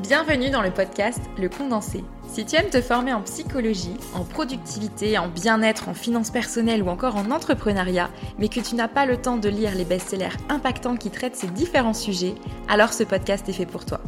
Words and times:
Bienvenue 0.00 0.50
dans 0.50 0.60
le 0.60 0.72
podcast 0.72 1.20
Le 1.38 1.48
Condensé. 1.48 2.02
Si 2.26 2.44
tu 2.44 2.56
aimes 2.56 2.68
te 2.68 2.80
former 2.80 3.12
en 3.12 3.22
psychologie, 3.22 3.96
en 4.12 4.24
productivité, 4.24 5.16
en 5.18 5.28
bien-être, 5.28 5.88
en 5.88 5.94
finances 5.94 6.30
personnelles 6.30 6.82
ou 6.82 6.88
encore 6.88 7.14
en 7.14 7.30
entrepreneuriat, 7.30 8.10
mais 8.40 8.48
que 8.48 8.58
tu 8.58 8.74
n'as 8.74 8.88
pas 8.88 9.06
le 9.06 9.16
temps 9.18 9.36
de 9.36 9.48
lire 9.48 9.72
les 9.76 9.84
best-sellers 9.84 10.36
impactants 10.48 10.96
qui 10.96 11.10
traitent 11.10 11.36
ces 11.36 11.46
différents 11.46 11.94
sujets, 11.94 12.34
alors 12.66 12.92
ce 12.92 13.04
podcast 13.04 13.48
est 13.48 13.52
fait 13.52 13.66
pour 13.66 13.84
toi. 13.84 14.00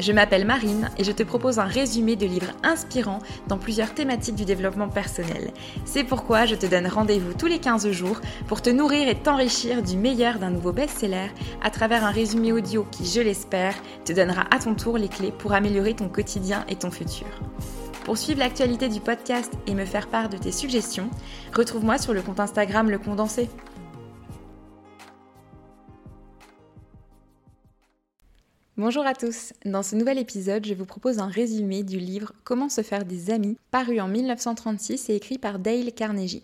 Je 0.00 0.12
m'appelle 0.12 0.46
Marine 0.46 0.88
et 0.96 1.04
je 1.04 1.12
te 1.12 1.22
propose 1.22 1.58
un 1.58 1.64
résumé 1.64 2.16
de 2.16 2.24
livres 2.24 2.52
inspirants 2.62 3.18
dans 3.48 3.58
plusieurs 3.58 3.92
thématiques 3.92 4.34
du 4.34 4.46
développement 4.46 4.88
personnel. 4.88 5.52
C'est 5.84 6.04
pourquoi 6.04 6.46
je 6.46 6.54
te 6.54 6.64
donne 6.64 6.86
rendez-vous 6.86 7.34
tous 7.34 7.46
les 7.46 7.58
15 7.58 7.90
jours 7.90 8.18
pour 8.48 8.62
te 8.62 8.70
nourrir 8.70 9.08
et 9.08 9.14
t'enrichir 9.14 9.82
du 9.82 9.98
meilleur 9.98 10.38
d'un 10.38 10.48
nouveau 10.48 10.72
best-seller 10.72 11.28
à 11.62 11.68
travers 11.68 12.02
un 12.02 12.10
résumé 12.10 12.50
audio 12.50 12.86
qui, 12.90 13.04
je 13.04 13.20
l'espère, 13.20 13.74
te 14.06 14.14
donnera 14.14 14.46
à 14.50 14.58
ton 14.58 14.74
tour 14.74 14.96
les 14.96 15.08
clés 15.08 15.32
pour 15.32 15.52
améliorer 15.52 15.92
ton 15.92 16.08
quotidien 16.08 16.64
et 16.70 16.76
ton 16.76 16.90
futur. 16.90 17.28
Pour 18.04 18.16
suivre 18.16 18.38
l'actualité 18.38 18.88
du 18.88 19.00
podcast 19.00 19.52
et 19.66 19.74
me 19.74 19.84
faire 19.84 20.08
part 20.08 20.30
de 20.30 20.38
tes 20.38 20.52
suggestions, 20.52 21.10
retrouve-moi 21.54 21.98
sur 21.98 22.14
le 22.14 22.22
compte 22.22 22.40
Instagram 22.40 22.88
Le 22.88 22.98
Condensé. 22.98 23.50
Bonjour 28.82 29.04
à 29.04 29.12
tous, 29.12 29.52
dans 29.66 29.82
ce 29.82 29.94
nouvel 29.94 30.16
épisode, 30.16 30.64
je 30.64 30.72
vous 30.72 30.86
propose 30.86 31.18
un 31.18 31.26
résumé 31.26 31.82
du 31.82 31.98
livre 31.98 32.32
Comment 32.44 32.70
se 32.70 32.80
faire 32.80 33.04
des 33.04 33.28
amis, 33.28 33.58
paru 33.70 34.00
en 34.00 34.08
1936 34.08 35.10
et 35.10 35.16
écrit 35.16 35.36
par 35.36 35.58
Dale 35.58 35.92
Carnegie. 35.92 36.42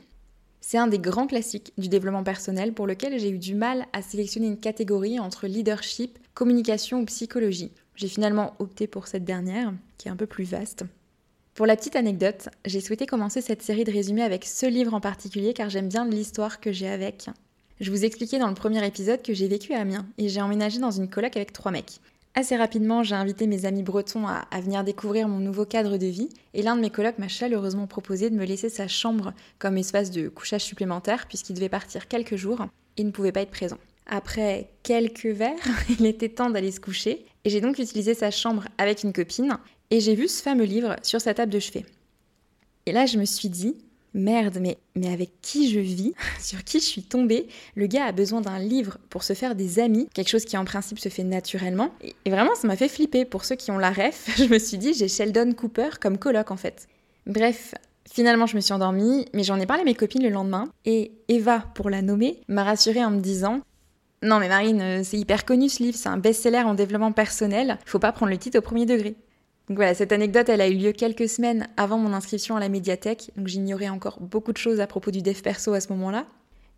C'est 0.61 0.77
un 0.77 0.87
des 0.87 0.99
grands 0.99 1.27
classiques 1.27 1.73
du 1.79 1.89
développement 1.89 2.25
personnel 2.25 2.75
pour 2.75 2.87
lequel 2.87 3.19
j'ai 3.19 3.31
eu 3.31 3.39
du 3.39 3.55
mal 3.55 3.87
à 3.95 4.03
sélectionner 4.03 4.49
une 4.49 4.61
catégorie 4.61 5.19
entre 5.19 5.47
leadership, 5.47 6.19
communication 6.35 7.01
ou 7.01 7.05
psychologie. 7.07 7.73
J'ai 7.95 8.09
finalement 8.09 8.53
opté 8.59 8.87
pour 8.87 9.07
cette 9.07 9.25
dernière, 9.25 9.73
qui 9.97 10.09
est 10.09 10.11
un 10.11 10.17
peu 10.17 10.27
plus 10.27 10.45
vaste. 10.45 10.84
Pour 11.55 11.65
la 11.65 11.75
petite 11.75 11.97
anecdote, 11.97 12.50
j'ai 12.67 12.83
souhaité 12.83 13.06
commencer 13.06 13.41
cette 13.41 13.62
série 13.62 13.84
de 13.84 13.93
résumés 13.93 14.23
avec 14.23 14.45
ce 14.45 14.67
livre 14.67 14.93
en 14.93 15.00
particulier 15.00 15.55
car 15.55 15.71
j'aime 15.71 15.89
bien 15.89 16.06
l'histoire 16.06 16.61
que 16.61 16.71
j'ai 16.71 16.89
avec. 16.89 17.31
Je 17.81 17.91
vous 17.91 18.05
expliquais 18.05 18.39
dans 18.39 18.48
le 18.48 18.55
premier 18.55 18.87
épisode 18.87 19.23
que 19.23 19.33
j'ai 19.33 19.48
vécu 19.48 19.73
à 19.73 19.81
Amiens 19.81 20.06
et 20.19 20.28
j'ai 20.28 20.43
emménagé 20.43 20.81
dans 20.81 20.91
une 20.91 21.09
coloc 21.09 21.34
avec 21.34 21.55
trois 21.55 21.73
mecs. 21.73 22.00
Assez 22.39 22.55
rapidement, 22.55 23.03
j'ai 23.03 23.15
invité 23.15 23.47
mes 23.47 23.65
amis 23.65 23.83
bretons 23.83 24.27
à, 24.27 24.45
venir 24.61 24.84
découvrir 24.84 25.27
mon 25.27 25.39
nouveau 25.39 25.65
cadre 25.65 25.97
de 25.97 26.05
vie, 26.05 26.29
et 26.53 26.61
l'un 26.61 26.77
de 26.77 26.83
mes 26.83 26.91
colocs 26.91 27.19
m'a 27.19 27.28
chaleureusement 27.28 27.87
proposé 27.87 28.28
de 28.28 28.37
me 28.37 28.45
laisser 28.45 28.69
sa 28.69 28.89
chambre 28.89 29.33
comme 29.59 29.78
espace 29.78 30.11
de 30.11 30.28
couchage 30.28 30.61
supplémentaire, 30.61 31.28
puisqu'il 31.28 31.55
devait 31.55 31.70
partir 31.70 32.09
quelques 32.09 32.37
jours 32.37 32.67
et 32.98 33.05
ne 33.05 33.11
pouvait 33.11 33.33
pas 33.33 33.41
être 33.41 33.51
présent. 33.51 33.78
Après 34.05 34.69
quelques 34.83 35.25
verres, 35.25 35.56
il 35.98 36.05
était 36.05 36.28
temps 36.28 36.51
d'aller 36.51 36.73
se 36.73 36.81
coucher, 36.81 37.25
et 37.47 37.48
j'ai 37.48 37.62
donc 37.62 37.78
utilisé 37.78 38.12
sa 38.12 38.31
chambre 38.31 38.65
avec 38.77 39.03
une 39.03 39.15
copine, 39.15 39.56
et 39.91 40.00
j'ai 40.00 40.15
vu 40.15 40.28
ce 40.28 40.43
fameux 40.43 40.65
livre 40.65 40.95
sur 41.03 41.23
sa 41.23 41.33
table 41.33 41.50
de 41.50 41.59
chevet. 41.59 41.87
Et 42.84 42.93
là, 42.93 43.06
je 43.06 43.17
me 43.17 43.25
suis 43.25 43.48
dit, 43.48 43.78
merde, 44.17 44.59
mais, 44.61 44.78
avec 45.06 45.31
qui 45.42 45.70
je 45.70 45.78
vis, 45.78 46.14
sur 46.41 46.64
qui 46.64 46.81
je 46.81 46.84
suis 46.84 47.03
tombée, 47.03 47.47
le 47.77 47.86
gars 47.86 48.06
a 48.06 48.12
besoin 48.12 48.41
d'un 48.41 48.59
livre 48.59 48.98
pour 49.11 49.22
se 49.22 49.34
faire 49.34 49.55
des 49.55 49.78
amis, 49.78 50.09
quelque 50.12 50.28
chose 50.28 50.45
qui 50.45 50.56
en 50.56 50.64
principe 50.64 50.98
se 50.98 51.09
fait 51.09 51.22
naturellement. 51.22 51.91
Et, 52.03 52.31
vraiment, 52.31 52.55
ça 52.55 52.67
m'a 52.67 52.77
fait 52.77 52.89
flipper. 52.89 53.25
Pour 53.25 53.44
ceux 53.44 53.56
qui 53.56 53.70
ont 53.70 53.78
la 53.78 53.91
ref, 53.91 54.31
je 54.37 54.44
me 54.44 54.59
suis 54.59 54.78
dit, 54.78 54.94
j'ai 54.94 55.09
Sheldon 55.09 55.53
Cooper 55.53 55.91
comme 56.00 56.19
coloc 56.19 56.50
en 56.50 56.56
fait. 56.56 56.89
Bref, 57.27 57.75
Finalement, 58.09 58.47
je 58.47 58.55
me 58.55 58.61
suis 58.61 58.72
endormie, 58.72 59.27
mais 59.34 59.42
j'en 59.42 59.59
ai 59.59 59.67
parlé 59.67 59.83
à 59.83 59.84
mes 59.84 59.94
copines 59.94 60.22
le 60.22 60.28
lendemain, 60.31 60.69
et 60.84 61.11
Eva, 61.28 61.64
pour 61.75 61.91
la 61.91 62.03
nommer, 62.03 62.41
m'a 62.48 62.62
rassurée 62.62 63.05
en 63.05 63.11
me 63.11 63.20
disant 63.20 63.61
Non, 64.22 64.39
mais 64.39 64.48
Marine, 64.48 64.81
euh, 64.81 65.00
c'est 65.03 65.19
hyper 65.19 65.44
connu 65.44 65.69
ce 65.69 65.83
livre, 65.83 65.98
c'est 65.98 66.09
un 66.09 66.17
best-seller 66.17 66.62
en 66.62 66.75
développement 66.75 67.12
personnel, 67.12 67.78
faut 67.84 67.98
pas 67.98 68.12
prendre 68.12 68.31
le 68.31 68.39
titre 68.39 68.59
au 68.59 68.62
premier 68.62 68.87
degré. 68.87 69.17
Donc 69.69 69.78
voilà, 69.78 69.95
cette 69.95 70.12
anecdote, 70.12 70.48
elle 70.48 70.61
a 70.61 70.69
eu 70.69 70.75
lieu 70.75 70.92
quelques 70.92 71.28
semaines 71.28 71.67
avant 71.77 71.98
mon 71.98 72.12
inscription 72.12 72.56
à 72.56 72.61
la 72.61 72.69
médiathèque, 72.69 73.32
donc 73.37 73.49
j'ignorais 73.49 73.88
encore 73.88 74.21
beaucoup 74.21 74.53
de 74.53 74.59
choses 74.59 74.81
à 74.81 74.87
propos 74.87 75.10
du 75.10 75.22
dev 75.22 75.41
perso 75.41 75.72
à 75.72 75.81
ce 75.81 75.93
moment-là. 75.93 76.27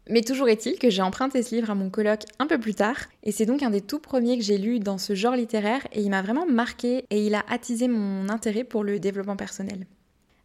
Mais 0.08 0.22
toujours 0.22 0.48
est-il 0.48 0.78
que 0.78 0.88
j'ai 0.88 1.02
emprunté 1.02 1.42
ce 1.42 1.54
livre 1.54 1.70
à 1.70 1.74
mon 1.74 1.90
colloque 1.90 2.24
un 2.38 2.46
peu 2.46 2.58
plus 2.58 2.74
tard, 2.74 2.96
et 3.24 3.32
c'est 3.32 3.44
donc 3.44 3.62
un 3.62 3.68
des 3.68 3.82
tout 3.82 3.98
premiers 3.98 4.38
que 4.38 4.44
j'ai 4.44 4.56
lu 4.56 4.80
dans 4.80 4.96
ce 4.96 5.14
genre 5.14 5.36
littéraire, 5.36 5.86
et 5.92 6.00
il 6.00 6.08
m'a 6.08 6.22
vraiment 6.22 6.46
marqué 6.46 7.04
et 7.10 7.26
il 7.26 7.34
a 7.34 7.44
attisé 7.50 7.88
mon 7.88 8.30
intérêt 8.30 8.64
pour 8.64 8.84
le 8.84 8.98
développement 8.98 9.36
personnel. 9.36 9.86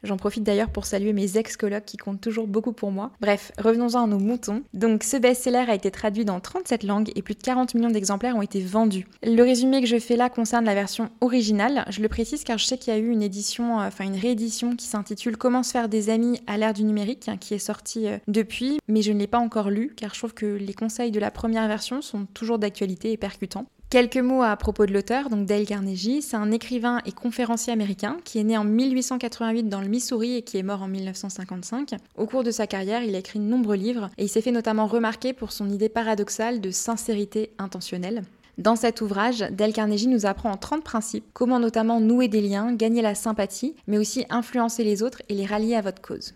J'en 0.04 0.18
profite 0.18 0.44
d'ailleurs 0.44 0.70
pour 0.70 0.86
saluer 0.86 1.14
mes 1.14 1.38
ex-colocs 1.38 1.86
qui 1.86 1.98
comptent 1.98 2.22
toujours 2.22 2.48
beaucoup 2.48 2.74
pour 2.74 2.92
moi. 2.92 3.12
Bref, 3.22 3.52
revenons-en 3.58 4.04
à 4.04 4.08
nos 4.08 4.20
moutons. 4.20 4.64
Donc 4.74 5.04
ce 5.04 5.18
best-seller 5.18 5.66
a 5.70 5.76
été 5.76 5.92
traduit 5.92 6.26
dans 6.26 6.40
37 6.40 6.84
langues 6.84 7.12
et 7.16 7.22
plus 7.22 7.36
de 7.36 7.42
40 7.42 7.74
millions 7.74 7.90
d'exemplaires 7.90 8.36
ont 8.36 8.42
été 8.42 8.62
vendus. 8.62 9.08
Le 9.24 9.42
résumé 9.42 9.82
que 9.82 9.88
je 9.88 10.00
fais 10.00 10.18
là 10.18 10.30
concerne 10.30 10.66
la 10.66 10.76
version 10.76 11.10
originale. 11.22 11.86
Je 11.90 12.02
le 12.02 12.10
précise 12.10 12.44
car 12.44 12.58
je 12.58 12.66
sais 12.66 12.78
qu'il 12.78 12.94
y 12.94 12.96
a 12.96 13.00
eu 13.00 13.10
une 13.10 13.24
édition, 13.24 13.80
euh, 13.80 13.88
enfin 13.88 14.04
une 14.04 14.18
réédition 14.18 14.76
qui 14.76 14.86
s'intitule 14.86 15.38
Comment 15.38 15.64
se 15.64 15.72
faire 15.72 15.90
des 15.90 16.10
amis 16.10 16.40
à 16.48 16.58
l'ère 16.58 16.74
du 16.74 16.84
numérique, 16.84 17.30
hein, 17.30 17.38
qui 17.38 17.54
est 17.54 17.60
sortie 17.60 18.08
euh, 18.08 18.18
depuis, 18.28 18.80
mais 18.88 19.02
je 19.02 19.12
ne 19.12 19.20
l'ai 19.20 19.28
pas 19.28 19.40
encore 19.40 19.70
lu 19.70 19.94
car 19.96 20.14
je 20.14 20.20
trouve 20.20 20.34
que 20.34 20.46
les 20.46 20.74
conseils 20.74 21.12
de 21.12 21.20
la 21.20 21.32
première 21.32 21.68
version 21.68 22.02
sont 22.02 22.26
toujours 22.34 22.60
d'actualité 22.60 23.12
et 23.12 23.18
percutants. 23.18 23.68
Quelques 23.94 24.18
mots 24.18 24.42
à 24.42 24.56
propos 24.56 24.88
de 24.88 24.92
l'auteur, 24.92 25.30
donc 25.30 25.46
Dale 25.46 25.68
Carnegie. 25.68 26.24
C'est 26.24 26.36
un 26.36 26.50
écrivain 26.50 27.00
et 27.06 27.12
conférencier 27.12 27.72
américain 27.72 28.18
qui 28.24 28.40
est 28.40 28.44
né 28.44 28.58
en 28.58 28.64
1888 28.64 29.70
dans 29.70 29.82
le 29.82 29.88
Missouri 29.88 30.38
et 30.38 30.42
qui 30.42 30.58
est 30.58 30.64
mort 30.64 30.82
en 30.82 30.88
1955. 30.88 31.92
Au 32.18 32.26
cours 32.26 32.44
de 32.44 32.50
sa 32.50 32.66
carrière, 32.66 33.04
il 33.04 33.14
a 33.14 33.20
écrit 33.20 33.38
de 33.38 33.44
nombreux 33.44 33.76
livres 33.76 34.10
et 34.18 34.24
il 34.24 34.30
s'est 34.30 34.42
fait 34.42 34.50
notamment 34.50 34.88
remarquer 34.88 35.32
pour 35.32 35.52
son 35.52 35.70
idée 35.70 35.90
paradoxale 35.90 36.60
de 36.60 36.72
sincérité 36.72 37.52
intentionnelle. 37.60 38.24
Dans 38.58 38.76
cet 38.76 39.00
ouvrage, 39.02 39.46
Dale 39.52 39.74
Carnegie 39.74 40.08
nous 40.08 40.26
apprend 40.26 40.50
en 40.50 40.58
30 40.58 40.84
principes 40.84 41.26
comment 41.34 41.60
notamment 41.60 42.00
nouer 42.00 42.30
des 42.30 42.42
liens, 42.42 42.74
gagner 42.74 43.04
la 43.04 43.14
sympathie, 43.14 43.76
mais 43.86 44.00
aussi 44.00 44.26
influencer 44.32 44.84
les 44.84 45.04
autres 45.04 45.22
et 45.30 45.36
les 45.36 45.46
rallier 45.46 45.76
à 45.76 45.82
votre 45.82 46.02
cause. 46.02 46.34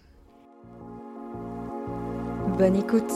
Bonne 2.59 2.75
écoute 2.75 3.11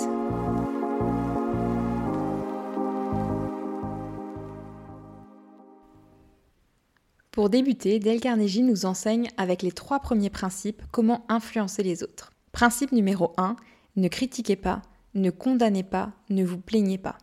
Pour 7.32 7.50
débuter, 7.50 8.00
Dale 8.00 8.20
Carnegie 8.20 8.62
nous 8.62 8.86
enseigne 8.86 9.30
avec 9.38 9.62
les 9.62 9.72
trois 9.72 10.02
premiers 10.02 10.30
principes 10.30 10.82
comment 10.92 11.24
influencer 11.30 11.82
les 11.82 12.04
autres. 12.04 12.34
Principe 12.52 12.92
numéro 12.92 13.32
1, 13.38 13.56
ne 13.96 14.08
critiquez 14.10 14.58
pas, 14.58 14.82
ne 15.14 15.30
condamnez 15.30 15.84
pas, 15.84 16.12
ne 16.30 16.44
vous 16.44 16.58
plaignez 16.58 16.98
pas. 16.98 17.18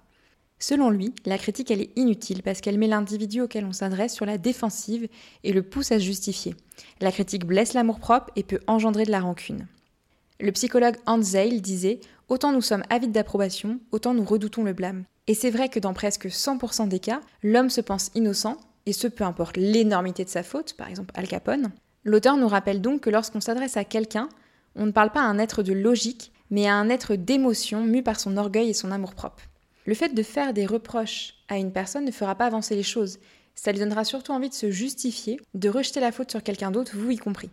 Selon 0.59 0.89
lui, 0.89 1.15
la 1.27 1.37
critique 1.37 1.71
elle 1.71 1.83
est 1.83 1.93
inutile 1.97 2.43
parce 2.43 2.63
qu'elle 2.63 2.79
met 2.79 2.87
l'individu 2.87 3.43
auquel 3.43 3.67
on 3.67 3.75
s'adresse 3.75 4.15
sur 4.15 4.25
la 4.25 4.39
défensive 4.39 5.09
et 5.45 5.53
le 5.53 5.63
pousse 5.63 5.93
à 5.93 5.99
se 5.99 6.05
justifier. 6.05 6.55
La 7.03 7.13
critique 7.13 7.45
blesse 7.45 7.75
l'amour-propre 7.75 8.33
et 8.35 8.45
peut 8.45 8.61
engendrer 8.67 9.05
de 9.05 9.11
la 9.11 9.21
rancune. 9.21 9.67
Le 10.41 10.53
psychologue 10.53 10.97
Hans 11.05 11.21
Zeil 11.21 11.61
disait 11.61 12.01
Autant 12.31 12.53
nous 12.53 12.63
sommes 12.63 12.83
avides 12.89 13.13
d'approbation, 13.13 13.79
autant 13.93 14.15
nous 14.15 14.25
redoutons 14.25 14.65
le 14.65 14.73
blâme. 14.73 15.05
Et 15.27 15.35
c'est 15.35 15.51
vrai 15.51 15.69
que 15.69 15.79
dans 15.79 15.93
presque 15.93 16.29
100% 16.29 16.89
des 16.89 16.99
cas, 16.99 17.21
l'homme 17.43 17.69
se 17.69 17.83
pense 17.83 18.11
innocent 18.15 18.57
et 18.89 18.93
ce 18.95 19.07
peu 19.07 19.25
importe 19.25 19.59
l'énormité 19.59 20.25
de 20.25 20.31
sa 20.31 20.43
faute, 20.43 20.73
par 20.73 20.89
exemple 20.89 21.13
Al 21.15 21.29
Capone. 21.29 21.71
L'auteur 22.05 22.39
nous 22.39 22.49
rappelle 22.49 22.81
donc 22.81 23.03
que 23.03 23.11
lorsqu'on 23.11 23.43
s'adresse 23.43 23.77
à 23.77 23.85
quelqu'un, 23.85 24.31
on 24.77 24.87
ne 24.87 24.93
parle 24.93 25.13
pas 25.13 25.21
à 25.21 25.27
un 25.27 25.39
être 25.39 25.63
de 25.63 25.75
logique, 25.75 26.33
mais 26.51 26.67
à 26.67 26.75
un 26.75 26.89
être 26.89 27.15
d'émotion 27.15 27.85
mu 27.85 28.03
par 28.03 28.19
son 28.19 28.39
orgueil 28.39 28.71
et 28.71 28.75
son 28.75 28.91
amour-propre. 28.91 29.43
Le 29.85 29.95
fait 29.95 30.15
de 30.15 30.23
faire 30.23 30.55
des 30.55 30.65
reproches 30.65 31.35
à 31.49 31.59
une 31.59 31.71
personne 31.71 32.07
ne 32.07 32.11
fera 32.11 32.35
pas 32.35 32.47
avancer 32.47 32.77
les 32.77 32.83
choses, 32.83 33.19
ça 33.55 33.73
lui 33.73 33.81
donnera 33.81 34.05
surtout 34.05 34.33
envie 34.33 34.49
de 34.49 34.55
se 34.55 34.71
justifier, 34.71 35.39
de 35.53 35.69
rejeter 35.69 36.01
la 36.01 36.13
faute 36.13 36.31
sur 36.31 36.43
quelqu'un 36.43 36.71
d'autre, 36.71 36.93
vous 36.95 37.11
y 37.11 37.19
compris. 37.19 37.51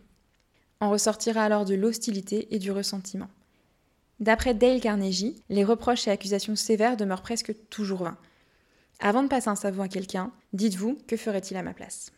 En 0.79 0.89
ressortira 0.89 1.43
alors 1.43 1.65
de 1.65 1.75
l'hostilité 1.75 2.47
et 2.55 2.59
du 2.59 2.71
ressentiment. 2.71 3.27
D'après 4.21 4.53
Dale 4.53 4.79
Carnegie, 4.79 5.35
les 5.49 5.65
reproches 5.65 6.07
et 6.07 6.11
accusations 6.11 6.55
sévères 6.55 6.95
demeurent 6.95 7.23
presque 7.23 7.53
toujours 7.69 8.03
vains. 8.03 8.17
Avant 8.99 9.23
de 9.23 9.27
passer 9.27 9.49
un 9.49 9.55
savon 9.55 9.83
à 9.83 9.87
quelqu'un, 9.87 10.31
dites-vous 10.53 10.97
que 11.07 11.17
ferait-il 11.17 11.57
à 11.57 11.63
ma 11.63 11.73
place? 11.73 12.11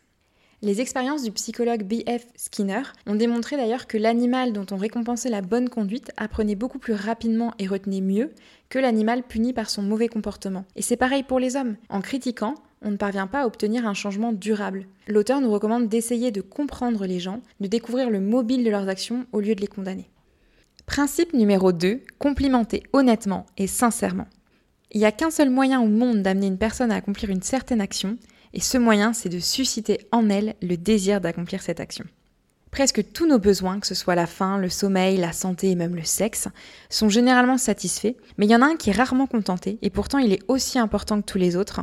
Les 0.62 0.80
expériences 0.80 1.22
du 1.22 1.30
psychologue 1.32 1.84
B.F. 1.84 2.26
Skinner 2.36 2.82
ont 3.06 3.14
démontré 3.14 3.56
d'ailleurs 3.56 3.86
que 3.86 3.98
l'animal 3.98 4.52
dont 4.52 4.66
on 4.70 4.76
récompensait 4.76 5.28
la 5.28 5.40
bonne 5.40 5.68
conduite 5.68 6.10
apprenait 6.16 6.56
beaucoup 6.56 6.78
plus 6.78 6.94
rapidement 6.94 7.52
et 7.58 7.66
retenait 7.66 8.00
mieux 8.00 8.32
que 8.68 8.78
l'animal 8.78 9.22
puni 9.22 9.52
par 9.52 9.70
son 9.70 9.82
mauvais 9.82 10.08
comportement. 10.08 10.64
Et 10.74 10.82
c'est 10.82 10.96
pareil 10.96 11.22
pour 11.22 11.38
les 11.38 11.56
hommes. 11.56 11.76
En 11.88 12.00
critiquant, 12.00 12.54
on 12.82 12.90
ne 12.90 12.96
parvient 12.96 13.26
pas 13.28 13.42
à 13.42 13.46
obtenir 13.46 13.86
un 13.86 13.94
changement 13.94 14.32
durable. 14.32 14.86
L'auteur 15.06 15.40
nous 15.40 15.50
recommande 15.50 15.88
d'essayer 15.88 16.30
de 16.30 16.40
comprendre 16.40 17.06
les 17.06 17.20
gens, 17.20 17.40
de 17.60 17.66
découvrir 17.66 18.10
le 18.10 18.20
mobile 18.20 18.64
de 18.64 18.70
leurs 18.70 18.88
actions 18.88 19.26
au 19.32 19.40
lieu 19.40 19.54
de 19.54 19.60
les 19.60 19.66
condamner. 19.66 20.10
Principe 20.86 21.34
numéro 21.34 21.70
2, 21.70 22.00
complimenter 22.18 22.82
honnêtement 22.92 23.46
et 23.58 23.66
sincèrement. 23.66 24.26
Il 24.92 25.00
n'y 25.00 25.06
a 25.06 25.12
qu'un 25.12 25.30
seul 25.30 25.50
moyen 25.50 25.80
au 25.80 25.88
monde 25.88 26.22
d'amener 26.22 26.46
une 26.46 26.58
personne 26.58 26.90
à 26.90 26.96
accomplir 26.96 27.30
une 27.30 27.42
certaine 27.42 27.80
action, 27.80 28.16
et 28.54 28.60
ce 28.60 28.78
moyen, 28.78 29.12
c'est 29.12 29.28
de 29.28 29.38
susciter 29.38 29.98
en 30.12 30.30
elle 30.30 30.54
le 30.62 30.76
désir 30.76 31.20
d'accomplir 31.20 31.60
cette 31.60 31.80
action. 31.80 32.04
Presque 32.70 33.12
tous 33.12 33.26
nos 33.26 33.38
besoins, 33.38 33.80
que 33.80 33.86
ce 33.86 33.94
soit 33.94 34.14
la 34.14 34.26
faim, 34.26 34.58
le 34.58 34.68
sommeil, 34.68 35.16
la 35.16 35.32
santé 35.32 35.70
et 35.70 35.74
même 35.74 35.96
le 35.96 36.04
sexe, 36.04 36.48
sont 36.90 37.08
généralement 37.08 37.58
satisfaits, 37.58 38.14
mais 38.36 38.46
il 38.46 38.50
y 38.50 38.56
en 38.56 38.62
a 38.62 38.66
un 38.66 38.76
qui 38.76 38.90
est 38.90 38.94
rarement 38.94 39.26
contenté, 39.26 39.78
et 39.82 39.90
pourtant 39.90 40.18
il 40.18 40.32
est 40.32 40.42
aussi 40.48 40.78
important 40.78 41.20
que 41.20 41.26
tous 41.26 41.38
les 41.38 41.56
autres, 41.56 41.80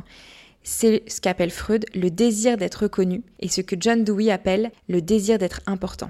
C'est 0.67 1.03
ce 1.07 1.21
qu'appelle 1.21 1.51
Freud 1.51 1.85
le 1.93 2.09
désir 2.09 2.57
d'être 2.57 2.83
reconnu 2.83 3.21
et 3.39 3.49
ce 3.49 3.61
que 3.61 3.75
John 3.79 4.03
Dewey 4.03 4.31
appelle 4.31 4.71
le 4.89 4.99
désir 4.99 5.37
d'être 5.37 5.61
important. 5.67 6.09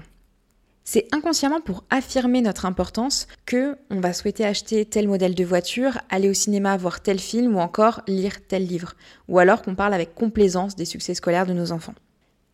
C'est 0.88 1.12
inconsciemment 1.12 1.60
pour 1.60 1.82
affirmer 1.90 2.40
notre 2.40 2.64
importance 2.64 3.26
que 3.44 3.76
on 3.90 3.98
va 3.98 4.12
souhaiter 4.12 4.46
acheter 4.46 4.84
tel 4.84 5.08
modèle 5.08 5.34
de 5.34 5.44
voiture, 5.44 5.98
aller 6.10 6.30
au 6.30 6.32
cinéma 6.32 6.76
voir 6.76 7.02
tel 7.02 7.18
film 7.18 7.56
ou 7.56 7.58
encore 7.58 8.02
lire 8.06 8.46
tel 8.46 8.64
livre, 8.64 8.94
ou 9.26 9.40
alors 9.40 9.62
qu'on 9.62 9.74
parle 9.74 9.94
avec 9.94 10.14
complaisance 10.14 10.76
des 10.76 10.84
succès 10.84 11.14
scolaires 11.14 11.44
de 11.44 11.52
nos 11.52 11.72
enfants. 11.72 11.96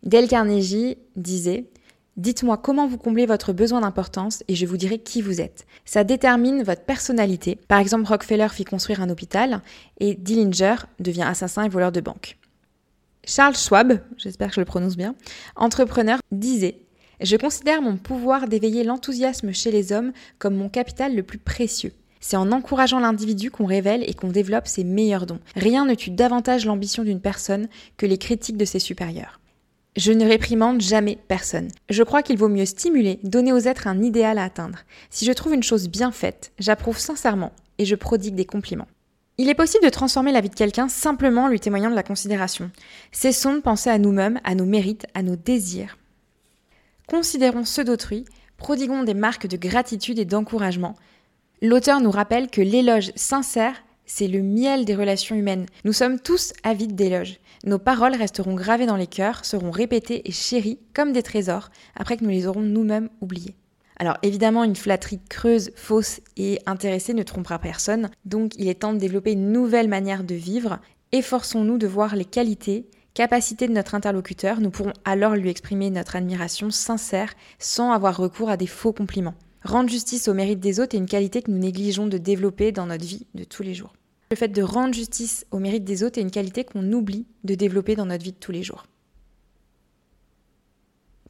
Dale 0.02 0.28
Carnegie 0.28 0.96
disait 1.14 1.66
Dites-moi 2.16 2.56
comment 2.56 2.86
vous 2.86 2.96
comblez 2.96 3.26
votre 3.26 3.52
besoin 3.52 3.82
d'importance 3.82 4.42
et 4.48 4.54
je 4.54 4.64
vous 4.64 4.78
dirai 4.78 4.98
qui 4.98 5.20
vous 5.20 5.42
êtes. 5.42 5.66
Ça 5.84 6.02
détermine 6.02 6.62
votre 6.62 6.84
personnalité. 6.84 7.58
Par 7.68 7.80
exemple, 7.80 8.06
Rockefeller 8.06 8.48
fit 8.48 8.64
construire 8.64 9.02
un 9.02 9.10
hôpital 9.10 9.60
et 10.00 10.14
Dillinger 10.14 10.76
devient 11.00 11.22
assassin 11.22 11.64
et 11.64 11.68
voleur 11.68 11.92
de 11.92 12.00
banque. 12.00 12.38
Charles 13.24 13.56
Schwab, 13.56 14.00
j'espère 14.16 14.48
que 14.48 14.54
je 14.54 14.60
le 14.60 14.66
prononce 14.66 14.96
bien, 14.96 15.14
entrepreneur, 15.54 16.18
disait 16.32 16.81
je 17.22 17.36
considère 17.36 17.82
mon 17.82 17.96
pouvoir 17.96 18.48
d'éveiller 18.48 18.84
l'enthousiasme 18.84 19.52
chez 19.52 19.70
les 19.70 19.92
hommes 19.92 20.12
comme 20.38 20.56
mon 20.56 20.68
capital 20.68 21.14
le 21.14 21.22
plus 21.22 21.38
précieux. 21.38 21.92
C'est 22.20 22.36
en 22.36 22.52
encourageant 22.52 23.00
l'individu 23.00 23.50
qu'on 23.50 23.66
révèle 23.66 24.08
et 24.08 24.14
qu'on 24.14 24.28
développe 24.28 24.68
ses 24.68 24.84
meilleurs 24.84 25.26
dons. 25.26 25.40
Rien 25.56 25.84
ne 25.84 25.94
tue 25.94 26.10
davantage 26.10 26.66
l'ambition 26.66 27.02
d'une 27.02 27.20
personne 27.20 27.68
que 27.96 28.06
les 28.06 28.18
critiques 28.18 28.56
de 28.56 28.64
ses 28.64 28.78
supérieurs. 28.78 29.40
Je 29.96 30.12
ne 30.12 30.24
réprimande 30.24 30.80
jamais 30.80 31.18
personne. 31.28 31.68
Je 31.90 32.02
crois 32.02 32.22
qu'il 32.22 32.38
vaut 32.38 32.48
mieux 32.48 32.64
stimuler, 32.64 33.18
donner 33.24 33.52
aux 33.52 33.58
êtres 33.58 33.88
un 33.88 34.02
idéal 34.02 34.38
à 34.38 34.44
atteindre. 34.44 34.78
Si 35.10 35.26
je 35.26 35.32
trouve 35.32 35.52
une 35.52 35.62
chose 35.62 35.88
bien 35.88 36.12
faite, 36.12 36.52
j'approuve 36.58 36.98
sincèrement 36.98 37.52
et 37.78 37.84
je 37.84 37.96
prodigue 37.96 38.34
des 38.34 38.46
compliments. 38.46 38.88
Il 39.36 39.48
est 39.48 39.54
possible 39.54 39.84
de 39.84 39.90
transformer 39.90 40.32
la 40.32 40.40
vie 40.40 40.48
de 40.48 40.54
quelqu'un 40.54 40.88
simplement 40.88 41.44
en 41.44 41.48
lui 41.48 41.60
témoignant 41.60 41.90
de 41.90 41.94
la 41.94 42.02
considération. 42.02 42.70
Cessons 43.10 43.54
de 43.54 43.60
penser 43.60 43.90
à 43.90 43.98
nous-mêmes, 43.98 44.40
à 44.44 44.54
nos 44.54 44.66
mérites, 44.66 45.06
à 45.14 45.22
nos 45.22 45.36
désirs, 45.36 45.96
Considérons 47.12 47.66
ceux 47.66 47.84
d'autrui, 47.84 48.24
prodiguons 48.56 49.02
des 49.02 49.12
marques 49.12 49.46
de 49.46 49.58
gratitude 49.58 50.18
et 50.18 50.24
d'encouragement. 50.24 50.96
L'auteur 51.60 52.00
nous 52.00 52.10
rappelle 52.10 52.48
que 52.48 52.62
l'éloge 52.62 53.12
sincère, 53.16 53.74
c'est 54.06 54.28
le 54.28 54.40
miel 54.40 54.86
des 54.86 54.94
relations 54.94 55.36
humaines. 55.36 55.66
Nous 55.84 55.92
sommes 55.92 56.18
tous 56.18 56.54
avides 56.62 56.94
d'éloges. 56.94 57.38
Nos 57.66 57.78
paroles 57.78 58.14
resteront 58.14 58.54
gravées 58.54 58.86
dans 58.86 58.96
les 58.96 59.06
cœurs, 59.06 59.44
seront 59.44 59.70
répétées 59.70 60.26
et 60.26 60.32
chéries 60.32 60.78
comme 60.94 61.12
des 61.12 61.22
trésors, 61.22 61.68
après 61.96 62.16
que 62.16 62.24
nous 62.24 62.30
les 62.30 62.46
aurons 62.46 62.62
nous-mêmes 62.62 63.10
oubliés. 63.20 63.56
Alors 63.98 64.16
évidemment, 64.22 64.64
une 64.64 64.74
flatterie 64.74 65.20
creuse, 65.28 65.70
fausse 65.76 66.22
et 66.38 66.60
intéressée 66.64 67.12
ne 67.12 67.22
trompera 67.22 67.58
personne, 67.58 68.08
donc 68.24 68.52
il 68.56 68.68
est 68.68 68.80
temps 68.80 68.94
de 68.94 68.98
développer 68.98 69.32
une 69.32 69.52
nouvelle 69.52 69.88
manière 69.88 70.24
de 70.24 70.34
vivre. 70.34 70.78
Efforçons-nous 71.12 71.76
de 71.76 71.86
voir 71.86 72.16
les 72.16 72.24
qualités 72.24 72.86
capacité 73.14 73.68
de 73.68 73.72
notre 73.72 73.94
interlocuteur, 73.94 74.60
nous 74.60 74.70
pourrons 74.70 74.92
alors 75.04 75.34
lui 75.34 75.50
exprimer 75.50 75.90
notre 75.90 76.16
admiration 76.16 76.70
sincère 76.70 77.34
sans 77.58 77.92
avoir 77.92 78.16
recours 78.16 78.50
à 78.50 78.56
des 78.56 78.66
faux 78.66 78.92
compliments. 78.92 79.34
Rendre 79.64 79.90
justice 79.90 80.28
au 80.28 80.34
mérite 80.34 80.60
des 80.60 80.80
autres 80.80 80.94
est 80.94 80.98
une 80.98 81.06
qualité 81.06 81.42
que 81.42 81.50
nous 81.50 81.58
négligeons 81.58 82.06
de 82.06 82.18
développer 82.18 82.72
dans 82.72 82.86
notre 82.86 83.04
vie 83.04 83.26
de 83.34 83.44
tous 83.44 83.62
les 83.62 83.74
jours. 83.74 83.92
Le 84.30 84.36
fait 84.36 84.48
de 84.48 84.62
rendre 84.62 84.94
justice 84.94 85.46
au 85.50 85.58
mérite 85.58 85.84
des 85.84 86.02
autres 86.02 86.18
est 86.18 86.22
une 86.22 86.30
qualité 86.30 86.64
qu'on 86.64 86.90
oublie 86.92 87.26
de 87.44 87.54
développer 87.54 87.94
dans 87.94 88.06
notre 88.06 88.24
vie 88.24 88.32
de 88.32 88.38
tous 88.38 88.52
les 88.52 88.62
jours. 88.62 88.86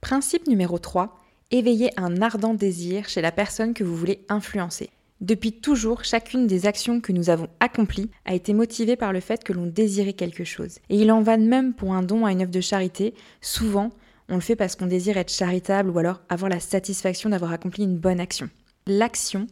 Principe 0.00 0.46
numéro 0.46 0.78
3. 0.78 1.18
Éveillez 1.50 1.90
un 1.98 2.22
ardent 2.22 2.54
désir 2.54 3.08
chez 3.08 3.20
la 3.20 3.32
personne 3.32 3.74
que 3.74 3.84
vous 3.84 3.96
voulez 3.96 4.24
influencer. 4.28 4.90
Depuis 5.22 5.52
toujours, 5.52 6.02
chacune 6.02 6.48
des 6.48 6.66
actions 6.66 7.00
que 7.00 7.12
nous 7.12 7.30
avons 7.30 7.46
accomplies 7.60 8.10
a 8.24 8.34
été 8.34 8.52
motivée 8.52 8.96
par 8.96 9.12
le 9.12 9.20
fait 9.20 9.44
que 9.44 9.52
l'on 9.52 9.66
désirait 9.66 10.14
quelque 10.14 10.42
chose. 10.42 10.80
Et 10.90 10.96
il 10.96 11.12
en 11.12 11.22
va 11.22 11.36
de 11.36 11.44
même 11.44 11.74
pour 11.74 11.94
un 11.94 12.02
don 12.02 12.26
à 12.26 12.32
une 12.32 12.42
œuvre 12.42 12.50
de 12.50 12.60
charité. 12.60 13.14
Souvent, 13.40 13.90
on 14.28 14.34
le 14.34 14.40
fait 14.40 14.56
parce 14.56 14.74
qu'on 14.74 14.86
désire 14.86 15.18
être 15.18 15.32
charitable 15.32 15.90
ou 15.90 15.98
alors 16.00 16.22
avoir 16.28 16.50
la 16.50 16.58
satisfaction 16.58 17.30
d'avoir 17.30 17.52
accompli 17.52 17.84
une 17.84 17.98
bonne 17.98 18.18
action. 18.18 18.50
L'action 18.88 19.46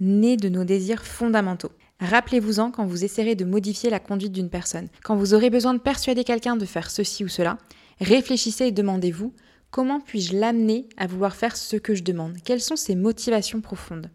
naît 0.00 0.38
de 0.38 0.48
nos 0.48 0.64
désirs 0.64 1.04
fondamentaux. 1.04 1.72
Rappelez-vous-en 2.00 2.70
quand 2.70 2.86
vous 2.86 3.04
essaierez 3.04 3.34
de 3.34 3.44
modifier 3.44 3.90
la 3.90 4.00
conduite 4.00 4.32
d'une 4.32 4.48
personne. 4.48 4.88
Quand 5.04 5.16
vous 5.16 5.34
aurez 5.34 5.50
besoin 5.50 5.74
de 5.74 5.80
persuader 5.80 6.24
quelqu'un 6.24 6.56
de 6.56 6.64
faire 6.64 6.90
ceci 6.90 7.24
ou 7.24 7.28
cela, 7.28 7.58
réfléchissez 8.00 8.68
et 8.68 8.72
demandez-vous 8.72 9.34
comment 9.70 10.00
puis-je 10.00 10.34
l'amener 10.34 10.88
à 10.96 11.06
vouloir 11.06 11.36
faire 11.36 11.58
ce 11.58 11.76
que 11.76 11.94
je 11.94 12.04
demande? 12.04 12.38
Quelles 12.42 12.62
sont 12.62 12.76
ses 12.76 12.94
motivations 12.94 13.60
profondes? 13.60 14.08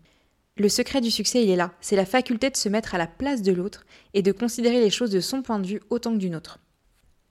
Le 0.57 0.69
secret 0.69 1.02
du 1.02 1.12
succès, 1.12 1.44
il 1.44 1.50
est 1.50 1.57
là. 1.57 1.74
C'est 1.81 1.98
la 1.98 2.06
faculté 2.06 2.50
de 2.50 2.56
se 2.56 2.69
mettre 2.69 2.96
à 2.96 2.98
la 2.98 3.07
place 3.07 3.42
de 3.42 3.52
l'autre 3.52 3.86
et 4.13 4.22
de 4.22 4.31
considérer 4.31 4.80
les 4.80 4.90
choses 4.90 5.12
de 5.12 5.19
son 5.19 5.42
point 5.42 5.60
de 5.60 5.68
vue 5.68 5.81
autant 5.90 6.13
que 6.13 6.18
d'une 6.18 6.36
autre. 6.36 6.60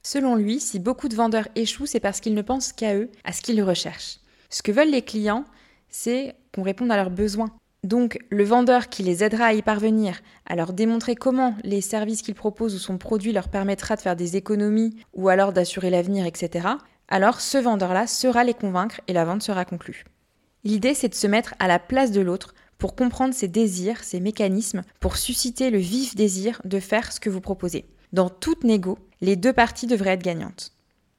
Selon 0.03 0.37
lui, 0.37 0.61
si 0.61 0.79
beaucoup 0.79 1.09
de 1.09 1.15
vendeurs 1.15 1.49
échouent, 1.55 1.87
c'est 1.87 2.01
parce 2.01 2.21
qu'ils 2.21 2.35
ne 2.35 2.43
pensent 2.43 2.75
qu'à 2.75 2.95
eux, 2.95 3.11
à 3.25 3.33
ce 3.33 3.41
qu'ils 3.41 3.63
recherchent. 3.63 4.19
Ce 4.51 4.63
que 4.63 4.73
veulent 4.73 4.91
les 4.91 5.01
clients, 5.01 5.47
c'est 5.89 6.35
qu'on 6.55 6.63
réponde 6.63 6.93
à 6.93 6.97
leurs 6.97 7.11
besoins. 7.11 7.51
Donc, 7.83 8.19
le 8.29 8.45
vendeur 8.45 8.89
qui 8.89 9.03
les 9.03 9.25
aidera 9.25 9.47
à 9.47 9.53
y 9.55 9.63
parvenir, 9.63 10.21
à 10.45 10.57
leur 10.57 10.75
démontrer 10.75 11.15
comment 11.15 11.55
les 11.65 11.81
services 11.81 12.21
qu'ils 12.21 12.35
proposent 12.35 12.75
ou 12.75 12.79
son 12.79 12.99
produit 12.99 13.33
leur 13.33 13.49
permettra 13.49 13.97
de 13.97 14.03
faire 14.03 14.17
des 14.17 14.37
économies 14.37 14.97
ou 15.15 15.31
alors 15.31 15.55
d'assurer 15.55 15.89
l'avenir, 15.89 16.27
etc., 16.27 16.69
alors 17.09 17.41
ce 17.41 17.59
vendeur-là 17.59 18.07
sera 18.07 18.45
les 18.45 18.55
convaincre 18.55 19.01
et 19.09 19.13
la 19.13 19.25
vente 19.25 19.43
sera 19.43 19.65
conclue. 19.65 20.05
L'idée, 20.65 20.95
c'est 20.95 21.11
de 21.11 21.15
se 21.15 21.27
mettre 21.27 21.55
à 21.59 21.69
la 21.69 21.79
place 21.79 22.11
de 22.11 22.23
l'autre 22.23 22.55
pour 22.79 22.95
comprendre 22.95 23.35
ses 23.35 23.49
désirs, 23.49 24.03
ses 24.03 24.21
mécanismes, 24.21 24.83
pour 25.01 25.17
susciter 25.17 25.71
le 25.71 25.79
vif 25.79 26.15
désir 26.15 26.61
de 26.65 26.81
faire 26.81 27.13
ce 27.13 27.21
que 27.21 27.31
vous 27.31 27.41
proposez. 27.41 27.87
Dans 28.13 28.29
toute 28.29 28.65
négo, 28.65 28.99
les 29.21 29.37
deux 29.37 29.53
parties 29.53 29.87
devraient 29.87 30.13
être 30.13 30.23
gagnantes. 30.23 30.73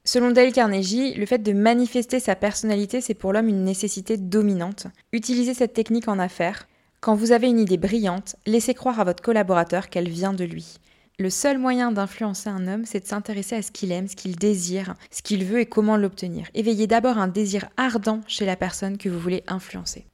Selon 0.04 0.30
Dale 0.30 0.52
Carnegie, 0.52 1.14
le 1.14 1.26
fait 1.26 1.42
de 1.42 1.52
manifester 1.52 2.20
sa 2.20 2.36
personnalité, 2.36 3.00
c'est 3.00 3.14
pour 3.14 3.32
l'homme 3.32 3.48
une 3.48 3.64
nécessité 3.64 4.16
dominante. 4.16 4.86
Utilisez 5.12 5.52
cette 5.52 5.74
technique 5.74 6.06
en 6.06 6.20
affaires. 6.20 6.68
Quand 7.00 7.16
vous 7.16 7.32
avez 7.32 7.48
une 7.48 7.58
idée 7.58 7.76
brillante, 7.76 8.36
laissez 8.46 8.72
croire 8.72 9.00
à 9.00 9.04
votre 9.04 9.22
collaborateur 9.22 9.88
qu'elle 9.88 10.08
vient 10.08 10.32
de 10.32 10.44
lui. 10.44 10.78
Le 11.18 11.28
seul 11.28 11.58
moyen 11.58 11.92
d'influencer 11.92 12.48
un 12.48 12.68
homme, 12.68 12.84
c'est 12.84 13.00
de 13.00 13.06
s'intéresser 13.06 13.56
à 13.56 13.62
ce 13.62 13.72
qu'il 13.72 13.90
aime, 13.90 14.06
ce 14.06 14.16
qu'il 14.16 14.36
désire, 14.36 14.94
ce 15.10 15.22
qu'il 15.22 15.44
veut 15.44 15.60
et 15.60 15.66
comment 15.66 15.96
l'obtenir. 15.96 16.46
Éveillez 16.54 16.86
d'abord 16.86 17.18
un 17.18 17.26
désir 17.26 17.68
ardent 17.76 18.20
chez 18.28 18.46
la 18.46 18.54
personne 18.54 18.98
que 18.98 19.08
vous 19.08 19.18
voulez 19.18 19.42
influencer. 19.46 20.06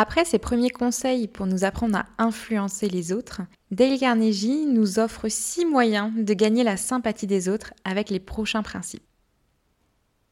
Après 0.00 0.24
ces 0.24 0.38
premiers 0.38 0.70
conseils 0.70 1.26
pour 1.26 1.46
nous 1.46 1.64
apprendre 1.64 1.98
à 1.98 2.06
influencer 2.18 2.88
les 2.88 3.10
autres, 3.10 3.40
Dale 3.72 3.98
Carnegie 3.98 4.64
nous 4.64 5.00
offre 5.00 5.26
six 5.26 5.66
moyens 5.66 6.12
de 6.14 6.34
gagner 6.34 6.62
la 6.62 6.76
sympathie 6.76 7.26
des 7.26 7.48
autres 7.48 7.74
avec 7.84 8.08
les 8.08 8.20
prochains 8.20 8.62
principes. 8.62 9.02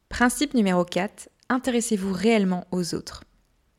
Principe 0.09 0.55
numéro 0.55 0.85
4. 0.85 1.29
Intéressez-vous 1.49 2.13
réellement 2.13 2.69
aux 2.71 2.95
autres. 2.95 3.25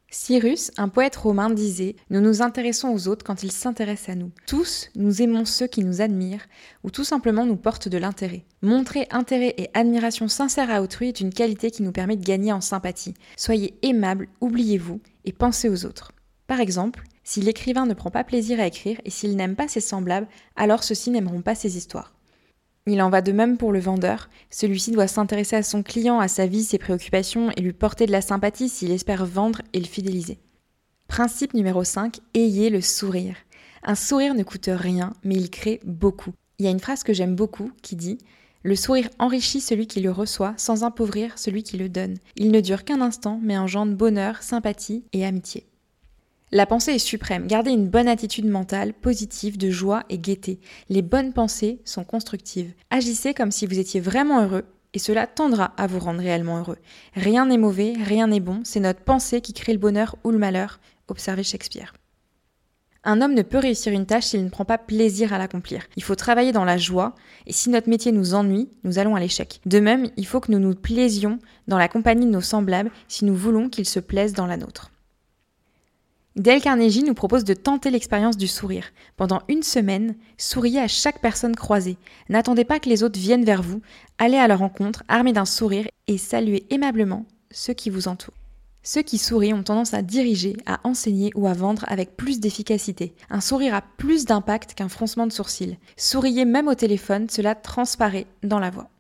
Cyrus, 0.10 0.72
un 0.78 0.88
poète 0.88 1.18
romain, 1.18 1.50
disait 1.50 1.98
Nous 2.10 2.22
nous 2.22 2.42
intéressons 2.42 2.90
aux 2.90 3.10
autres 3.10 3.26
quand 3.26 3.44
ils 3.44 3.52
s'intéressent 3.52 4.10
à 4.10 4.16
nous. 4.16 4.32
Tous, 4.48 4.90
nous 4.96 5.22
aimons 5.22 5.44
ceux 5.44 5.68
qui 5.68 5.84
nous 5.84 6.02
admirent 6.02 6.48
ou 6.84 6.92
tout 6.92 7.04
simplement 7.04 7.46
nous 7.46 7.58
portent 7.58 7.90
de 7.90 7.98
l'intérêt. 7.98 8.46
Montrer 8.62 9.08
intérêt 9.12 9.54
et 9.58 9.70
admiration 9.74 10.30
sincère 10.30 10.72
à 10.72 10.82
autrui 10.82 11.10
est 11.10 11.20
une 11.20 11.34
qualité 11.34 11.72
qui 11.72 11.84
nous 11.84 11.92
permet 11.92 12.16
de 12.16 12.26
gagner 12.26 12.54
en 12.54 12.62
sympathie. 12.62 13.16
Soyez 13.36 13.78
aimable, 13.82 14.30
oubliez-vous 14.40 15.02
et 15.26 15.34
pensez 15.34 15.68
aux 15.68 15.86
autres. 15.86 16.14
Par 16.48 16.62
exemple, 16.62 17.04
si 17.26 17.42
l'écrivain 17.42 17.86
ne 17.86 17.94
prend 17.94 18.10
pas 18.10 18.24
plaisir 18.24 18.62
à 18.62 18.68
écrire 18.68 19.02
et 19.04 19.10
s'il 19.10 19.36
n'aime 19.36 19.58
pas 19.58 19.68
ses 19.68 19.82
semblables, 19.82 20.30
alors 20.56 20.86
ceux-ci 20.86 21.10
n'aimeront 21.10 21.42
pas 21.42 21.56
ses 21.56 21.76
histoires. 21.76 22.17
Il 22.90 23.02
en 23.02 23.10
va 23.10 23.22
de 23.22 23.34
même 23.34 23.58
pour 23.58 23.74
le 23.74 23.80
vendeur. 23.80 24.30
Celui-ci 24.50 24.92
doit 24.92 25.08
s'intéresser 25.08 25.58
à 25.58 25.64
son 25.64 25.84
client, 25.84 26.20
à 26.20 26.30
sa 26.30 26.46
vie, 26.46 26.64
ses 26.64 26.78
préoccupations 26.78 27.52
et 27.58 27.62
lui 27.62 27.74
porter 27.74 28.06
de 28.06 28.14
la 28.14 28.22
sympathie 28.22 28.70
s'il 28.70 28.92
espère 28.92 29.26
vendre 29.26 29.62
et 29.74 29.80
le 29.80 29.86
fidéliser. 29.86 30.40
Principe 31.10 31.54
numéro 31.54 31.84
5, 31.84 32.20
ayez 32.34 32.70
le 32.70 32.80
sourire. 32.80 33.36
Un 33.84 33.96
sourire 33.96 34.36
ne 34.36 34.44
coûte 34.44 34.70
rien, 34.72 35.14
mais 35.26 35.36
il 35.36 35.50
crée 35.50 35.82
beaucoup. 35.84 36.32
Il 36.60 36.66
y 36.66 36.70
a 36.70 36.72
une 36.72 36.80
phrase 36.80 37.04
que 37.04 37.14
j'aime 37.14 37.36
beaucoup 37.36 37.72
qui 37.82 37.98
dit 37.98 38.20
Le 38.64 38.76
sourire 38.76 39.10
enrichit 39.20 39.62
celui 39.62 39.88
qui 39.88 40.00
le 40.00 40.12
reçoit 40.12 40.54
sans 40.56 40.86
appauvrir 40.86 41.38
celui 41.38 41.64
qui 41.64 41.78
le 41.78 41.90
donne. 41.90 42.18
Il 42.38 42.52
ne 42.52 42.62
dure 42.62 42.86
qu'un 42.86 43.02
instant, 43.02 43.38
mais 43.44 43.58
engendre 43.58 43.96
bonheur, 43.96 44.42
sympathie 44.42 45.04
et 45.12 45.26
amitié. 45.26 45.66
La 46.54 46.66
pensée 46.66 46.94
est 46.94 47.00
suprême. 47.00 47.46
Gardez 47.46 47.72
une 47.72 47.90
bonne 47.90 48.08
attitude 48.08 48.46
mentale, 48.46 48.94
positive, 48.94 49.58
de 49.58 49.70
joie 49.70 50.04
et 50.10 50.18
gaieté. 50.18 50.62
Les 50.88 51.02
bonnes 51.02 51.34
pensées 51.34 51.82
sont 51.84 52.06
constructives. 52.06 52.72
Agissez 52.90 53.34
comme 53.34 53.52
si 53.52 53.66
vous 53.66 53.80
étiez 53.80 54.00
vraiment 54.00 54.42
heureux 54.42 54.64
et 54.94 55.00
cela 55.00 55.28
tendra 55.28 55.74
à 55.76 55.88
vous 55.88 56.00
rendre 56.00 56.22
réellement 56.22 56.60
heureux. 56.60 56.78
Rien 57.16 57.48
n'est 57.48 57.58
mauvais, 57.58 57.96
rien 58.02 58.28
n'est 58.28 58.40
bon, 58.40 58.62
c'est 58.64 58.80
notre 58.80 59.02
pensée 59.02 59.42
qui 59.42 59.52
crée 59.52 59.74
le 59.74 59.80
bonheur 59.80 60.16
ou 60.24 60.32
le 60.32 60.38
malheur. 60.38 60.80
Observez 61.10 61.44
Shakespeare. 61.44 61.94
Un 63.04 63.22
homme 63.22 63.34
ne 63.34 63.42
peut 63.42 63.58
réussir 63.58 63.92
une 63.92 64.06
tâche 64.06 64.28
s'il 64.28 64.46
ne 64.46 64.50
prend 64.50 64.66
pas 64.66 64.78
plaisir 64.78 65.34
à 65.34 65.38
l'accomplir. 65.38 65.86
Il 65.98 66.04
faut 66.04 66.16
travailler 66.16 66.54
dans 66.54 66.66
la 66.66 66.78
joie, 66.78 67.14
et 67.46 67.54
si 67.54 67.70
notre 67.70 67.90
métier 67.90 68.14
nous 68.14 68.34
ennuie, 68.34 68.70
nous 68.86 69.00
allons 69.00 69.16
à 69.16 69.20
l'échec. 69.20 69.60
De 69.66 69.80
même, 69.80 70.10
il 70.16 70.26
faut 70.26 70.40
que 70.40 70.52
nous 70.52 70.60
nous 70.60 70.76
plaisions 70.76 71.40
dans 71.68 71.78
la 71.78 71.90
compagnie 71.90 72.26
de 72.26 72.32
nos 72.32 72.42
semblables 72.42 72.92
si 73.10 73.26
nous 73.26 73.36
voulons 73.36 73.70
qu'ils 73.70 73.86
se 73.86 74.00
plaisent 74.00 74.34
dans 74.34 74.48
la 74.48 74.58
nôtre. 74.58 74.92
Dale 76.38 76.62
Carnegie 76.62 77.02
nous 77.02 77.16
propose 77.16 77.46
de 77.46 77.56
tenter 77.56 77.90
l'expérience 77.90 78.38
du 78.38 78.46
sourire. 78.46 78.92
Pendant 79.16 79.42
une 79.48 79.64
semaine, 79.64 80.14
souriez 80.38 80.80
à 80.80 80.88
chaque 80.88 81.20
personne 81.20 81.56
croisée. 81.56 81.98
N'attendez 82.30 82.64
pas 82.64 82.80
que 82.80 82.90
les 82.90 83.02
autres 83.02 83.20
viennent 83.20 83.44
vers 83.44 83.64
vous. 83.64 83.82
Allez 84.20 84.38
à 84.38 84.48
leur 84.48 84.60
rencontre, 84.60 85.02
armés 85.08 85.34
d'un 85.34 85.46
sourire, 85.46 85.88
et 86.06 86.20
saluez 86.20 86.68
aimablement 86.70 87.26
ceux 87.50 87.74
qui 87.74 87.90
vous 87.90 88.08
entourent. 88.08 88.36
Ceux 88.84 89.02
qui 89.02 89.18
sourient 89.18 89.56
ont 89.56 89.64
tendance 89.64 89.96
à 89.96 90.04
diriger, 90.04 90.56
à 90.68 90.80
enseigner 90.84 91.32
ou 91.34 91.48
à 91.48 91.54
vendre 91.54 91.86
avec 91.88 92.16
plus 92.16 92.40
d'efficacité. 92.40 93.16
Un 93.32 93.42
sourire 93.42 93.74
a 93.74 93.82
plus 93.82 94.26
d'impact 94.26 94.76
qu'un 94.76 94.90
froncement 94.90 95.26
de 95.26 95.34
sourcils. 95.34 95.80
Souriez 95.98 96.46
même 96.46 96.68
au 96.68 96.76
téléphone, 96.76 97.30
cela 97.32 97.56
transparaît 97.56 98.28
dans 98.44 98.60
la 98.60 98.70
voix. 98.70 98.92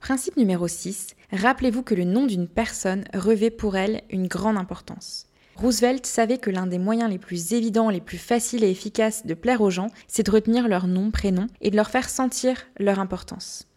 Principe 0.00 0.38
numéro 0.38 0.66
6. 0.66 1.08
Rappelez-vous 1.30 1.82
que 1.82 1.94
le 1.94 2.04
nom 2.04 2.24
d'une 2.24 2.48
personne 2.48 3.04
revêt 3.12 3.50
pour 3.50 3.76
elle 3.76 4.00
une 4.08 4.28
grande 4.28 4.56
importance. 4.56 5.26
Roosevelt 5.56 6.06
savait 6.06 6.38
que 6.38 6.50
l'un 6.50 6.66
des 6.66 6.78
moyens 6.78 7.10
les 7.10 7.18
plus 7.18 7.52
évidents, 7.52 7.90
les 7.90 8.00
plus 8.00 8.18
faciles 8.18 8.64
et 8.64 8.70
efficaces 8.70 9.26
de 9.26 9.34
plaire 9.34 9.60
aux 9.60 9.70
gens, 9.70 9.88
c'est 10.08 10.24
de 10.24 10.30
retenir 10.30 10.68
leur 10.68 10.86
nom, 10.86 11.10
prénom 11.10 11.46
et 11.60 11.70
de 11.70 11.76
leur 11.76 11.90
faire 11.90 12.08
sentir 12.08 12.66
leur 12.78 12.98
importance. 12.98 13.68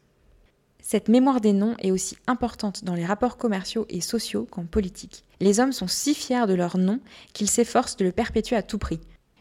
Cette 0.81 1.09
mémoire 1.09 1.41
des 1.41 1.53
noms 1.53 1.75
est 1.79 1.91
aussi 1.91 2.15
importante 2.27 2.83
dans 2.83 2.93
les 2.93 3.05
rapports 3.05 3.37
commerciaux 3.37 3.87
et 3.89 4.01
sociaux 4.01 4.47
qu'en 4.49 4.65
politique. 4.65 5.23
Les 5.39 5.59
hommes 5.59 5.73
sont 5.73 5.87
si 5.87 6.13
fiers 6.13 6.45
de 6.47 6.53
leur 6.53 6.77
nom 6.77 6.99
qu'ils 7.33 7.49
s'efforcent 7.49 7.97
de 7.97 8.05
le 8.05 8.11
perpétuer 8.11 8.55
à 8.55 8.61
tout 8.61 8.77
prix. 8.77 8.99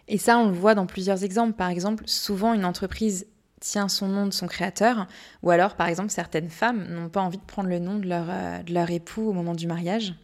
Et 0.09 0.19
ça, 0.19 0.39
on 0.39 0.49
le 0.49 0.55
voit 0.55 0.75
dans 0.75 0.87
plusieurs 0.87 1.23
exemples. 1.23 1.53
Par 1.53 1.69
exemple, 1.69 2.05
souvent 2.07 2.55
une 2.55 2.65
entreprise 2.65 3.27
tient 3.61 3.89
son 3.89 4.09
nom 4.09 4.27
de 4.27 4.33
son 4.33 4.47
créateur, 4.47 5.07
ou 5.43 5.51
alors, 5.51 5.75
par 5.75 5.89
exemple, 5.89 6.11
certaines 6.11 6.51
femmes 6.51 6.87
n'ont 6.89 7.09
pas 7.09 7.23
envie 7.23 7.39
de 7.39 7.45
prendre 7.45 7.69
le 7.69 7.79
nom 7.79 7.99
de 7.99 8.09
leur, 8.09 8.27
euh, 8.29 8.63
de 8.63 8.73
leur 8.73 8.91
époux 8.91 9.29
au 9.29 9.33
moment 9.33 9.55
du 9.55 9.67
mariage. 9.67 10.15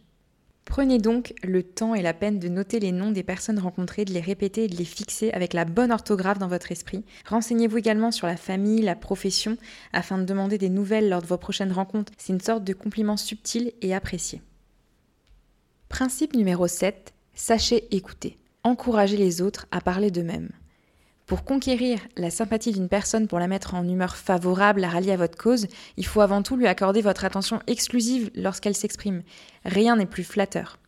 Prenez 0.71 0.99
donc 0.99 1.35
le 1.43 1.65
temps 1.65 1.97
et 1.97 2.01
la 2.01 2.15
peine 2.15 2.39
de 2.39 2.47
noter 2.47 2.79
les 2.79 2.93
noms 2.93 3.11
des 3.11 3.25
personnes 3.25 3.59
rencontrées, 3.59 4.05
de 4.05 4.13
les 4.13 4.21
répéter 4.21 4.65
et 4.65 4.69
de 4.69 4.77
les 4.77 4.85
fixer 4.85 5.33
avec 5.33 5.53
la 5.53 5.65
bonne 5.65 5.91
orthographe 5.91 6.39
dans 6.39 6.47
votre 6.47 6.71
esprit. 6.71 7.05
Renseignez-vous 7.27 7.79
également 7.79 8.13
sur 8.13 8.29
la 8.29 8.37
famille, 8.37 8.81
la 8.81 8.95
profession, 8.95 9.57
afin 9.93 10.17
de 10.17 10.25
demander 10.25 10.59
des 10.59 10.69
nouvelles 10.69 11.09
lors 11.09 11.23
de 11.23 11.27
vos 11.27 11.39
prochaines 11.39 11.73
rencontres. 11.73 12.13
C'est 12.19 12.33
une 12.33 12.41
sorte 12.41 12.63
de 12.63 12.73
compliment 12.73 13.17
subtil 13.17 13.73
et 13.83 13.93
apprécié. 13.97 14.43
Principe 15.89 16.37
numéro 16.37 16.69
7. 16.69 17.15
Sachez 17.35 17.93
écouter. 17.93 18.39
Encouragez 18.63 19.17
les 19.17 19.43
autres 19.43 19.67
à 19.73 19.81
parler 19.81 20.13
d'eux-mêmes. 20.13 20.51
Pour 21.31 21.45
conquérir 21.45 22.01
la 22.17 22.29
sympathie 22.29 22.73
d'une 22.73 22.89
personne, 22.89 23.29
pour 23.29 23.39
la 23.39 23.47
mettre 23.47 23.75
en 23.75 23.89
humeur 23.89 24.17
favorable, 24.17 24.83
à 24.83 24.89
rallier 24.89 25.13
à 25.13 25.17
votre 25.17 25.39
cause, 25.39 25.69
il 25.97 26.05
faut 26.05 26.23
avant 26.23 26.43
tout 26.43 26.57
lui 26.57 26.67
accorder 26.67 27.03
votre 27.03 27.25
attention 27.25 27.61
exclusive 27.69 28.33
lorsqu'elle 28.35 28.75
s'exprime. 28.75 29.23
Rien 29.65 29.95
n'est 29.95 30.07
plus 30.07 30.25
flatteur. 30.25 30.81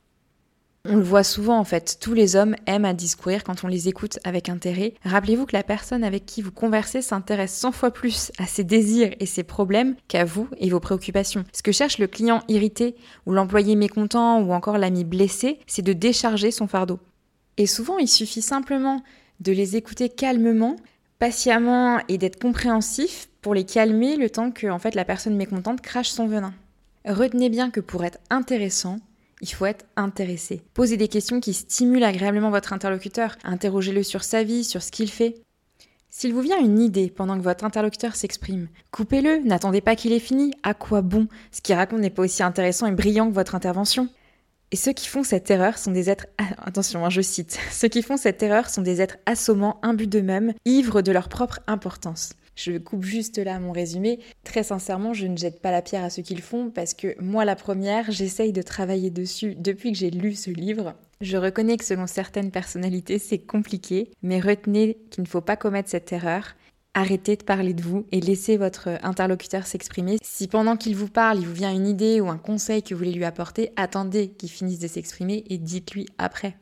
On 0.85 0.97
le 0.97 1.03
voit 1.05 1.23
souvent 1.23 1.61
en 1.61 1.65
fait, 1.65 1.99
tous 2.01 2.13
les 2.13 2.35
hommes 2.35 2.57
aiment 2.67 2.87
à 2.87 2.93
discourir 2.93 3.45
quand 3.45 3.63
on 3.63 3.69
les 3.69 3.87
écoute 3.87 4.19
avec 4.25 4.49
intérêt. 4.49 4.95
Rappelez-vous 5.05 5.47
que 5.47 5.55
la 5.55 5.63
personne 5.63 6.03
avec 6.03 6.27
qui 6.27 6.43
vous 6.43 6.51
conversez 6.51 7.03
s'intéresse 7.03 7.55
100 7.55 7.71
fois 7.71 7.93
plus 7.93 8.33
à 8.39 8.47
ses 8.47 8.65
désirs 8.65 9.15
et 9.21 9.27
ses 9.27 9.45
problèmes 9.45 9.95
qu'à 10.09 10.25
vous 10.25 10.49
et 10.59 10.71
vos 10.71 10.81
préoccupations. 10.81 11.45
Ce 11.53 11.63
que 11.63 11.71
cherche 11.71 11.99
le 11.99 12.09
client 12.09 12.43
irrité 12.49 12.97
ou 13.27 13.33
l'employé 13.33 13.77
mécontent 13.77 14.41
ou 14.41 14.53
encore 14.53 14.79
l'ami 14.79 15.05
blessé, 15.05 15.61
c'est 15.69 15.83
de 15.83 15.93
décharger 15.93 16.51
son 16.51 16.67
fardeau. 16.67 16.99
Et 17.59 17.67
souvent, 17.67 17.99
il 17.99 18.09
suffit 18.09 18.43
simplement 18.43 19.05
de 19.43 19.53
les 19.53 19.77
écouter 19.77 20.09
calmement, 20.09 20.77
patiemment 21.19 22.01
et 22.09 22.19
d'être 22.19 22.41
compréhensif 22.41 23.29
pour 23.43 23.55
les 23.55 23.65
calmer 23.65 24.17
le 24.17 24.31
temps 24.31 24.51
que 24.51 24.69
en 24.69 24.79
fait, 24.79 24.95
la 24.95 25.05
personne 25.05 25.37
mécontente 25.37 25.81
crache 25.81 26.11
son 26.11 26.27
venin. 26.27 26.55
Retenez 27.05 27.49
bien 27.49 27.71
que 27.71 27.81
pour 27.81 28.05
être 28.05 28.19
intéressant, 28.31 29.01
il 29.41 29.49
faut 29.49 29.67
être 29.67 29.85
intéressé. 29.97 30.63
Posez 30.73 30.97
des 30.97 31.09
questions 31.09 31.41
qui 31.41 31.53
stimulent 31.53 32.05
agréablement 32.05 32.51
votre 32.51 32.73
interlocuteur. 32.73 33.37
Interrogez-le 33.43 34.05
sur 34.05 34.23
sa 34.23 34.45
vie, 34.45 34.63
sur 34.63 34.83
ce 34.83 34.93
qu'il 34.93 35.11
fait. 35.11 35.35
S'il 36.09 36.33
vous 36.33 36.43
vient 36.43 36.61
une 36.61 36.79
idée 36.79 37.11
pendant 37.11 37.37
que 37.37 37.43
votre 37.43 37.65
interlocuteur 37.65 38.15
s'exprime, 38.15 38.69
coupez-le, 38.93 39.39
n'attendez 39.45 39.81
pas 39.81 39.97
qu'il 39.97 40.13
ait 40.13 40.21
fini. 40.21 40.53
À 40.63 40.75
quoi 40.75 41.03
bon? 41.03 41.27
Ce 41.51 41.61
qu'il 41.61 41.75
raconte 41.75 42.01
n'est 42.01 42.11
pas 42.11 42.23
aussi 42.23 42.45
intéressant 42.45 42.87
et 42.87 42.93
brillant 42.93 43.29
que 43.29 43.35
votre 43.35 43.57
intervention. 43.57 44.09
Et 44.73 44.77
ceux 44.77 44.95
qui 44.95 45.07
font 45.07 45.23
cette 45.23 45.51
erreur 45.51 45.77
sont 45.77 45.91
des 45.91 46.09
êtres, 46.09 46.27
attention, 46.57 47.05
hein, 47.05 47.11
je 47.11 47.21
cite, 47.21 47.59
ceux 47.71 47.89
qui 47.89 48.03
font 48.03 48.17
cette 48.17 48.43
erreur 48.43 48.71
sont 48.71 48.81
des 48.81 49.03
êtres 49.03 49.19
assommants, 49.27 49.79
imbus 49.83 50.07
d'eux-mêmes, 50.07 50.55
ivres 50.65 51.03
de 51.03 51.13
leur 51.13 51.29
propre 51.29 51.61
importance. 51.67 52.33
Je 52.57 52.79
coupe 52.79 53.05
juste 53.05 53.39
là 53.39 53.59
mon 53.59 53.73
résumé. 53.73 54.19
Très 54.45 54.63
sincèrement, 54.63 55.15
je 55.15 55.27
ne 55.27 55.37
jette 55.37 55.61
pas 55.61 55.71
la 55.71 55.83
pierre 55.83 56.05
à 56.05 56.11
ceux 56.11 56.23
qui 56.23 56.35
le 56.35 56.43
font 56.43 56.71
parce 56.71 56.95
que 56.95 57.15
moi, 57.21 57.45
la 57.45 57.57
première, 57.57 58.11
j'essaye 58.11 58.53
de 58.53 58.63
travailler 58.63 59.11
dessus 59.11 59.55
depuis 59.55 59.93
que 59.93 59.99
j'ai 59.99 60.11
lu 60.11 60.35
ce 60.35 60.51
livre. 60.51 60.95
Je 61.21 61.37
reconnais 61.37 61.77
que 61.77 61.85
selon 61.85 62.07
certaines 62.07 62.51
personnalités, 62.51 63.19
c'est 63.19 63.39
compliqué, 63.39 64.11
mais 64.23 64.41
retenez 64.41 64.99
qu'il 65.11 65.23
ne 65.23 65.29
faut 65.29 65.41
pas 65.41 65.57
commettre 65.57 65.89
cette 65.89 66.13
erreur 66.13 66.55
arrêtez 66.95 67.37
de 67.37 67.45
parler 67.45 67.75
de 67.75 67.83
vous 67.83 68.07
et 68.13 68.21
laissez 68.21 68.57
votre 68.57 68.89
interlocuteur 69.03 69.67
s'exprimer. 69.67 70.19
Si 70.23 70.49
pendant 70.49 70.77
qu'il 70.77 70.97
vous 70.97 71.09
parle, 71.09 71.39
il 71.39 71.47
vous 71.47 71.55
vient 71.55 71.73
une 71.73 71.87
idée 71.87 72.21
ou 72.21 72.29
un 72.29 72.39
conseil 72.39 72.83
que 72.83 72.95
vous 72.95 72.99
voulez 72.99 73.13
lui 73.13 73.25
apporter, 73.25 73.73
attendez 73.77 74.31
qu'il 74.31 74.51
finisse 74.51 74.79
de 74.79 74.89
s'exprimer 74.89 75.45
et 75.49 75.59
dites-lui 75.59 76.07
après. 76.19 76.57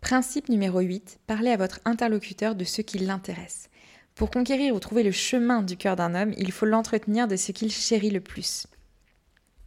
Principe 0.00 0.48
numéro 0.48 0.80
8, 0.80 1.20
parlez 1.26 1.50
à 1.50 1.56
votre 1.56 1.80
interlocuteur 1.84 2.54
de 2.54 2.64
ce 2.64 2.82
qui 2.82 2.98
l'intéresse. 2.98 3.70
Pour 4.14 4.30
conquérir 4.30 4.74
ou 4.74 4.78
trouver 4.78 5.02
le 5.02 5.10
chemin 5.10 5.62
du 5.62 5.76
cœur 5.76 5.96
d'un 5.96 6.14
homme, 6.14 6.34
il 6.36 6.52
faut 6.52 6.66
l'entretenir 6.66 7.26
de 7.26 7.36
ce 7.36 7.52
qu'il 7.52 7.72
chérit 7.72 8.10
le 8.10 8.20
plus. 8.20 8.66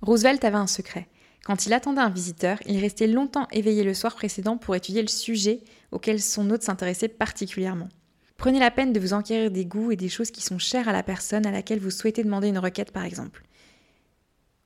Roosevelt 0.02 0.44
avait 0.44 0.56
un 0.56 0.68
secret. 0.68 1.08
Quand 1.44 1.66
il 1.66 1.74
attendait 1.74 2.02
un 2.02 2.10
visiteur, 2.10 2.60
il 2.66 2.80
restait 2.80 3.08
longtemps 3.08 3.48
éveillé 3.52 3.84
le 3.84 3.94
soir 3.94 4.16
précédent 4.16 4.58
pour 4.58 4.76
étudier 4.76 5.02
le 5.02 5.08
sujet 5.08 5.62
auquel 5.92 6.22
son 6.22 6.50
hôte 6.50 6.64
s'intéressait 6.64 7.08
particulièrement. 7.08 7.90
Prenez 8.38 8.60
la 8.60 8.72
peine 8.72 8.94
de 8.94 9.00
vous 9.00 9.14
enquérir 9.14 9.52
des 9.52 9.66
goûts 9.66 9.92
et 9.92 9.96
des 9.96 10.10
choses 10.10 10.32
qui 10.32 10.42
sont 10.42 10.60
chères 10.60 10.88
à 10.88 10.94
la 10.94 11.04
personne 11.04 11.46
à 11.46 11.52
laquelle 11.52 11.80
vous 11.80 11.92
souhaitez 11.92 12.24
demander 12.24 12.48
une 12.48 12.60
requête 12.60 12.92
par 12.92 13.04
exemple. 13.04 13.44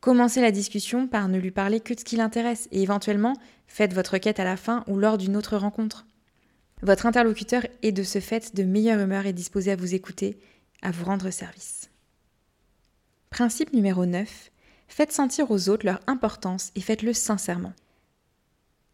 Commencez 0.01 0.41
la 0.41 0.51
discussion 0.51 1.07
par 1.07 1.27
ne 1.27 1.39
lui 1.39 1.51
parler 1.51 1.79
que 1.79 1.93
de 1.93 1.99
ce 1.99 2.03
qui 2.03 2.15
l'intéresse 2.15 2.67
et 2.71 2.81
éventuellement 2.81 3.33
faites 3.67 3.93
votre 3.93 4.13
requête 4.13 4.39
à 4.39 4.43
la 4.43 4.57
fin 4.57 4.83
ou 4.87 4.97
lors 4.97 5.17
d'une 5.17 5.37
autre 5.37 5.57
rencontre. 5.57 6.05
Votre 6.81 7.05
interlocuteur 7.05 7.65
est 7.83 7.91
de 7.91 8.03
ce 8.03 8.19
fait 8.19 8.55
de 8.55 8.63
meilleure 8.63 8.99
humeur 8.99 9.25
et 9.25 9.33
disposé 9.33 9.71
à 9.71 9.75
vous 9.75 9.93
écouter, 9.93 10.39
à 10.81 10.91
vous 10.91 11.05
rendre 11.05 11.29
service. 11.29 11.91
Principe 13.29 13.73
numéro 13.73 14.05
9. 14.05 14.51
Faites 14.87 15.11
sentir 15.11 15.51
aux 15.51 15.69
autres 15.69 15.85
leur 15.85 16.01
importance 16.07 16.71
et 16.75 16.81
faites-le 16.81 17.13
sincèrement. 17.13 17.73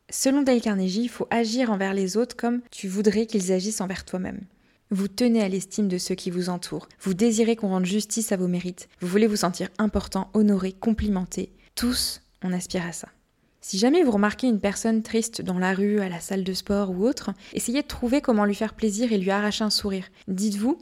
Selon 0.10 0.42
Dale 0.42 0.62
Carnegie, 0.62 1.04
il 1.04 1.10
faut 1.10 1.28
agir 1.32 1.72
envers 1.72 1.94
les 1.94 2.18
autres 2.18 2.36
comme 2.36 2.62
tu 2.70 2.88
voudrais 2.88 3.26
qu'ils 3.26 3.52
agissent 3.52 3.82
envers 3.82 4.06
toi-même. 4.06 4.42
Vous 4.90 5.10
tenez 5.10 5.44
à 5.44 5.50
l'estime 5.50 5.90
de 5.90 5.98
ceux 5.98 6.16
qui 6.16 6.32
vous 6.32 6.48
entourent. 6.48 6.88
Vous 7.02 7.14
désirez 7.14 7.58
qu'on 7.58 7.68
rende 7.68 7.86
justice 7.86 8.32
à 8.32 8.38
vos 8.38 8.48
mérites. 8.48 8.88
Vous 9.02 9.10
voulez 9.10 9.28
vous 9.28 9.36
sentir 9.36 9.68
important, 9.78 10.30
honoré, 10.34 10.72
complimenté. 10.72 11.52
Tous, 11.76 12.22
on 12.42 12.54
aspire 12.54 12.88
à 12.88 12.94
ça. 12.94 13.10
Si 13.60 13.78
jamais 13.78 14.04
vous 14.04 14.12
remarquez 14.12 14.48
une 14.48 14.62
personne 14.62 15.04
triste 15.04 15.42
dans 15.42 15.60
la 15.60 15.74
rue, 15.74 16.00
à 16.00 16.08
la 16.08 16.22
salle 16.22 16.46
de 16.46 16.54
sport 16.54 16.92
ou 16.92 17.06
autre, 17.06 17.32
essayez 17.52 17.82
de 17.82 17.88
trouver 17.88 18.22
comment 18.22 18.46
lui 18.46 18.56
faire 18.56 18.76
plaisir 18.76 19.12
et 19.12 19.18
lui 19.18 19.30
arracher 19.30 19.66
un 19.66 19.70
sourire. 19.70 20.06
Dites-vous, 20.30 20.78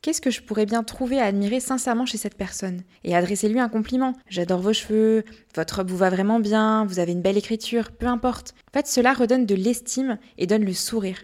qu'est-ce 0.00 0.22
que 0.22 0.30
je 0.30 0.40
pourrais 0.40 0.64
bien 0.64 0.82
trouver 0.82 1.20
à 1.20 1.26
admirer 1.26 1.60
sincèrement 1.60 2.06
chez 2.06 2.16
cette 2.16 2.38
personne? 2.38 2.80
Et 3.04 3.14
adressez-lui 3.14 3.60
un 3.60 3.68
compliment. 3.68 4.14
J'adore 4.30 4.62
vos 4.62 4.72
cheveux, 4.72 5.22
votre 5.54 5.76
robe 5.76 5.90
vous 5.90 5.98
va 5.98 6.08
vraiment 6.08 6.40
bien, 6.40 6.86
vous 6.86 6.98
avez 6.98 7.12
une 7.12 7.20
belle 7.20 7.36
écriture, 7.36 7.92
peu 7.92 8.06
importe. 8.06 8.54
En 8.70 8.78
fait, 8.78 8.86
cela 8.86 9.12
redonne 9.12 9.44
de 9.44 9.54
l'estime 9.54 10.16
et 10.38 10.46
donne 10.46 10.64
le 10.64 10.72
sourire. 10.72 11.18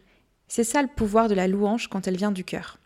C'est 0.48 0.64
ça 0.64 0.82
le 0.82 0.88
pouvoir 0.88 1.28
de 1.28 1.34
la 1.34 1.48
louange 1.48 1.88
quand 1.88 2.06
elle 2.06 2.16
vient 2.16 2.32
du 2.32 2.44
cœur. 2.44 2.78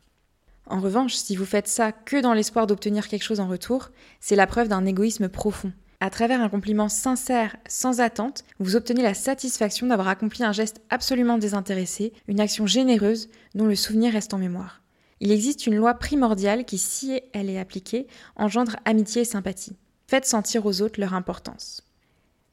En 0.66 0.80
revanche, 0.80 1.14
si 1.14 1.36
vous 1.36 1.44
faites 1.44 1.68
ça 1.68 1.92
que 1.92 2.20
dans 2.20 2.32
l'espoir 2.32 2.66
d'obtenir 2.66 3.08
quelque 3.08 3.24
chose 3.24 3.40
en 3.40 3.48
retour, 3.48 3.90
c'est 4.20 4.36
la 4.36 4.46
preuve 4.46 4.68
d'un 4.68 4.86
égoïsme 4.86 5.28
profond. 5.28 5.72
À 6.02 6.08
travers 6.08 6.40
un 6.40 6.48
compliment 6.48 6.88
sincère, 6.88 7.56
sans 7.68 8.00
attente, 8.00 8.44
vous 8.58 8.76
obtenez 8.76 9.02
la 9.02 9.12
satisfaction 9.12 9.88
d'avoir 9.88 10.08
accompli 10.08 10.44
un 10.44 10.52
geste 10.52 10.80
absolument 10.88 11.36
désintéressé, 11.36 12.14
une 12.26 12.40
action 12.40 12.66
généreuse 12.66 13.28
dont 13.54 13.66
le 13.66 13.74
souvenir 13.74 14.12
reste 14.12 14.32
en 14.32 14.38
mémoire. 14.38 14.80
Il 15.20 15.30
existe 15.30 15.66
une 15.66 15.76
loi 15.76 15.92
primordiale 15.94 16.64
qui, 16.64 16.78
si 16.78 17.20
elle 17.34 17.50
est 17.50 17.58
appliquée, 17.58 18.06
engendre 18.36 18.76
amitié 18.86 19.22
et 19.22 19.26
sympathie. 19.26 19.76
Faites 20.06 20.24
sentir 20.24 20.64
aux 20.64 20.80
autres 20.80 20.98
leur 20.98 21.12
importance. 21.12 21.82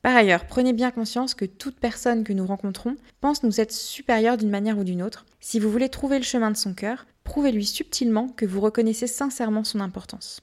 Par 0.07 0.15
ailleurs, 0.15 0.45
prenez 0.45 0.71
bien 0.71 0.89
conscience 0.89 1.33
que 1.33 1.43
toute 1.43 1.81
personne 1.81 2.23
que 2.23 2.31
nous 2.31 2.45
rencontrons 2.45 2.95
pense 3.19 3.43
nous 3.43 3.59
être 3.59 3.73
supérieure 3.73 4.37
d'une 4.37 4.49
manière 4.49 4.77
ou 4.77 4.85
d'une 4.85 5.03
autre. 5.03 5.25
Si 5.41 5.59
vous 5.59 5.69
voulez 5.69 5.89
trouver 5.89 6.17
le 6.17 6.23
chemin 6.23 6.49
de 6.49 6.55
son 6.55 6.73
cœur, 6.73 7.05
prouvez-lui 7.25 7.65
subtilement 7.65 8.29
que 8.29 8.45
vous 8.45 8.61
reconnaissez 8.61 9.07
sincèrement 9.07 9.65
son 9.65 9.81
importance. 9.81 10.39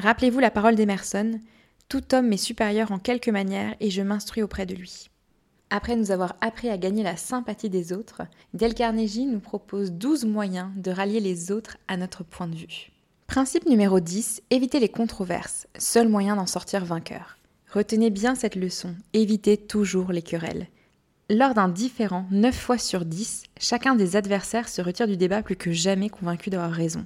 Rappelez-vous 0.00 0.40
la 0.40 0.50
parole 0.50 0.74
d'Emerson 0.74 1.38
Tout 1.88 2.16
homme 2.16 2.26
m'est 2.26 2.36
supérieur 2.36 2.90
en 2.90 2.98
quelque 2.98 3.30
manière 3.30 3.76
et 3.78 3.90
je 3.90 4.02
m'instruis 4.02 4.42
auprès 4.42 4.66
de 4.66 4.74
lui. 4.74 5.08
Après 5.70 5.94
nous 5.94 6.10
avoir 6.10 6.34
appris 6.40 6.68
à 6.68 6.76
gagner 6.76 7.04
la 7.04 7.16
sympathie 7.16 7.70
des 7.70 7.92
autres, 7.92 8.22
Dale 8.54 8.74
Carnegie 8.74 9.26
nous 9.26 9.38
propose 9.38 9.92
12 9.92 10.24
moyens 10.24 10.70
de 10.74 10.90
rallier 10.90 11.20
les 11.20 11.52
autres 11.52 11.76
à 11.86 11.96
notre 11.96 12.24
point 12.24 12.48
de 12.48 12.56
vue. 12.56 12.90
Principe 13.28 13.68
numéro 13.68 14.00
10, 14.00 14.42
évitez 14.50 14.80
les 14.80 14.88
controverses, 14.88 15.68
seul 15.78 16.08
moyen 16.08 16.34
d'en 16.34 16.46
sortir 16.46 16.84
vainqueur. 16.84 17.38
Retenez 17.74 18.10
bien 18.10 18.36
cette 18.36 18.54
leçon, 18.54 18.94
évitez 19.14 19.56
toujours 19.56 20.12
les 20.12 20.22
querelles. 20.22 20.68
Lors 21.28 21.54
d'un 21.54 21.68
différent 21.68 22.24
9 22.30 22.54
fois 22.54 22.78
sur 22.78 23.04
10, 23.04 23.42
chacun 23.58 23.96
des 23.96 24.14
adversaires 24.14 24.68
se 24.68 24.80
retire 24.80 25.08
du 25.08 25.16
débat 25.16 25.42
plus 25.42 25.56
que 25.56 25.72
jamais 25.72 26.08
convaincu 26.08 26.50
d'avoir 26.50 26.70
raison. 26.70 27.04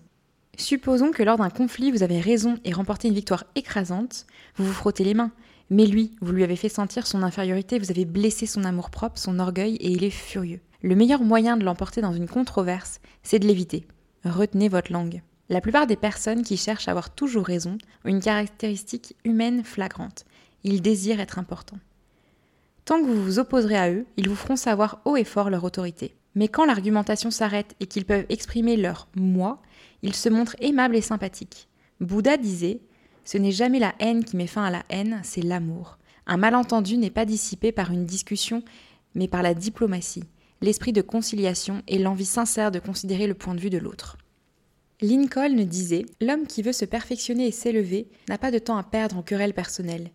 Supposons 0.59 1.11
que 1.11 1.23
lors 1.23 1.39
d'un 1.39 1.49
conflit, 1.49 1.91
vous 1.91 2.03
avez 2.03 2.21
raison 2.21 2.59
et 2.67 2.75
remporté 2.75 3.09
une 3.09 3.15
victoire 3.15 3.45
écrasante, 3.55 4.27
vous 4.57 4.67
vous 4.67 4.75
frottez 4.75 5.05
les 5.05 5.15
mains. 5.15 5.33
Mais 5.71 5.87
lui, 5.87 6.15
vous 6.21 6.33
lui 6.33 6.45
avez 6.45 6.57
fait 6.57 6.69
sentir 6.69 7.07
son 7.07 7.23
infériorité, 7.23 7.79
vous 7.79 7.91
avez 7.91 8.05
blessé 8.05 8.45
son 8.45 8.65
amour-propre, 8.65 9.19
son 9.19 9.39
orgueil, 9.39 9.77
et 9.77 9.89
il 9.91 10.05
est 10.05 10.11
furieux. 10.11 10.61
Le 10.83 10.95
meilleur 10.95 11.23
moyen 11.23 11.57
de 11.57 11.65
l'emporter 11.65 12.03
dans 12.03 12.13
une 12.13 12.29
controverse, 12.29 13.01
c'est 13.23 13.39
de 13.39 13.47
l'éviter. 13.47 13.87
Retenez 14.27 14.69
votre 14.69 14.93
langue. 14.93 15.23
La 15.49 15.63
plupart 15.63 15.87
des 15.87 15.97
personnes 15.97 16.43
qui 16.43 16.59
cherchent 16.59 16.89
à 16.89 16.91
avoir 16.91 17.09
toujours 17.09 17.47
raison 17.47 17.79
ont 18.05 18.11
une 18.11 18.21
caractéristique 18.21 19.17
humaine 19.25 19.65
flagrante. 19.65 20.27
Ils 20.65 20.83
désirent 20.83 21.21
être 21.21 21.39
importants. 21.39 21.79
Tant 22.85 23.01
que 23.01 23.07
vous 23.07 23.23
vous 23.23 23.39
opposerez 23.39 23.77
à 23.77 23.91
eux, 23.91 24.07
ils 24.17 24.29
vous 24.29 24.35
feront 24.35 24.57
savoir 24.57 25.01
haut 25.05 25.17
et 25.17 25.25
fort 25.25 25.51
leur 25.51 25.65
autorité. 25.65 26.15
Mais 26.35 26.49
quand 26.49 26.65
l'argumentation 26.65 27.31
s'arrête 27.31 27.75
et 27.81 27.87
qu'ils 27.87 28.05
peuvent 28.05 28.27
exprimer 28.29 28.77
leur 28.77 29.09
moi, 29.15 29.61
ils 30.03 30.15
se 30.15 30.29
montrent 30.29 30.57
aimables 30.61 30.97
et 30.97 31.01
sympathiques. 31.01 31.69
Bouddha 32.01 32.37
disait 32.37 32.81
Ce 33.25 33.39
n'est 33.39 33.53
jamais 33.53 33.79
la 33.79 33.95
haine 33.99 34.25
qui 34.25 34.37
met 34.37 34.47
fin 34.47 34.65
à 34.65 34.71
la 34.71 34.85
haine, 34.89 35.21
c'est 35.23 35.43
l'amour. 35.43 35.99
Un 36.27 36.37
malentendu 36.37 36.97
n'est 36.97 37.11
pas 37.11 37.25
dissipé 37.25 37.73
par 37.73 37.91
une 37.91 38.07
discussion, 38.07 38.63
mais 39.15 39.29
par 39.29 39.43
la 39.43 39.55
diplomatie, 39.55 40.25
l'esprit 40.61 40.93
de 40.93 41.03
conciliation 41.03 41.83
et 41.89 41.99
l'envie 41.99 42.25
sincère 42.25 42.71
de 42.71 42.79
considérer 42.79 43.27
le 43.27 43.35
point 43.35 43.55
de 43.55 43.61
vue 43.61 43.71
de 43.71 43.79
l'autre. 43.79 44.17
Lincoln 45.01 45.65
disait 45.65 46.07
L'homme 46.21 46.47
qui 46.47 46.63
veut 46.63 46.73
se 46.73 46.85
perfectionner 46.85 47.47
et 47.47 47.53
s'élever 47.53 48.09
n'a 48.29 48.39
pas 48.39 48.51
de 48.51 48.59
temps 48.59 48.77
à 48.77 48.83
perdre 48.83 49.17
en 49.17 49.23
querelles 49.23 49.55
personnelles. 49.55 50.11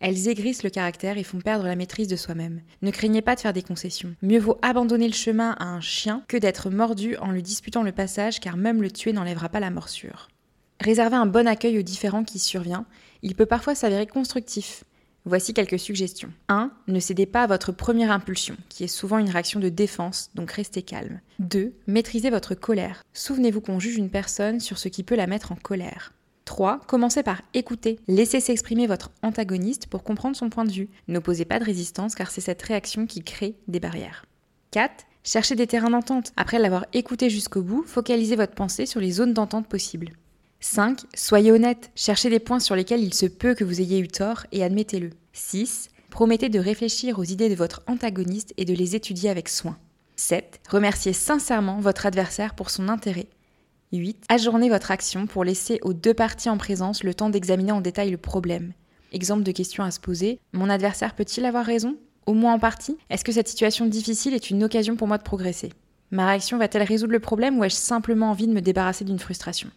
Elles 0.00 0.28
aigrissent 0.28 0.62
le 0.62 0.70
caractère 0.70 1.18
et 1.18 1.24
font 1.24 1.40
perdre 1.40 1.66
la 1.66 1.76
maîtrise 1.76 2.08
de 2.08 2.16
soi-même. 2.16 2.60
Ne 2.82 2.90
craignez 2.90 3.22
pas 3.22 3.34
de 3.34 3.40
faire 3.40 3.52
des 3.52 3.62
concessions. 3.62 4.14
Mieux 4.22 4.38
vaut 4.38 4.58
abandonner 4.62 5.08
le 5.08 5.14
chemin 5.14 5.56
à 5.58 5.64
un 5.64 5.80
chien 5.80 6.22
que 6.28 6.36
d'être 6.36 6.70
mordu 6.70 7.16
en 7.16 7.32
lui 7.32 7.42
disputant 7.42 7.82
le 7.82 7.92
passage 7.92 8.40
car 8.40 8.56
même 8.56 8.82
le 8.82 8.90
tuer 8.90 9.12
n'enlèvera 9.12 9.48
pas 9.48 9.60
la 9.60 9.70
morsure. 9.70 10.28
Réservez 10.80 11.16
un 11.16 11.26
bon 11.26 11.48
accueil 11.48 11.78
aux 11.78 11.82
différents 11.82 12.24
qui 12.24 12.38
survient. 12.38 12.86
Il 13.22 13.34
peut 13.34 13.46
parfois 13.46 13.74
s'avérer 13.74 14.06
constructif. 14.06 14.84
Voici 15.24 15.52
quelques 15.52 15.78
suggestions. 15.78 16.32
1. 16.48 16.70
Ne 16.86 17.00
cédez 17.00 17.26
pas 17.26 17.42
à 17.42 17.46
votre 17.48 17.72
première 17.72 18.12
impulsion, 18.12 18.56
qui 18.68 18.84
est 18.84 18.86
souvent 18.86 19.18
une 19.18 19.28
réaction 19.28 19.60
de 19.60 19.68
défense, 19.68 20.30
donc 20.34 20.52
restez 20.52 20.82
calme. 20.82 21.20
2. 21.40 21.74
Maîtrisez 21.86 22.30
votre 22.30 22.54
colère. 22.54 23.02
Souvenez-vous 23.12 23.60
qu'on 23.60 23.80
juge 23.80 23.96
une 23.96 24.08
personne 24.08 24.60
sur 24.60 24.78
ce 24.78 24.88
qui 24.88 25.02
peut 25.02 25.16
la 25.16 25.26
mettre 25.26 25.52
en 25.52 25.56
colère. 25.56 26.14
3. 26.48 26.80
Commencez 26.86 27.22
par 27.22 27.42
écouter. 27.52 28.00
Laissez 28.08 28.40
s'exprimer 28.40 28.86
votre 28.86 29.10
antagoniste 29.22 29.86
pour 29.86 30.02
comprendre 30.02 30.34
son 30.34 30.48
point 30.48 30.64
de 30.64 30.72
vue. 30.72 30.88
N'opposez 31.06 31.44
pas 31.44 31.58
de 31.58 31.64
résistance 31.64 32.14
car 32.14 32.30
c'est 32.30 32.40
cette 32.40 32.62
réaction 32.62 33.06
qui 33.06 33.22
crée 33.22 33.54
des 33.68 33.80
barrières. 33.80 34.24
4. 34.70 35.04
Cherchez 35.24 35.56
des 35.56 35.66
terrains 35.66 35.90
d'entente. 35.90 36.32
Après 36.38 36.58
l'avoir 36.58 36.86
écouté 36.94 37.28
jusqu'au 37.28 37.60
bout, 37.60 37.84
focalisez 37.86 38.34
votre 38.34 38.54
pensée 38.54 38.86
sur 38.86 38.98
les 38.98 39.10
zones 39.10 39.34
d'entente 39.34 39.68
possibles. 39.68 40.12
5. 40.60 41.02
Soyez 41.14 41.52
honnête. 41.52 41.90
Cherchez 41.94 42.30
des 42.30 42.40
points 42.40 42.60
sur 42.60 42.74
lesquels 42.74 43.04
il 43.04 43.12
se 43.12 43.26
peut 43.26 43.54
que 43.54 43.64
vous 43.64 43.82
ayez 43.82 43.98
eu 43.98 44.08
tort 44.08 44.46
et 44.50 44.64
admettez-le. 44.64 45.10
6. 45.34 45.90
Promettez 46.08 46.48
de 46.48 46.58
réfléchir 46.58 47.18
aux 47.18 47.24
idées 47.24 47.50
de 47.50 47.56
votre 47.56 47.82
antagoniste 47.86 48.54
et 48.56 48.64
de 48.64 48.72
les 48.72 48.96
étudier 48.96 49.28
avec 49.28 49.50
soin. 49.50 49.76
7. 50.16 50.60
Remerciez 50.70 51.12
sincèrement 51.12 51.78
votre 51.78 52.06
adversaire 52.06 52.54
pour 52.54 52.70
son 52.70 52.88
intérêt 52.88 53.28
8. 53.92 54.24
Ajournez 54.28 54.68
votre 54.68 54.90
action 54.90 55.26
pour 55.26 55.44
laisser 55.44 55.78
aux 55.82 55.94
deux 55.94 56.12
parties 56.12 56.50
en 56.50 56.58
présence 56.58 57.02
le 57.02 57.14
temps 57.14 57.30
d'examiner 57.30 57.72
en 57.72 57.80
détail 57.80 58.10
le 58.10 58.18
problème. 58.18 58.72
Exemple 59.12 59.42
de 59.42 59.52
question 59.52 59.82
à 59.82 59.90
se 59.90 60.00
poser. 60.00 60.38
Mon 60.52 60.68
adversaire 60.68 61.14
peut-il 61.14 61.44
avoir 61.46 61.64
raison? 61.64 61.96
Au 62.26 62.34
moins 62.34 62.52
en 62.52 62.58
partie 62.58 62.98
Est-ce 63.08 63.24
que 63.24 63.32
cette 63.32 63.48
situation 63.48 63.86
difficile 63.86 64.34
est 64.34 64.50
une 64.50 64.62
occasion 64.62 64.96
pour 64.96 65.08
moi 65.08 65.16
de 65.16 65.22
progresser? 65.22 65.72
Ma 66.10 66.26
réaction 66.26 66.58
va-t-elle 66.58 66.82
résoudre 66.82 67.12
le 67.12 67.20
problème 67.20 67.58
ou 67.58 67.64
ai-je 67.64 67.74
simplement 67.74 68.30
envie 68.30 68.46
de 68.46 68.52
me 68.52 68.60
débarrasser 68.60 69.04
d'une 69.04 69.18
frustration? 69.18 69.70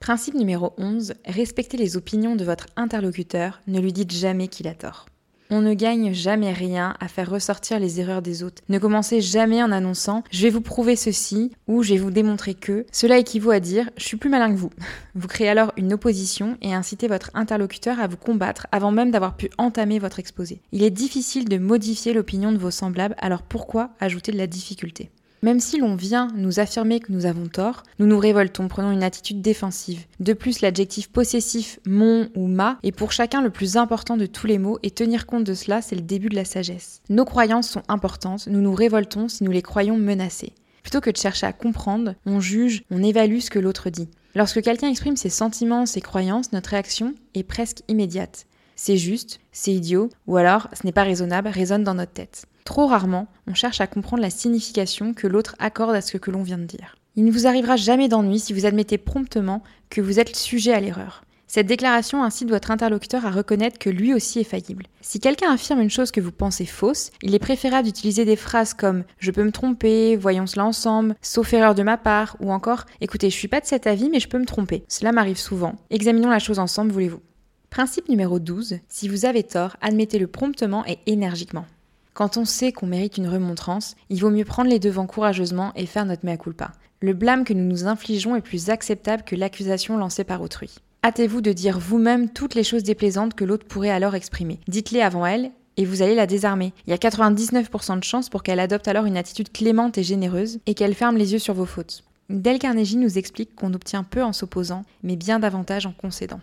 Principe 0.00 0.34
numéro 0.34 0.72
11. 0.78 1.14
Respectez 1.26 1.76
les 1.76 1.96
opinions 1.96 2.34
de 2.34 2.44
votre 2.44 2.66
interlocuteur, 2.74 3.60
ne 3.68 3.78
lui 3.78 3.92
dites 3.92 4.12
jamais 4.12 4.48
qu'il 4.48 4.66
a 4.66 4.74
tort. 4.74 5.06
On 5.54 5.60
ne 5.60 5.74
gagne 5.74 6.14
jamais 6.14 6.50
rien 6.50 6.94
à 6.98 7.08
faire 7.08 7.30
ressortir 7.30 7.78
les 7.78 8.00
erreurs 8.00 8.22
des 8.22 8.42
autres. 8.42 8.62
Ne 8.70 8.78
commencez 8.78 9.20
jamais 9.20 9.62
en 9.62 9.70
annonçant 9.70 10.24
je 10.30 10.44
vais 10.44 10.48
vous 10.48 10.62
prouver 10.62 10.96
ceci 10.96 11.52
ou 11.68 11.82
je 11.82 11.92
vais 11.92 12.00
vous 12.00 12.10
démontrer 12.10 12.54
que. 12.54 12.86
Cela 12.90 13.18
équivaut 13.18 13.50
à 13.50 13.60
dire 13.60 13.90
je 13.98 14.04
suis 14.04 14.16
plus 14.16 14.30
malin 14.30 14.50
que 14.50 14.58
vous. 14.58 14.70
Vous 15.14 15.28
créez 15.28 15.50
alors 15.50 15.74
une 15.76 15.92
opposition 15.92 16.56
et 16.62 16.72
incitez 16.72 17.06
votre 17.06 17.30
interlocuteur 17.34 18.00
à 18.00 18.06
vous 18.06 18.16
combattre 18.16 18.66
avant 18.72 18.92
même 18.92 19.10
d'avoir 19.10 19.36
pu 19.36 19.50
entamer 19.58 19.98
votre 19.98 20.20
exposé. 20.20 20.62
Il 20.72 20.82
est 20.82 20.88
difficile 20.88 21.46
de 21.50 21.58
modifier 21.58 22.14
l'opinion 22.14 22.50
de 22.50 22.56
vos 22.56 22.70
semblables, 22.70 23.14
alors 23.18 23.42
pourquoi 23.42 23.90
ajouter 24.00 24.32
de 24.32 24.38
la 24.38 24.46
difficulté? 24.46 25.10
Même 25.42 25.60
si 25.60 25.78
l'on 25.78 25.96
vient 25.96 26.28
nous 26.36 26.60
affirmer 26.60 27.00
que 27.00 27.12
nous 27.12 27.26
avons 27.26 27.48
tort, 27.48 27.82
nous 27.98 28.06
nous 28.06 28.18
révoltons, 28.18 28.68
prenant 28.68 28.92
une 28.92 29.02
attitude 29.02 29.42
défensive. 29.42 30.04
De 30.20 30.32
plus, 30.32 30.60
l'adjectif 30.60 31.08
possessif 31.08 31.80
mon 31.86 32.28
ou 32.36 32.46
ma 32.46 32.78
est 32.82 32.92
pour 32.92 33.12
chacun 33.12 33.42
le 33.42 33.50
plus 33.50 33.76
important 33.76 34.16
de 34.16 34.26
tous 34.26 34.46
les 34.46 34.58
mots 34.58 34.78
et 34.82 34.90
tenir 34.90 35.26
compte 35.26 35.44
de 35.44 35.54
cela, 35.54 35.82
c'est 35.82 35.96
le 35.96 36.02
début 36.02 36.28
de 36.28 36.36
la 36.36 36.44
sagesse. 36.44 37.02
Nos 37.08 37.24
croyances 37.24 37.68
sont 37.68 37.82
importantes, 37.88 38.46
nous 38.46 38.60
nous 38.60 38.74
révoltons 38.74 39.28
si 39.28 39.42
nous 39.44 39.50
les 39.50 39.62
croyons 39.62 39.98
menacées. 39.98 40.52
Plutôt 40.82 41.00
que 41.00 41.10
de 41.10 41.16
chercher 41.16 41.46
à 41.46 41.52
comprendre, 41.52 42.14
on 42.26 42.40
juge, 42.40 42.82
on 42.90 43.02
évalue 43.02 43.38
ce 43.38 43.50
que 43.50 43.58
l'autre 43.58 43.90
dit. 43.90 44.08
Lorsque 44.34 44.62
quelqu'un 44.62 44.88
exprime 44.88 45.16
ses 45.16 45.28
sentiments, 45.28 45.86
ses 45.86 46.00
croyances, 46.00 46.52
notre 46.52 46.70
réaction 46.70 47.14
est 47.34 47.42
presque 47.42 47.82
immédiate. 47.88 48.46
C'est 48.76 48.96
juste, 48.96 49.40
c'est 49.52 49.72
idiot, 49.72 50.08
ou 50.26 50.36
alors 50.36 50.68
ce 50.72 50.86
n'est 50.86 50.92
pas 50.92 51.04
raisonnable, 51.04 51.48
résonne 51.48 51.84
dans 51.84 51.94
notre 51.94 52.12
tête. 52.12 52.46
Trop 52.64 52.86
rarement, 52.86 53.28
on 53.46 53.54
cherche 53.54 53.80
à 53.80 53.86
comprendre 53.86 54.22
la 54.22 54.30
signification 54.30 55.14
que 55.14 55.26
l'autre 55.26 55.56
accorde 55.58 55.94
à 55.94 56.00
ce 56.00 56.16
que 56.16 56.30
l'on 56.30 56.42
vient 56.42 56.58
de 56.58 56.64
dire. 56.64 56.96
Il 57.16 57.24
ne 57.24 57.32
vous 57.32 57.46
arrivera 57.46 57.76
jamais 57.76 58.08
d'ennui 58.08 58.38
si 58.38 58.52
vous 58.52 58.66
admettez 58.66 58.98
promptement 58.98 59.62
que 59.90 60.00
vous 60.00 60.18
êtes 60.18 60.34
sujet 60.34 60.72
à 60.72 60.80
l'erreur. 60.80 61.24
Cette 61.54 61.66
déclaration 61.66 62.24
incite 62.24 62.48
votre 62.48 62.70
interlocuteur 62.70 63.26
à 63.26 63.30
reconnaître 63.30 63.78
que 63.78 63.90
lui 63.90 64.14
aussi 64.14 64.40
est 64.40 64.44
faillible. 64.44 64.86
Si 65.02 65.20
quelqu'un 65.20 65.52
affirme 65.52 65.82
une 65.82 65.90
chose 65.90 66.10
que 66.10 66.22
vous 66.22 66.32
pensez 66.32 66.64
fausse, 66.64 67.10
il 67.20 67.34
est 67.34 67.38
préférable 67.38 67.84
d'utiliser 67.84 68.24
des 68.24 68.36
phrases 68.36 68.72
comme 68.72 69.04
je 69.18 69.30
peux 69.30 69.44
me 69.44 69.52
tromper, 69.52 70.16
voyons 70.16 70.46
cela 70.46 70.64
ensemble, 70.64 71.14
sauf 71.20 71.52
erreur 71.52 71.74
de 71.74 71.82
ma 71.82 71.98
part, 71.98 72.38
ou 72.40 72.52
encore 72.52 72.86
écoutez, 73.02 73.28
je 73.28 73.36
suis 73.36 73.48
pas 73.48 73.60
de 73.60 73.66
cet 73.66 73.86
avis 73.86 74.08
mais 74.08 74.18
je 74.18 74.28
peux 74.28 74.38
me 74.38 74.46
tromper. 74.46 74.84
Cela 74.88 75.12
m'arrive 75.12 75.36
souvent. 75.36 75.74
Examinons 75.90 76.30
la 76.30 76.38
chose 76.38 76.58
ensemble, 76.58 76.90
voulez-vous? 76.90 77.20
Principe 77.68 78.08
numéro 78.08 78.38
12, 78.38 78.78
si 78.88 79.08
vous 79.08 79.26
avez 79.26 79.42
tort, 79.42 79.76
admettez-le 79.82 80.28
promptement 80.28 80.86
et 80.86 81.00
énergiquement. 81.04 81.66
Quand 82.14 82.36
on 82.36 82.44
sait 82.44 82.72
qu'on 82.72 82.86
mérite 82.86 83.16
une 83.16 83.28
remontrance, 83.28 83.96
il 84.10 84.20
vaut 84.20 84.30
mieux 84.30 84.44
prendre 84.44 84.68
les 84.68 84.78
devants 84.78 85.06
courageusement 85.06 85.72
et 85.76 85.86
faire 85.86 86.04
notre 86.04 86.26
mea 86.26 86.36
culpa. 86.36 86.72
Le 87.00 87.14
blâme 87.14 87.44
que 87.44 87.54
nous 87.54 87.64
nous 87.64 87.86
infligeons 87.86 88.36
est 88.36 88.42
plus 88.42 88.68
acceptable 88.68 89.22
que 89.24 89.34
l'accusation 89.34 89.96
lancée 89.96 90.24
par 90.24 90.42
autrui. 90.42 90.74
Hâtez-vous 91.04 91.40
de 91.40 91.52
dire 91.52 91.78
vous-même 91.78 92.28
toutes 92.28 92.54
les 92.54 92.64
choses 92.64 92.82
déplaisantes 92.82 93.34
que 93.34 93.44
l'autre 93.44 93.66
pourrait 93.66 93.90
alors 93.90 94.14
exprimer. 94.14 94.60
Dites-les 94.68 95.00
avant 95.00 95.24
elle 95.24 95.52
et 95.78 95.86
vous 95.86 96.02
allez 96.02 96.14
la 96.14 96.26
désarmer. 96.26 96.74
Il 96.86 96.90
y 96.90 96.92
a 96.92 96.98
99% 96.98 97.98
de 97.98 98.04
chances 98.04 98.28
pour 98.28 98.42
qu'elle 98.42 98.60
adopte 98.60 98.88
alors 98.88 99.06
une 99.06 99.16
attitude 99.16 99.50
clémente 99.50 99.96
et 99.96 100.02
généreuse 100.02 100.60
et 100.66 100.74
qu'elle 100.74 100.94
ferme 100.94 101.16
les 101.16 101.32
yeux 101.32 101.38
sur 101.38 101.54
vos 101.54 101.64
fautes. 101.64 102.04
Dale 102.28 102.58
Carnegie 102.58 102.98
nous 102.98 103.16
explique 103.18 103.54
qu'on 103.54 103.72
obtient 103.72 104.04
peu 104.04 104.22
en 104.22 104.34
s'opposant, 104.34 104.84
mais 105.02 105.16
bien 105.16 105.38
davantage 105.38 105.86
en 105.86 105.92
concédant. 105.92 106.40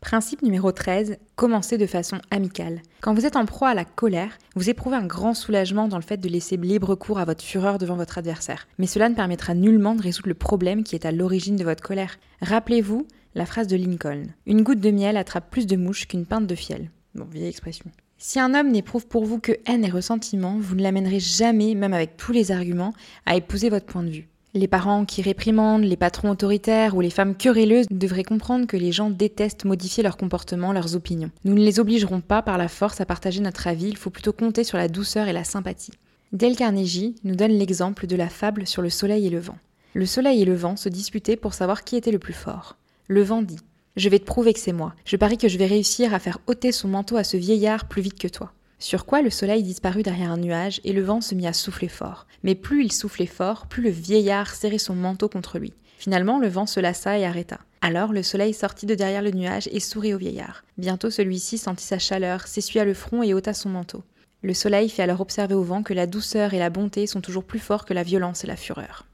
Principe 0.00 0.42
numéro 0.42 0.70
13, 0.70 1.18
commencez 1.34 1.76
de 1.76 1.86
façon 1.86 2.18
amicale. 2.30 2.82
Quand 3.00 3.14
vous 3.14 3.26
êtes 3.26 3.34
en 3.34 3.44
proie 3.46 3.70
à 3.70 3.74
la 3.74 3.84
colère, 3.84 4.38
vous 4.54 4.70
éprouvez 4.70 4.96
un 4.96 5.04
grand 5.04 5.34
soulagement 5.34 5.88
dans 5.88 5.96
le 5.96 6.02
fait 6.02 6.18
de 6.18 6.28
laisser 6.28 6.56
libre 6.56 6.94
cours 6.94 7.18
à 7.18 7.24
votre 7.24 7.42
fureur 7.42 7.78
devant 7.78 7.96
votre 7.96 8.16
adversaire. 8.16 8.68
Mais 8.78 8.86
cela 8.86 9.08
ne 9.08 9.16
permettra 9.16 9.54
nullement 9.54 9.96
de 9.96 10.02
résoudre 10.02 10.28
le 10.28 10.34
problème 10.34 10.84
qui 10.84 10.94
est 10.94 11.04
à 11.04 11.10
l'origine 11.10 11.56
de 11.56 11.64
votre 11.64 11.82
colère. 11.82 12.16
Rappelez-vous 12.42 13.08
la 13.34 13.44
phrase 13.44 13.66
de 13.66 13.76
Lincoln. 13.76 14.22
Une 14.46 14.62
goutte 14.62 14.80
de 14.80 14.90
miel 14.92 15.16
attrape 15.16 15.50
plus 15.50 15.66
de 15.66 15.76
mouches 15.76 16.06
qu'une 16.06 16.26
pinte 16.26 16.46
de 16.46 16.54
fiel. 16.54 16.90
Bon, 17.16 17.24
vieille 17.24 17.48
expression. 17.48 17.90
Si 18.18 18.38
un 18.38 18.54
homme 18.54 18.70
n'éprouve 18.70 19.06
pour 19.08 19.24
vous 19.24 19.40
que 19.40 19.52
haine 19.66 19.84
et 19.84 19.90
ressentiment, 19.90 20.58
vous 20.60 20.76
ne 20.76 20.82
l'amènerez 20.82 21.20
jamais, 21.20 21.74
même 21.74 21.92
avec 21.92 22.16
tous 22.16 22.32
les 22.32 22.52
arguments, 22.52 22.94
à 23.26 23.34
épouser 23.36 23.68
votre 23.68 23.86
point 23.86 24.04
de 24.04 24.10
vue. 24.10 24.28
Les 24.54 24.66
parents 24.66 25.04
qui 25.04 25.20
réprimandent, 25.20 25.84
les 25.84 25.96
patrons 25.96 26.30
autoritaires 26.30 26.96
ou 26.96 27.02
les 27.02 27.10
femmes 27.10 27.34
querelleuses 27.34 27.86
devraient 27.90 28.24
comprendre 28.24 28.66
que 28.66 28.78
les 28.78 28.92
gens 28.92 29.10
détestent 29.10 29.66
modifier 29.66 30.02
leur 30.02 30.16
comportement, 30.16 30.72
leurs 30.72 30.96
opinions. 30.96 31.30
Nous 31.44 31.52
ne 31.52 31.62
les 31.62 31.80
obligerons 31.80 32.22
pas 32.22 32.40
par 32.40 32.56
la 32.56 32.68
force 32.68 33.00
à 33.00 33.06
partager 33.06 33.40
notre 33.40 33.66
avis, 33.66 33.88
il 33.88 33.98
faut 33.98 34.08
plutôt 34.08 34.32
compter 34.32 34.64
sur 34.64 34.78
la 34.78 34.88
douceur 34.88 35.28
et 35.28 35.34
la 35.34 35.44
sympathie. 35.44 35.92
Dale 36.32 36.56
Carnegie 36.56 37.14
nous 37.24 37.36
donne 37.36 37.52
l'exemple 37.52 38.06
de 38.06 38.16
la 38.16 38.28
fable 38.28 38.66
sur 38.66 38.80
le 38.80 38.90
soleil 38.90 39.26
et 39.26 39.30
le 39.30 39.38
vent. 39.38 39.58
Le 39.92 40.06
soleil 40.06 40.42
et 40.42 40.46
le 40.46 40.54
vent 40.54 40.76
se 40.76 40.88
disputaient 40.88 41.36
pour 41.36 41.54
savoir 41.54 41.84
qui 41.84 41.96
était 41.96 42.12
le 42.12 42.18
plus 42.18 42.34
fort. 42.34 42.76
Le 43.06 43.22
vent 43.22 43.42
dit 43.42 43.60
Je 43.96 44.08
vais 44.08 44.18
te 44.18 44.24
prouver 44.24 44.54
que 44.54 44.60
c'est 44.60 44.72
moi. 44.72 44.94
Je 45.04 45.16
parie 45.16 45.38
que 45.38 45.48
je 45.48 45.58
vais 45.58 45.66
réussir 45.66 46.14
à 46.14 46.18
faire 46.18 46.38
ôter 46.46 46.72
son 46.72 46.88
manteau 46.88 47.16
à 47.16 47.24
ce 47.24 47.36
vieillard 47.36 47.86
plus 47.86 48.02
vite 48.02 48.18
que 48.18 48.28
toi. 48.28 48.52
Sur 48.80 49.06
quoi 49.06 49.22
le 49.22 49.30
soleil 49.30 49.64
disparut 49.64 50.04
derrière 50.04 50.30
un 50.30 50.36
nuage 50.36 50.80
et 50.84 50.92
le 50.92 51.02
vent 51.02 51.20
se 51.20 51.34
mit 51.34 51.48
à 51.48 51.52
souffler 51.52 51.88
fort. 51.88 52.26
Mais 52.44 52.54
plus 52.54 52.84
il 52.84 52.92
soufflait 52.92 53.26
fort, 53.26 53.66
plus 53.66 53.82
le 53.82 53.90
vieillard 53.90 54.54
serrait 54.54 54.78
son 54.78 54.94
manteau 54.94 55.28
contre 55.28 55.58
lui. 55.58 55.72
Finalement, 55.98 56.38
le 56.38 56.46
vent 56.46 56.66
se 56.66 56.78
lassa 56.78 57.18
et 57.18 57.26
arrêta. 57.26 57.58
Alors 57.80 58.12
le 58.12 58.22
soleil 58.22 58.54
sortit 58.54 58.86
de 58.86 58.94
derrière 58.94 59.22
le 59.22 59.32
nuage 59.32 59.68
et 59.72 59.80
sourit 59.80 60.14
au 60.14 60.18
vieillard. 60.18 60.62
Bientôt 60.76 61.10
celui-ci 61.10 61.58
sentit 61.58 61.84
sa 61.84 61.98
chaleur, 61.98 62.46
s'essuya 62.46 62.84
le 62.84 62.94
front 62.94 63.24
et 63.24 63.34
ôta 63.34 63.52
son 63.52 63.68
manteau. 63.68 64.04
Le 64.42 64.54
soleil 64.54 64.88
fait 64.88 65.02
alors 65.02 65.20
observer 65.20 65.54
au 65.54 65.64
vent 65.64 65.82
que 65.82 65.94
la 65.94 66.06
douceur 66.06 66.54
et 66.54 66.60
la 66.60 66.70
bonté 66.70 67.08
sont 67.08 67.20
toujours 67.20 67.44
plus 67.44 67.58
forts 67.58 67.84
que 67.84 67.94
la 67.94 68.04
violence 68.04 68.44
et 68.44 68.46
la 68.46 68.56
fureur. 68.56 69.06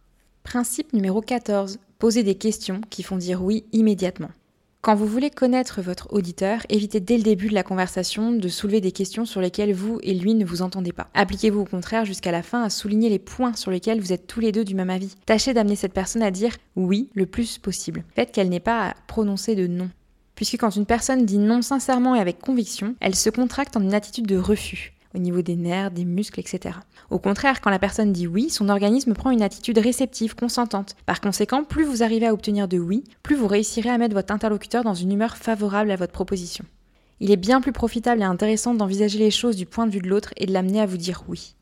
Principe 0.42 0.92
numéro 0.92 1.22
14. 1.22 1.78
Posez 1.98 2.22
des 2.22 2.34
questions 2.34 2.82
qui 2.90 3.02
font 3.02 3.16
dire 3.16 3.42
oui 3.42 3.64
immédiatement. 3.72 4.30
Quand 4.84 4.94
vous 4.94 5.06
voulez 5.06 5.30
connaître 5.30 5.80
votre 5.80 6.12
auditeur, 6.12 6.60
évitez 6.68 7.00
dès 7.00 7.16
le 7.16 7.22
début 7.22 7.48
de 7.48 7.54
la 7.54 7.62
conversation 7.62 8.32
de 8.32 8.48
soulever 8.48 8.82
des 8.82 8.92
questions 8.92 9.24
sur 9.24 9.40
lesquelles 9.40 9.72
vous 9.72 9.98
et 10.02 10.12
lui 10.12 10.34
ne 10.34 10.44
vous 10.44 10.60
entendez 10.60 10.92
pas. 10.92 11.08
Appliquez-vous 11.14 11.60
au 11.60 11.64
contraire 11.64 12.04
jusqu'à 12.04 12.32
la 12.32 12.42
fin 12.42 12.62
à 12.62 12.68
souligner 12.68 13.08
les 13.08 13.18
points 13.18 13.54
sur 13.54 13.70
lesquels 13.70 13.98
vous 13.98 14.12
êtes 14.12 14.26
tous 14.26 14.40
les 14.40 14.52
deux 14.52 14.62
du 14.62 14.74
même 14.74 14.90
avis. 14.90 15.14
Tâchez 15.24 15.54
d'amener 15.54 15.74
cette 15.74 15.94
personne 15.94 16.22
à 16.22 16.30
dire 16.30 16.54
oui 16.76 17.08
le 17.14 17.24
plus 17.24 17.56
possible. 17.56 18.04
Faites 18.14 18.30
qu'elle 18.30 18.50
n'ait 18.50 18.60
pas 18.60 18.88
à 18.88 18.94
prononcer 19.06 19.54
de 19.54 19.66
non. 19.66 19.88
Puisque 20.34 20.58
quand 20.58 20.76
une 20.76 20.84
personne 20.84 21.24
dit 21.24 21.38
non 21.38 21.62
sincèrement 21.62 22.14
et 22.14 22.20
avec 22.20 22.38
conviction, 22.38 22.94
elle 23.00 23.14
se 23.14 23.30
contracte 23.30 23.78
en 23.78 23.82
une 23.82 23.94
attitude 23.94 24.26
de 24.26 24.36
refus 24.36 24.92
au 25.14 25.18
niveau 25.18 25.40
des 25.40 25.56
nerfs, 25.56 25.92
des 25.92 26.04
muscles, 26.04 26.40
etc. 26.40 26.74
Au 27.10 27.18
contraire, 27.18 27.60
quand 27.60 27.70
la 27.70 27.78
personne 27.78 28.12
dit 28.12 28.26
oui, 28.26 28.50
son 28.50 28.68
organisme 28.68 29.14
prend 29.14 29.30
une 29.30 29.42
attitude 29.42 29.78
réceptive, 29.78 30.34
consentante. 30.34 30.96
Par 31.06 31.20
conséquent, 31.20 31.64
plus 31.64 31.84
vous 31.84 32.02
arrivez 32.02 32.26
à 32.26 32.32
obtenir 32.32 32.68
de 32.68 32.78
oui, 32.78 33.04
plus 33.22 33.36
vous 33.36 33.46
réussirez 33.46 33.90
à 33.90 33.98
mettre 33.98 34.14
votre 34.14 34.32
interlocuteur 34.32 34.84
dans 34.84 34.94
une 34.94 35.12
humeur 35.12 35.36
favorable 35.36 35.90
à 35.90 35.96
votre 35.96 36.12
proposition. 36.12 36.64
Il 37.20 37.30
est 37.30 37.36
bien 37.36 37.60
plus 37.60 37.72
profitable 37.72 38.22
et 38.22 38.24
intéressant 38.24 38.74
d'envisager 38.74 39.18
les 39.18 39.30
choses 39.30 39.56
du 39.56 39.66
point 39.66 39.86
de 39.86 39.92
vue 39.92 40.00
de 40.00 40.08
l'autre 40.08 40.32
et 40.36 40.46
de 40.46 40.52
l'amener 40.52 40.80
à 40.80 40.86
vous 40.86 40.96
dire 40.96 41.24
oui. 41.28 41.54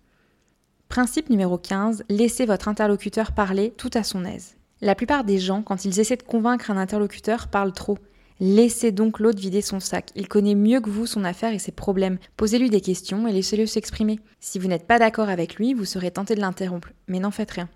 Principe 0.88 1.30
numéro 1.30 1.58
15, 1.58 2.04
laissez 2.08 2.46
votre 2.46 2.68
interlocuteur 2.68 3.32
parler 3.32 3.72
tout 3.76 3.90
à 3.94 4.02
son 4.02 4.24
aise. 4.24 4.56
La 4.80 4.94
plupart 4.94 5.24
des 5.24 5.38
gens, 5.38 5.62
quand 5.62 5.84
ils 5.84 6.00
essaient 6.00 6.16
de 6.16 6.22
convaincre 6.22 6.70
un 6.70 6.76
interlocuteur, 6.76 7.48
parlent 7.48 7.72
trop. 7.72 7.98
Laissez 8.44 8.90
donc 8.90 9.20
l'autre 9.20 9.38
vider 9.38 9.60
son 9.60 9.78
sac. 9.78 10.10
Il 10.16 10.26
connaît 10.26 10.56
mieux 10.56 10.80
que 10.80 10.90
vous 10.90 11.06
son 11.06 11.22
affaire 11.22 11.54
et 11.54 11.60
ses 11.60 11.70
problèmes. 11.70 12.18
Posez-lui 12.36 12.70
des 12.70 12.80
questions 12.80 13.28
et 13.28 13.32
laissez-le 13.32 13.66
s'exprimer. 13.66 14.18
Si 14.40 14.58
vous 14.58 14.66
n'êtes 14.66 14.88
pas 14.88 14.98
d'accord 14.98 15.28
avec 15.28 15.54
lui, 15.54 15.74
vous 15.74 15.84
serez 15.84 16.10
tenté 16.10 16.34
de 16.34 16.40
l'interrompre, 16.40 16.88
mais 17.06 17.20
n'en 17.20 17.30
faites 17.30 17.52
rien. 17.52 17.68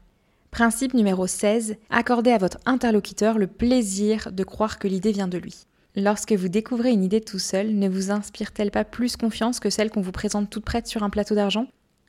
Principe 0.51 0.93
numéro 0.93 1.29
16. 1.29 1.77
Accordez 1.89 2.33
à 2.33 2.39
votre 2.39 2.59
interlocuteur 2.67 3.39
le 3.39 3.47
plaisir 3.47 4.33
de 4.33 4.43
croire 4.43 4.81
que 4.81 4.89
l'idée 4.89 5.13
vient 5.13 5.29
de 5.29 5.39
lui. 5.39 5.69
Lorsque 5.95 6.33
vous 6.33 6.49
découvrez 6.49 6.91
une 6.91 7.05
idée 7.05 7.21
tout 7.21 7.39
seul, 7.39 7.73
ne 7.73 7.89
vous 7.89 8.11
inspire-t-elle 8.11 8.73
pas 8.73 8.83
plus 8.83 9.17
confiance 9.17 9.61
que 9.61 9.71
celle 9.71 9.91
qu'on 9.91 10.01
vous 10.01 10.11
présente 10.11 10.51
toute 10.51 10.65
prête 10.65 10.89
sur 10.89 11.05
un 11.05 11.11
plateau 11.11 11.37
d'argent? 11.37 11.69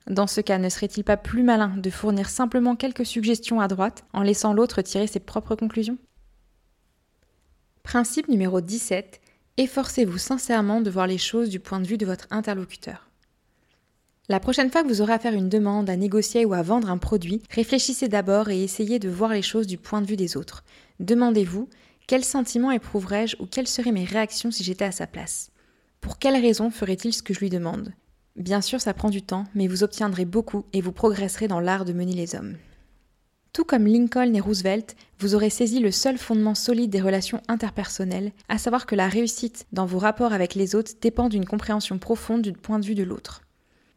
Dans 0.10 0.26
ce 0.26 0.42
cas, 0.42 0.58
ne 0.58 0.70
serait-il 0.70 1.04
pas 1.04 1.18
plus 1.18 1.44
malin 1.44 1.78
de 1.78 1.92
fournir 1.92 2.28
simplement 2.28 2.76
quelques 2.76 3.06
suggestions 3.06 3.62
à 3.62 3.68
droite 3.68 4.04
en 4.14 4.24
laissant 4.24 4.52
l'autre 4.52 4.82
tirer 4.82 5.06
ses 5.06 5.20
propres 5.20 5.54
conclusions? 5.54 6.00
Principe 7.88 8.28
numéro 8.28 8.60
17. 8.60 9.22
Efforcez-vous 9.56 10.18
sincèrement 10.18 10.82
de 10.82 10.90
voir 10.90 11.08
les 11.08 11.18
choses 11.18 11.48
du 11.48 11.62
point 11.62 11.80
de 11.80 11.88
vue 11.88 11.98
de 11.98 12.06
votre 12.06 12.28
interlocuteur. 12.32 13.10
La 14.28 14.42
prochaine 14.42 14.70
fois 14.70 14.84
que 14.84 14.90
vous 14.90 15.00
aurez 15.00 15.14
à 15.14 15.20
faire 15.20 15.34
une 15.34 15.48
demande, 15.48 15.90
à 15.90 15.96
négocier 15.96 16.44
ou 16.44 16.54
à 16.54 16.64
vendre 16.64 16.90
un 16.90 16.98
produit, 16.98 17.42
réfléchissez 17.50 18.10
d'abord 18.10 18.50
et 18.50 18.62
essayez 18.62 19.00
de 19.00 19.08
voir 19.08 19.32
les 19.32 19.42
choses 19.42 19.68
du 19.68 19.78
point 19.78 20.02
de 20.02 20.06
vue 20.06 20.18
des 20.18 20.36
autres. 20.36 20.66
Demandez-vous 21.00 21.70
quel 22.08 22.26
sentiment 22.26 22.72
éprouverais-je 22.72 23.38
ou 23.40 23.46
quelles 23.46 23.70
seraient 23.70 23.94
mes 23.94 24.04
réactions 24.04 24.52
si 24.52 24.66
j'étais 24.66 24.84
à 24.84 24.92
sa 24.92 25.08
place? 25.08 25.52
Pour 26.02 26.20
quelle 26.20 26.36
raison 26.36 26.70
ferait-il 26.70 27.14
ce 27.14 27.24
que 27.24 27.34
je 27.34 27.40
lui 27.40 27.50
demande? 27.50 27.94
Bien 28.36 28.60
sûr, 28.60 28.82
ça 28.82 28.94
prend 28.94 29.10
du 29.10 29.22
temps, 29.22 29.46
mais 29.56 29.70
vous 29.70 29.84
obtiendrez 29.84 30.26
beaucoup 30.26 30.66
et 30.74 30.82
vous 30.82 30.92
progresserez 30.92 31.48
dans 31.48 31.62
l'art 31.62 31.86
de 31.86 31.94
mener 31.94 32.16
les 32.16 32.36
hommes. 32.36 32.58
Tout 33.58 33.66
comme 33.66 33.88
Lincoln 33.88 34.36
et 34.36 34.40
Roosevelt, 34.40 34.96
vous 35.18 35.34
aurez 35.34 35.50
saisi 35.50 35.80
le 35.80 35.90
seul 35.90 36.20
fondement 36.20 36.54
solide 36.54 36.92
des 36.92 37.02
relations 37.02 37.42
interpersonnelles, 37.48 38.32
à 38.50 38.60
savoir 38.60 38.86
que 38.86 38.94
la 38.94 39.08
réussite 39.08 39.66
dans 39.72 39.88
vos 39.88 39.98
rapports 39.98 40.32
avec 40.32 40.54
les 40.54 40.76
autres 40.76 40.92
dépend 41.02 41.28
d'une 41.28 41.44
compréhension 41.44 41.98
profonde 41.98 42.44
du 42.44 42.54
point 42.54 42.78
de 42.78 42.86
vue 42.86 42.94
de 42.94 43.02
l'autre. 43.02 43.42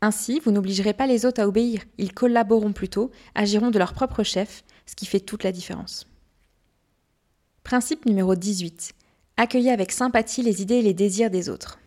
Ainsi, 0.01 0.41
vous 0.41 0.51
n'obligerez 0.51 0.95
pas 0.95 1.07
les 1.07 1.27
autres 1.27 1.43
à 1.43 1.47
obéir, 1.47 1.83
ils 1.99 2.15
collaboreront 2.15 2.73
plutôt, 2.73 3.11
agiront 3.35 3.71
de 3.71 3.79
leur 3.79 3.93
propre 3.93 4.23
chef, 4.23 4.65
ce 4.87 4.95
qui 4.95 5.05
fait 5.05 5.21
toute 5.21 5.45
la 5.45 5.53
différence. 5.53 6.07
Principe 7.63 8.07
numéro 8.07 8.37
18. 8.37 8.95
Accueillez 9.37 9.73
avec 9.73 9.93
sympathie 9.93 10.41
les 10.41 10.63
idées 10.63 10.77
et 10.77 10.83
les 10.83 10.95
désirs 10.95 11.29
des 11.29 11.51
autres. 11.51 11.79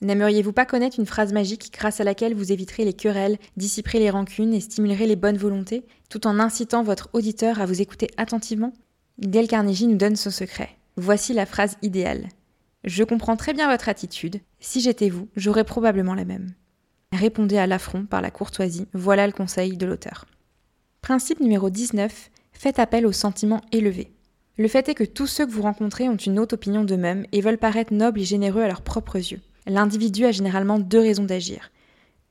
N'aimeriez-vous 0.00 0.52
pas 0.52 0.64
connaître 0.64 1.00
une 1.00 1.06
phrase 1.06 1.32
magique 1.32 1.72
grâce 1.72 2.00
à 2.00 2.04
laquelle 2.04 2.34
vous 2.34 2.52
éviterez 2.52 2.84
les 2.84 2.92
querelles, 2.92 3.38
dissiperez 3.56 3.98
les 3.98 4.10
rancunes 4.10 4.54
et 4.54 4.60
stimulerez 4.60 5.06
les 5.06 5.16
bonnes 5.16 5.36
volontés, 5.36 5.84
tout 6.08 6.26
en 6.26 6.38
incitant 6.38 6.84
votre 6.84 7.08
auditeur 7.14 7.60
à 7.60 7.66
vous 7.66 7.82
écouter 7.82 8.08
attentivement? 8.16 8.72
Dale 9.18 9.48
Carnegie 9.48 9.88
nous 9.88 9.96
donne 9.96 10.14
son 10.14 10.30
secret. 10.30 10.70
Voici 10.96 11.32
la 11.32 11.46
phrase 11.46 11.76
idéale. 11.82 12.28
Je 12.84 13.02
comprends 13.02 13.36
très 13.36 13.54
bien 13.54 13.68
votre 13.68 13.88
attitude. 13.88 14.40
Si 14.60 14.80
j'étais 14.80 15.08
vous, 15.08 15.28
j'aurais 15.36 15.64
probablement 15.64 16.14
la 16.14 16.24
même. 16.24 16.54
Répondez 17.12 17.58
à 17.58 17.66
l'affront 17.66 18.04
par 18.04 18.22
la 18.22 18.30
courtoisie. 18.30 18.86
Voilà 18.92 19.26
le 19.26 19.32
conseil 19.32 19.76
de 19.76 19.86
l'auteur. 19.86 20.26
Principe 21.00 21.40
numéro 21.40 21.70
19. 21.70 22.30
Faites 22.52 22.78
appel 22.78 23.04
aux 23.04 23.12
sentiments 23.12 23.62
élevés. 23.72 24.12
Le 24.58 24.68
fait 24.68 24.88
est 24.88 24.94
que 24.94 25.04
tous 25.04 25.26
ceux 25.26 25.46
que 25.46 25.50
vous 25.50 25.62
rencontrez 25.62 26.08
ont 26.08 26.16
une 26.16 26.38
haute 26.38 26.52
opinion 26.52 26.84
d'eux-mêmes 26.84 27.24
et 27.32 27.40
veulent 27.40 27.58
paraître 27.58 27.92
nobles 27.92 28.20
et 28.20 28.24
généreux 28.24 28.62
à 28.62 28.68
leurs 28.68 28.82
propres 28.82 29.16
yeux 29.16 29.40
l'individu 29.68 30.24
a 30.24 30.32
généralement 30.32 30.78
deux 30.78 31.00
raisons 31.00 31.24
d'agir. 31.24 31.70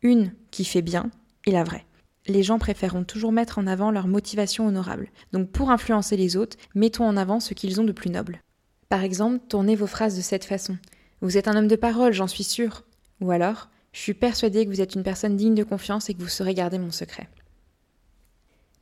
Une 0.02 0.34
qui 0.52 0.66
fait 0.66 0.82
bien 0.82 1.10
et 1.46 1.52
la 1.52 1.64
vraie. 1.64 1.86
Les 2.28 2.44
gens 2.44 2.60
préféreront 2.60 3.06
toujours 3.06 3.32
mettre 3.32 3.58
en 3.58 3.68
avant 3.68 3.90
leur 3.90 4.08
motivation 4.08 4.68
honorable. 4.68 5.10
Donc 5.32 5.50
pour 5.50 5.72
influencer 5.72 6.18
les 6.18 6.36
autres, 6.36 6.58
mettons 6.76 7.06
en 7.06 7.16
avant 7.16 7.40
ce 7.40 7.54
qu'ils 7.54 7.80
ont 7.80 7.86
de 7.86 7.94
plus 7.94 8.10
noble. 8.10 8.42
Par 8.90 9.04
exemple, 9.04 9.40
tournez 9.48 9.76
vos 9.76 9.88
phrases 9.88 10.18
de 10.18 10.22
cette 10.22 10.46
façon. 10.46 10.78
Vous 11.22 11.38
êtes 11.38 11.48
un 11.48 11.56
homme 11.56 11.68
de 11.68 11.76
parole, 11.76 12.14
j'en 12.14 12.28
suis 12.28 12.44
sûr. 12.44 12.84
Ou 13.22 13.32
alors, 13.32 13.70
je 13.94 14.00
suis 14.02 14.14
persuadé 14.14 14.66
que 14.66 14.70
vous 14.70 14.82
êtes 14.82 14.96
une 14.96 15.04
personne 15.04 15.38
digne 15.38 15.56
de 15.56 15.64
confiance 15.64 16.10
et 16.10 16.14
que 16.14 16.22
vous 16.22 16.28
saurez 16.28 16.54
garder 16.54 16.78
mon 16.78 16.92
secret. 16.92 17.30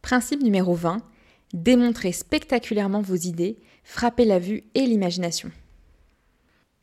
Principe 0.01 0.43
numéro 0.43 0.73
20. 0.73 1.01
Démontrez 1.53 2.11
spectaculairement 2.11 3.01
vos 3.01 3.15
idées, 3.15 3.57
frappez 3.83 4.25
la 4.25 4.39
vue 4.39 4.63
et 4.73 4.85
l'imagination. 4.85 5.51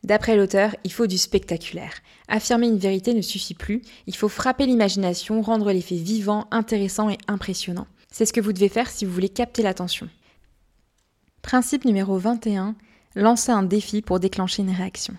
D'après 0.04 0.36
l'auteur, 0.36 0.74
il 0.82 0.92
faut 0.92 1.06
du 1.06 1.16
spectaculaire. 1.16 1.94
Affirmer 2.26 2.66
une 2.66 2.78
vérité 2.78 3.14
ne 3.14 3.22
suffit 3.22 3.54
plus, 3.54 3.82
il 4.06 4.16
faut 4.16 4.28
frapper 4.28 4.66
l'imagination, 4.66 5.42
rendre 5.42 5.70
les 5.70 5.80
faits 5.80 5.98
vivants, 5.98 6.48
intéressants 6.50 7.08
et 7.08 7.18
impressionnants. 7.28 7.86
C'est 8.10 8.26
ce 8.26 8.32
que 8.32 8.40
vous 8.40 8.52
devez 8.52 8.68
faire 8.68 8.90
si 8.90 9.04
vous 9.04 9.12
voulez 9.12 9.28
capter 9.28 9.62
l'attention. 9.62 10.08
Principe 11.40 11.84
numéro 11.84 12.18
21. 12.18 12.74
Lancer 13.14 13.52
un 13.52 13.62
défi 13.62 14.02
pour 14.02 14.18
déclencher 14.18 14.62
une 14.62 14.70
réaction. 14.70 15.14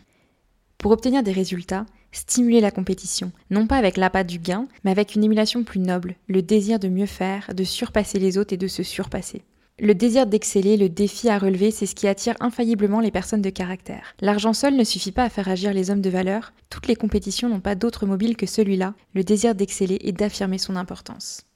Pour 0.78 0.92
obtenir 0.92 1.24
des 1.24 1.32
résultats, 1.32 1.86
stimulez 2.12 2.60
la 2.60 2.72
compétition, 2.72 3.32
non 3.52 3.68
pas 3.68 3.78
avec 3.78 3.98
l'appât 3.98 4.24
du 4.24 4.38
gain, 4.38 4.68
mais 4.84 4.92
avec 4.92 5.16
une 5.16 5.24
émulation 5.24 5.64
plus 5.64 5.80
noble, 5.80 6.16
le 6.28 6.42
désir 6.42 6.80
de 6.80 6.90
mieux 6.90 7.06
faire, 7.06 7.54
de 7.54 7.64
surpasser 7.64 8.20
les 8.20 8.38
autres 8.38 8.54
et 8.54 8.58
de 8.58 8.68
se 8.68 8.84
surpasser. 8.84 9.44
Le 9.80 9.96
désir 9.96 10.28
d'exceller, 10.28 10.78
le 10.78 10.88
défi 10.88 11.30
à 11.30 11.40
relever, 11.40 11.72
c'est 11.72 11.88
ce 11.88 11.96
qui 11.96 12.08
attire 12.08 12.36
infailliblement 12.40 13.00
les 13.00 13.10
personnes 13.10 13.42
de 13.42 13.50
caractère. 13.50 14.14
L'argent 14.22 14.54
seul 14.54 14.76
ne 14.76 14.84
suffit 14.84 15.12
pas 15.12 15.24
à 15.24 15.30
faire 15.30 15.50
agir 15.50 15.74
les 15.74 15.90
hommes 15.90 16.02
de 16.02 16.12
valeur, 16.12 16.54
toutes 16.70 16.88
les 16.88 16.96
compétitions 16.96 17.50
n'ont 17.50 17.60
pas 17.60 17.74
d'autre 17.74 18.06
mobile 18.06 18.38
que 18.38 18.46
celui-là, 18.46 18.94
le 19.16 19.24
désir 19.24 19.56
d'exceller 19.56 19.98
et 20.02 20.12
d'affirmer 20.12 20.60
son 20.60 20.76
importance. 20.76 21.48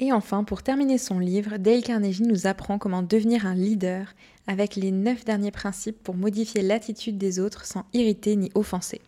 Et 0.00 0.10
enfin, 0.10 0.42
pour 0.42 0.62
terminer 0.62 0.96
son 0.96 1.18
livre, 1.18 1.58
Dale 1.58 1.82
Carnegie 1.82 2.22
nous 2.22 2.46
apprend 2.46 2.78
comment 2.78 3.02
devenir 3.02 3.44
un 3.44 3.54
leader 3.54 4.14
avec 4.46 4.74
les 4.76 4.90
neuf 4.90 5.26
derniers 5.26 5.50
principes 5.50 6.02
pour 6.02 6.14
modifier 6.14 6.62
l'attitude 6.62 7.18
des 7.18 7.40
autres 7.40 7.66
sans 7.66 7.84
irriter 7.92 8.36
ni 8.36 8.50
offenser. 8.54 9.02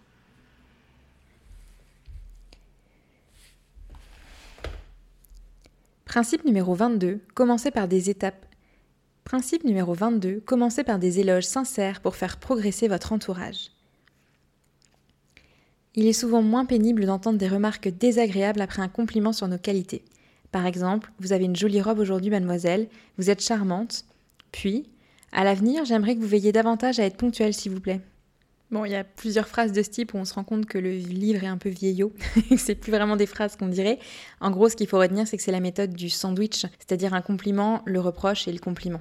Principe 6.10 6.44
numéro 6.44 6.74
22. 6.74 7.20
Commencez 7.34 7.70
par 7.70 7.86
des 7.86 8.10
étapes. 8.10 8.44
Principe 9.22 9.62
numéro 9.62 9.94
22. 9.94 10.40
Commencez 10.40 10.82
par 10.82 10.98
des 10.98 11.20
éloges 11.20 11.44
sincères 11.44 12.00
pour 12.00 12.16
faire 12.16 12.38
progresser 12.38 12.88
votre 12.88 13.12
entourage. 13.12 13.70
Il 15.94 16.08
est 16.08 16.12
souvent 16.12 16.42
moins 16.42 16.64
pénible 16.64 17.06
d'entendre 17.06 17.38
des 17.38 17.46
remarques 17.46 17.86
désagréables 17.86 18.60
après 18.60 18.82
un 18.82 18.88
compliment 18.88 19.32
sur 19.32 19.46
nos 19.46 19.56
qualités. 19.56 20.04
Par 20.50 20.66
exemple, 20.66 21.12
vous 21.20 21.32
avez 21.32 21.44
une 21.44 21.54
jolie 21.54 21.80
robe 21.80 22.00
aujourd'hui, 22.00 22.30
mademoiselle, 22.30 22.88
vous 23.16 23.30
êtes 23.30 23.40
charmante. 23.40 24.04
Puis, 24.50 24.88
à 25.30 25.44
l'avenir, 25.44 25.84
j'aimerais 25.84 26.16
que 26.16 26.20
vous 26.20 26.26
veilliez 26.26 26.50
davantage 26.50 26.98
à 26.98 27.04
être 27.04 27.18
ponctuelle, 27.18 27.54
s'il 27.54 27.70
vous 27.70 27.80
plaît. 27.80 28.00
Bon, 28.70 28.84
il 28.84 28.92
y 28.92 28.96
a 28.96 29.02
plusieurs 29.02 29.48
phrases 29.48 29.72
de 29.72 29.82
ce 29.82 29.90
type 29.90 30.14
où 30.14 30.18
on 30.18 30.24
se 30.24 30.34
rend 30.34 30.44
compte 30.44 30.66
que 30.66 30.78
le 30.78 30.92
livre 30.92 31.42
est 31.42 31.48
un 31.48 31.58
peu 31.58 31.68
vieillot, 31.70 32.12
c'est 32.56 32.76
plus 32.76 32.92
vraiment 32.92 33.16
des 33.16 33.26
phrases 33.26 33.56
qu'on 33.56 33.66
dirait. 33.66 33.98
En 34.40 34.52
gros, 34.52 34.68
ce 34.68 34.76
qu'il 34.76 34.86
faut 34.86 34.98
retenir, 34.98 35.26
c'est 35.26 35.36
que 35.36 35.42
c'est 35.42 35.50
la 35.50 35.60
méthode 35.60 35.92
du 35.92 36.08
sandwich, 36.08 36.66
c'est-à-dire 36.78 37.12
un 37.12 37.20
compliment, 37.20 37.82
le 37.84 37.98
reproche 37.98 38.46
et 38.46 38.52
le 38.52 38.60
compliment. 38.60 39.00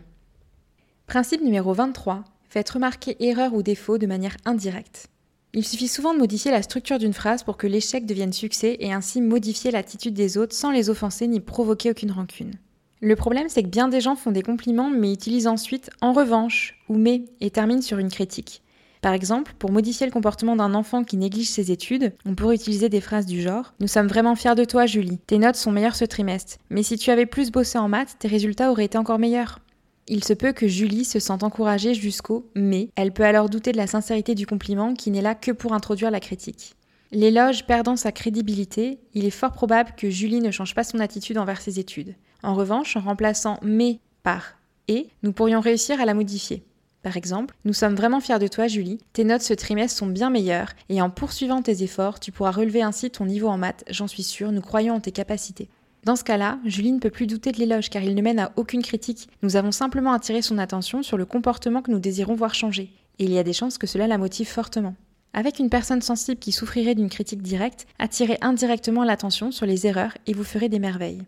Principe 1.05 1.43
numéro 1.43 1.73
23. 1.73 2.23
Faites 2.49 2.69
remarquer 2.71 3.15
erreur 3.19 3.53
ou 3.53 3.61
défaut 3.61 3.99
de 3.99 4.07
manière 4.07 4.37
indirecte. 4.45 5.07
Il 5.53 5.65
suffit 5.65 5.87
souvent 5.87 6.13
de 6.15 6.19
modifier 6.19 6.51
la 6.51 6.63
structure 6.63 6.97
d'une 6.97 7.13
phrase 7.13 7.43
pour 7.43 7.57
que 7.57 7.67
l'échec 7.67 8.07
devienne 8.07 8.33
succès 8.33 8.77
et 8.79 8.91
ainsi 8.91 9.21
modifier 9.21 9.69
l'attitude 9.69 10.15
des 10.15 10.37
autres 10.37 10.55
sans 10.55 10.71
les 10.71 10.89
offenser 10.89 11.27
ni 11.27 11.39
provoquer 11.39 11.91
aucune 11.91 12.11
rancune. 12.11 12.53
Le 13.01 13.15
problème, 13.15 13.49
c'est 13.49 13.63
que 13.63 13.67
bien 13.69 13.87
des 13.87 14.01
gens 14.01 14.15
font 14.15 14.31
des 14.31 14.41
compliments 14.41 14.89
mais 14.89 15.13
utilisent 15.13 15.47
ensuite 15.47 15.91
en 16.01 16.13
revanche 16.13 16.79
ou 16.89 16.97
mais 16.97 17.25
et 17.39 17.51
terminent 17.51 17.81
sur 17.81 17.99
une 17.99 18.09
critique. 18.09 18.61
Par 19.01 19.13
exemple, 19.13 19.53
pour 19.57 19.71
modifier 19.71 20.05
le 20.05 20.11
comportement 20.11 20.55
d'un 20.55 20.73
enfant 20.73 21.03
qui 21.03 21.15
néglige 21.15 21.49
ses 21.49 21.71
études, 21.71 22.13
on 22.25 22.35
pourrait 22.35 22.55
utiliser 22.55 22.89
des 22.89 22.99
phrases 22.99 23.25
du 23.25 23.41
genre 23.41 23.73
Nous 23.79 23.87
sommes 23.87 24.07
vraiment 24.07 24.35
fiers 24.35 24.55
de 24.55 24.65
toi, 24.65 24.85
Julie. 24.85 25.19
Tes 25.25 25.37
notes 25.37 25.55
sont 25.55 25.71
meilleures 25.71 25.95
ce 25.95 26.05
trimestre. 26.05 26.57
Mais 26.69 26.83
si 26.83 26.97
tu 26.97 27.09
avais 27.09 27.25
plus 27.25 27.51
bossé 27.51 27.77
en 27.77 27.87
maths, 27.87 28.17
tes 28.19 28.27
résultats 28.27 28.71
auraient 28.71 28.85
été 28.85 28.97
encore 28.97 29.19
meilleurs. 29.19 29.59
Il 30.07 30.23
se 30.23 30.33
peut 30.33 30.53
que 30.53 30.67
Julie 30.67 31.05
se 31.05 31.19
sente 31.19 31.43
encouragée 31.43 31.93
jusqu'au 31.93 32.49
mais. 32.55 32.89
Elle 32.95 33.13
peut 33.13 33.23
alors 33.23 33.49
douter 33.49 33.71
de 33.71 33.77
la 33.77 33.87
sincérité 33.87 34.35
du 34.35 34.45
compliment 34.45 34.93
qui 34.93 35.11
n'est 35.11 35.21
là 35.21 35.35
que 35.35 35.51
pour 35.51 35.73
introduire 35.73 36.11
la 36.11 36.19
critique. 36.19 36.75
L'éloge 37.11 37.65
perdant 37.65 37.95
sa 37.95 38.11
crédibilité, 38.11 38.99
il 39.13 39.25
est 39.25 39.29
fort 39.29 39.53
probable 39.53 39.93
que 39.95 40.09
Julie 40.09 40.41
ne 40.41 40.51
change 40.51 40.75
pas 40.75 40.83
son 40.83 40.99
attitude 40.99 41.37
envers 41.37 41.61
ses 41.61 41.79
études. 41.79 42.15
En 42.43 42.53
revanche, 42.53 42.97
en 42.97 43.01
remplaçant 43.01 43.59
mais 43.61 43.99
par 44.23 44.59
et, 44.89 45.07
nous 45.21 45.31
pourrions 45.31 45.61
réussir 45.61 46.01
à 46.01 46.05
la 46.05 46.15
modifier. 46.15 46.63
Par 47.01 47.15
exemple, 47.15 47.55
nous 47.63 47.73
sommes 47.73 47.95
vraiment 47.95 48.19
fiers 48.19 48.39
de 48.39 48.47
toi, 48.47 48.67
Julie. 48.67 48.99
Tes 49.13 49.23
notes 49.23 49.41
ce 49.41 49.53
trimestre 49.53 49.97
sont 49.97 50.07
bien 50.07 50.29
meilleures 50.29 50.73
et 50.89 51.01
en 51.01 51.09
poursuivant 51.09 51.61
tes 51.61 51.83
efforts, 51.83 52.19
tu 52.19 52.31
pourras 52.31 52.51
relever 52.51 52.81
ainsi 52.81 53.09
ton 53.09 53.25
niveau 53.25 53.47
en 53.47 53.57
maths, 53.57 53.85
j'en 53.89 54.07
suis 54.07 54.23
sûre, 54.23 54.51
nous 54.51 54.61
croyons 54.61 54.95
en 54.95 54.99
tes 54.99 55.13
capacités. 55.13 55.69
Dans 56.03 56.15
ce 56.15 56.23
cas-là, 56.23 56.59
Julie 56.65 56.91
ne 56.91 56.99
peut 56.99 57.09
plus 57.09 57.27
douter 57.27 57.51
de 57.51 57.57
l'éloge 57.57 57.89
car 57.89 58.03
il 58.03 58.15
ne 58.15 58.21
mène 58.21 58.39
à 58.39 58.51
aucune 58.55 58.81
critique. 58.81 59.29
Nous 59.43 59.55
avons 59.55 59.71
simplement 59.71 60.13
attiré 60.13 60.41
son 60.41 60.57
attention 60.57 61.03
sur 61.03 61.17
le 61.17 61.25
comportement 61.25 61.81
que 61.81 61.91
nous 61.91 61.99
désirons 61.99 62.35
voir 62.35 62.53
changer. 62.53 62.91
Et 63.17 63.25
il 63.25 63.31
y 63.31 63.37
a 63.37 63.43
des 63.43 63.53
chances 63.53 63.77
que 63.77 63.87
cela 63.87 64.07
la 64.07 64.17
motive 64.17 64.47
fortement. 64.47 64.95
Avec 65.33 65.59
une 65.59 65.69
personne 65.69 66.01
sensible 66.01 66.39
qui 66.39 66.51
souffrirait 66.51 66.95
d'une 66.95 67.09
critique 67.09 67.41
directe, 67.41 67.85
attirez 67.99 68.37
indirectement 68.41 69.03
l'attention 69.03 69.51
sur 69.51 69.65
les 69.65 69.87
erreurs 69.87 70.17
et 70.25 70.33
vous 70.33 70.43
ferez 70.43 70.69
des 70.69 70.79
merveilles. 70.79 71.23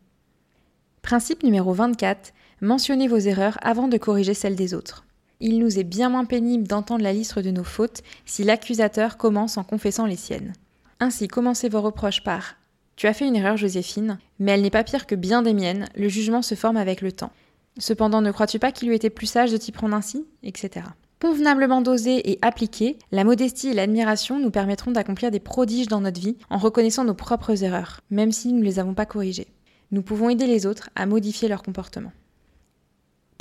Principe 1.01 1.43
numéro 1.43 1.73
24. 1.73 2.33
Mentionnez 2.61 3.07
vos 3.07 3.17
erreurs 3.17 3.57
avant 3.61 3.87
de 3.87 3.97
corriger 3.97 4.33
celles 4.33 4.55
des 4.55 4.73
autres. 4.73 5.05
Il 5.43 5.57
nous 5.57 5.79
est 5.79 5.83
bien 5.83 6.09
moins 6.09 6.25
pénible 6.25 6.67
d'entendre 6.67 7.03
la 7.03 7.13
liste 7.13 7.39
de 7.39 7.49
nos 7.49 7.63
fautes 7.63 8.03
si 8.25 8.43
l'accusateur 8.43 9.17
commence 9.17 9.57
en 9.57 9.63
confessant 9.63 10.05
les 10.05 10.15
siennes. 10.15 10.53
Ainsi, 10.99 11.27
commencez 11.27 11.67
vos 11.67 11.81
reproches 11.81 12.23
par 12.23 12.57
Tu 12.95 13.07
as 13.07 13.13
fait 13.13 13.27
une 13.27 13.35
erreur, 13.35 13.57
Joséphine, 13.57 14.19
mais 14.37 14.51
elle 14.51 14.61
n'est 14.61 14.69
pas 14.69 14.83
pire 14.83 15.07
que 15.07 15.15
bien 15.15 15.41
des 15.41 15.53
miennes, 15.53 15.89
le 15.95 16.09
jugement 16.09 16.43
se 16.43 16.53
forme 16.53 16.77
avec 16.77 17.01
le 17.01 17.11
temps. 17.11 17.31
Cependant, 17.79 18.21
ne 18.21 18.31
crois-tu 18.31 18.59
pas 18.59 18.71
qu'il 18.71 18.89
lui 18.89 18.95
était 18.95 19.09
plus 19.09 19.25
sage 19.25 19.51
de 19.51 19.57
t'y 19.57 19.71
prendre 19.71 19.95
ainsi? 19.95 20.27
etc. 20.43 20.85
Convenablement 21.19 21.81
dosé 21.81 22.31
et 22.31 22.37
appliqué, 22.43 22.99
la 23.11 23.23
modestie 23.23 23.69
et 23.69 23.73
l'admiration 23.73 24.39
nous 24.39 24.51
permettront 24.51 24.91
d'accomplir 24.91 25.31
des 25.31 25.39
prodiges 25.39 25.87
dans 25.87 26.01
notre 26.01 26.21
vie 26.21 26.37
en 26.51 26.59
reconnaissant 26.59 27.03
nos 27.03 27.15
propres 27.15 27.63
erreurs, 27.63 28.01
même 28.11 28.31
si 28.31 28.53
nous 28.53 28.59
ne 28.59 28.65
les 28.65 28.77
avons 28.77 28.93
pas 28.93 29.07
corrigées. 29.07 29.47
Nous 29.89 30.03
pouvons 30.03 30.29
aider 30.29 30.45
les 30.45 30.67
autres 30.67 30.91
à 30.95 31.07
modifier 31.07 31.47
leur 31.47 31.63
comportement. 31.63 32.11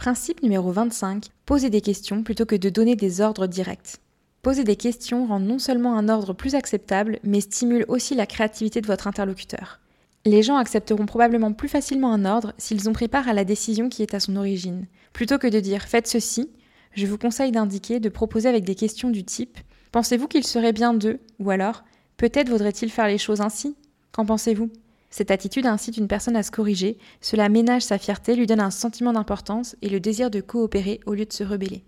Principe 0.01 0.43
numéro 0.43 0.73
25. 0.73 1.27
Poser 1.45 1.69
des 1.69 1.83
questions 1.83 2.23
plutôt 2.23 2.47
que 2.47 2.57
de 2.57 2.71
donner 2.71 2.97
des 2.97 3.21
ordres 3.21 3.47
directs. 3.47 3.97
Poser 4.41 4.65
des 4.65 4.77
questions 4.77 5.27
rend 5.27 5.41
non 5.41 5.59
seulement 5.59 5.95
un 5.95 6.09
ordre 6.09 6.33
plus 6.33 6.55
acceptable, 6.55 7.19
mais 7.23 7.43
stimule 7.43 7.85
aussi 7.87 8.15
la 8.15 8.25
créativité 8.25 8.81
de 8.81 8.87
votre 8.87 9.09
interlocuteur. 9.09 9.79
Les 10.25 10.43
gens 10.43 10.57
accepteront 10.57 11.05
probablement 11.05 11.53
plus 11.53 11.69
facilement 11.69 12.15
un 12.15 12.25
ordre 12.25 12.55
s'ils 12.57 12.89
ont 12.89 12.95
pris 12.95 13.09
part 13.09 13.29
à 13.29 13.35
la 13.35 13.45
décision 13.45 13.91
qui 13.91 14.01
est 14.03 14.15
à 14.15 14.21
son 14.21 14.37
origine. 14.37 14.87
Plutôt 15.13 15.37
que 15.37 15.49
de 15.49 15.61
dire 15.61 15.83
faites 15.83 16.07
ceci, 16.07 16.49
je 16.95 17.05
vous 17.05 17.19
conseille 17.19 17.53
d'indiquer, 17.53 18.01
de 18.01 18.09
proposer 18.09 18.49
avec 18.49 18.65
des 18.65 18.77
questions 18.77 19.11
du 19.11 19.23
type 19.23 19.59
Pensez-vous 19.93 20.29
qu'il 20.29 20.47
serait 20.47 20.73
bien 20.73 20.95
de 20.95 21.19
ou 21.41 21.51
alors 21.51 21.85
Peut-être 22.17 22.49
vaudrait-il 22.49 22.91
faire 22.91 23.07
les 23.07 23.19
choses 23.19 23.43
ainsi? 23.43 23.77
Qu'en 24.13 24.25
pensez-vous? 24.25 24.71
Cette 25.11 25.33
attitude 25.33 25.67
incite 25.67 25.97
une 25.97 26.09
personne 26.09 26.37
à 26.37 26.43
se 26.43 26.53
corriger, 26.53 26.97
cela 27.21 27.49
ménage 27.49 27.83
sa 27.83 27.99
fierté, 27.99 28.37
lui 28.37 28.47
donne 28.47 28.61
un 28.61 28.71
sentiment 28.71 29.13
d'importance 29.13 29.77
et 29.83 29.89
le 29.89 29.99
désir 29.99 30.31
de 30.31 30.41
coopérer 30.41 31.01
au 31.05 31.15
lieu 31.15 31.27
de 31.27 31.33
se 31.33 31.43
rebeller. 31.43 31.85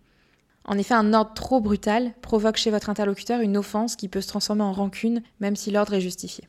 En 0.64 0.76
effet, 0.78 0.94
un 0.94 1.12
ordre 1.14 1.35
trop 1.35 1.61
brutal 1.61 2.12
provoque 2.20 2.56
chez 2.56 2.70
votre 2.70 2.90
interlocuteur 2.90 3.40
une 3.40 3.56
offense 3.56 3.96
qui 3.96 4.08
peut 4.08 4.20
se 4.20 4.28
transformer 4.28 4.62
en 4.62 4.72
rancune, 4.72 5.22
même 5.40 5.56
si 5.56 5.70
l'ordre 5.70 5.94
est 5.94 6.00
justifié. 6.00 6.48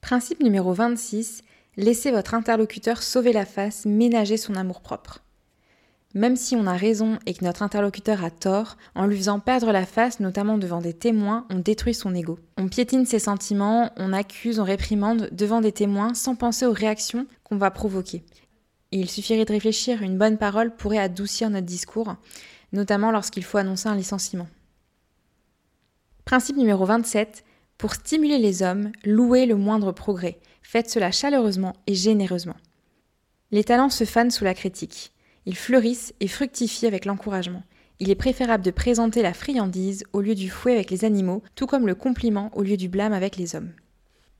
Principe 0.00 0.42
numéro 0.42 0.72
26. 0.72 1.42
Laissez 1.76 2.10
votre 2.10 2.34
interlocuteur 2.34 3.02
sauver 3.02 3.32
la 3.32 3.46
face, 3.46 3.84
ménager 3.84 4.36
son 4.36 4.54
amour-propre. 4.54 5.24
Même 6.14 6.36
si 6.36 6.54
on 6.54 6.66
a 6.66 6.76
raison 6.76 7.18
et 7.26 7.34
que 7.34 7.44
notre 7.44 7.62
interlocuteur 7.62 8.22
a 8.22 8.30
tort, 8.30 8.76
en 8.94 9.06
lui 9.06 9.16
faisant 9.16 9.40
perdre 9.40 9.72
la 9.72 9.84
face, 9.84 10.20
notamment 10.20 10.58
devant 10.58 10.80
des 10.80 10.94
témoins, 10.94 11.44
on 11.50 11.58
détruit 11.58 11.92
son 11.92 12.14
ego. 12.14 12.38
On 12.56 12.68
piétine 12.68 13.04
ses 13.04 13.18
sentiments, 13.18 13.90
on 13.96 14.12
accuse, 14.12 14.60
on 14.60 14.64
réprimande 14.64 15.28
devant 15.32 15.60
des 15.60 15.72
témoins 15.72 16.14
sans 16.14 16.36
penser 16.36 16.66
aux 16.66 16.72
réactions 16.72 17.26
qu'on 17.42 17.56
va 17.56 17.72
provoquer. 17.72 18.22
il 18.92 19.10
suffirait 19.10 19.44
de 19.44 19.52
réfléchir, 19.52 20.02
une 20.02 20.16
bonne 20.16 20.38
parole 20.38 20.76
pourrait 20.76 20.98
adoucir 20.98 21.50
notre 21.50 21.66
discours, 21.66 22.14
notamment 22.72 23.10
lorsqu'il 23.10 23.42
faut 23.42 23.58
annoncer 23.58 23.88
un 23.88 23.96
licenciement. 23.96 24.46
Principe 26.24 26.56
numéro 26.56 26.84
27. 26.86 27.44
Pour 27.76 27.94
stimuler 27.94 28.38
les 28.38 28.62
hommes, 28.62 28.92
louez 29.04 29.46
le 29.46 29.56
moindre 29.56 29.90
progrès. 29.90 30.38
Faites 30.62 30.88
cela 30.88 31.10
chaleureusement 31.10 31.74
et 31.88 31.94
généreusement. 31.94 32.56
Les 33.50 33.64
talents 33.64 33.90
se 33.90 34.04
fanent 34.04 34.30
sous 34.30 34.44
la 34.44 34.54
critique. 34.54 35.13
Ils 35.46 35.56
fleurissent 35.56 36.14
et 36.20 36.28
fructifient 36.28 36.86
avec 36.86 37.04
l'encouragement. 37.04 37.62
Il 38.00 38.10
est 38.10 38.14
préférable 38.14 38.64
de 38.64 38.70
présenter 38.70 39.22
la 39.22 39.34
friandise 39.34 40.04
au 40.12 40.20
lieu 40.20 40.34
du 40.34 40.48
fouet 40.48 40.72
avec 40.72 40.90
les 40.90 41.04
animaux, 41.04 41.42
tout 41.54 41.66
comme 41.66 41.86
le 41.86 41.94
compliment 41.94 42.50
au 42.54 42.62
lieu 42.62 42.76
du 42.76 42.88
blâme 42.88 43.12
avec 43.12 43.36
les 43.36 43.54
hommes. 43.54 43.72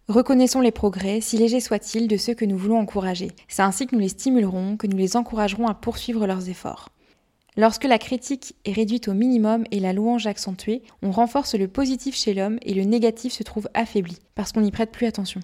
Reconnaissons 0.08 0.60
les 0.60 0.70
progrès, 0.70 1.20
si 1.20 1.38
légers 1.38 1.60
soient-ils, 1.60 2.08
de 2.08 2.16
ceux 2.16 2.34
que 2.34 2.44
nous 2.44 2.58
voulons 2.58 2.78
encourager. 2.78 3.28
C'est 3.48 3.62
ainsi 3.62 3.86
que 3.86 3.94
nous 3.94 4.02
les 4.02 4.08
stimulerons, 4.08 4.76
que 4.76 4.86
nous 4.86 4.96
les 4.96 5.16
encouragerons 5.16 5.66
à 5.66 5.74
poursuivre 5.74 6.26
leurs 6.26 6.48
efforts. 6.48 6.90
Lorsque 7.56 7.84
la 7.84 7.98
critique 7.98 8.56
est 8.64 8.72
réduite 8.72 9.08
au 9.08 9.14
minimum 9.14 9.64
et 9.70 9.78
la 9.78 9.92
louange 9.92 10.26
accentuée, 10.26 10.82
on 11.02 11.12
renforce 11.12 11.54
le 11.54 11.68
positif 11.68 12.16
chez 12.16 12.34
l'homme 12.34 12.58
et 12.62 12.74
le 12.74 12.82
négatif 12.82 13.32
se 13.32 13.44
trouve 13.44 13.68
affaibli, 13.72 14.18
parce 14.34 14.52
qu'on 14.52 14.62
n'y 14.62 14.72
prête 14.72 14.90
plus 14.90 15.06
attention. 15.06 15.40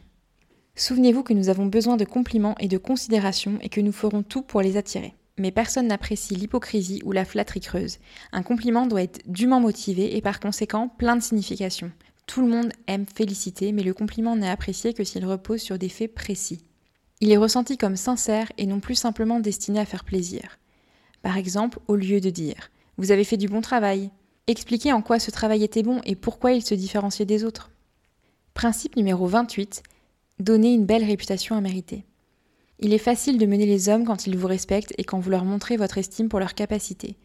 Souvenez-vous 0.74 1.22
que 1.22 1.32
nous 1.32 1.48
avons 1.48 1.66
besoin 1.66 1.96
de 1.96 2.04
compliments 2.04 2.56
et 2.58 2.68
de 2.68 2.78
considération 2.78 3.58
et 3.62 3.68
que 3.68 3.80
nous 3.80 3.92
ferons 3.92 4.22
tout 4.22 4.42
pour 4.42 4.60
les 4.60 4.76
attirer 4.76 5.14
mais 5.40 5.50
personne 5.50 5.88
n'apprécie 5.88 6.34
l'hypocrisie 6.34 7.00
ou 7.04 7.12
la 7.12 7.24
flatterie 7.24 7.60
creuse. 7.60 7.98
Un 8.32 8.42
compliment 8.42 8.86
doit 8.86 9.02
être 9.02 9.20
dûment 9.26 9.60
motivé 9.60 10.16
et 10.16 10.20
par 10.20 10.38
conséquent 10.38 10.88
plein 10.88 11.16
de 11.16 11.22
signification. 11.22 11.90
Tout 12.26 12.42
le 12.42 12.48
monde 12.48 12.72
aime 12.86 13.06
féliciter, 13.12 13.72
mais 13.72 13.82
le 13.82 13.94
compliment 13.94 14.36
n'est 14.36 14.48
apprécié 14.48 14.94
que 14.94 15.02
s'il 15.02 15.26
repose 15.26 15.60
sur 15.60 15.78
des 15.78 15.88
faits 15.88 16.14
précis. 16.14 16.62
Il 17.20 17.32
est 17.32 17.36
ressenti 17.36 17.76
comme 17.76 17.96
sincère 17.96 18.52
et 18.56 18.66
non 18.66 18.80
plus 18.80 18.94
simplement 18.94 19.40
destiné 19.40 19.80
à 19.80 19.84
faire 19.84 20.04
plaisir. 20.04 20.58
Par 21.22 21.36
exemple, 21.36 21.80
au 21.88 21.96
lieu 21.96 22.20
de 22.20 22.30
dire 22.30 22.70
Vous 22.98 23.10
avez 23.10 23.24
fait 23.24 23.36
du 23.36 23.48
bon 23.48 23.60
travail, 23.62 24.10
expliquez 24.46 24.92
en 24.92 25.02
quoi 25.02 25.18
ce 25.18 25.30
travail 25.30 25.64
était 25.64 25.82
bon 25.82 26.00
et 26.04 26.14
pourquoi 26.14 26.52
il 26.52 26.62
se 26.62 26.74
différenciait 26.74 27.26
des 27.26 27.44
autres. 27.44 27.70
Principe 28.54 28.96
numéro 28.96 29.26
28 29.26 29.82
Donner 30.38 30.72
une 30.72 30.86
belle 30.86 31.04
réputation 31.04 31.56
à 31.56 31.60
mériter. 31.60 32.04
Il 32.82 32.94
est 32.94 32.98
facile 32.98 33.36
de 33.36 33.44
mener 33.44 33.66
les 33.66 33.90
hommes 33.90 34.06
quand 34.06 34.26
ils 34.26 34.38
vous 34.38 34.46
respectent 34.46 34.94
et 34.96 35.04
quand 35.04 35.20
vous 35.20 35.28
leur 35.28 35.44
montrez 35.44 35.76
votre 35.76 35.98
estime 35.98 36.30
pour 36.30 36.40
leurs 36.40 36.54
capacités. 36.54 37.16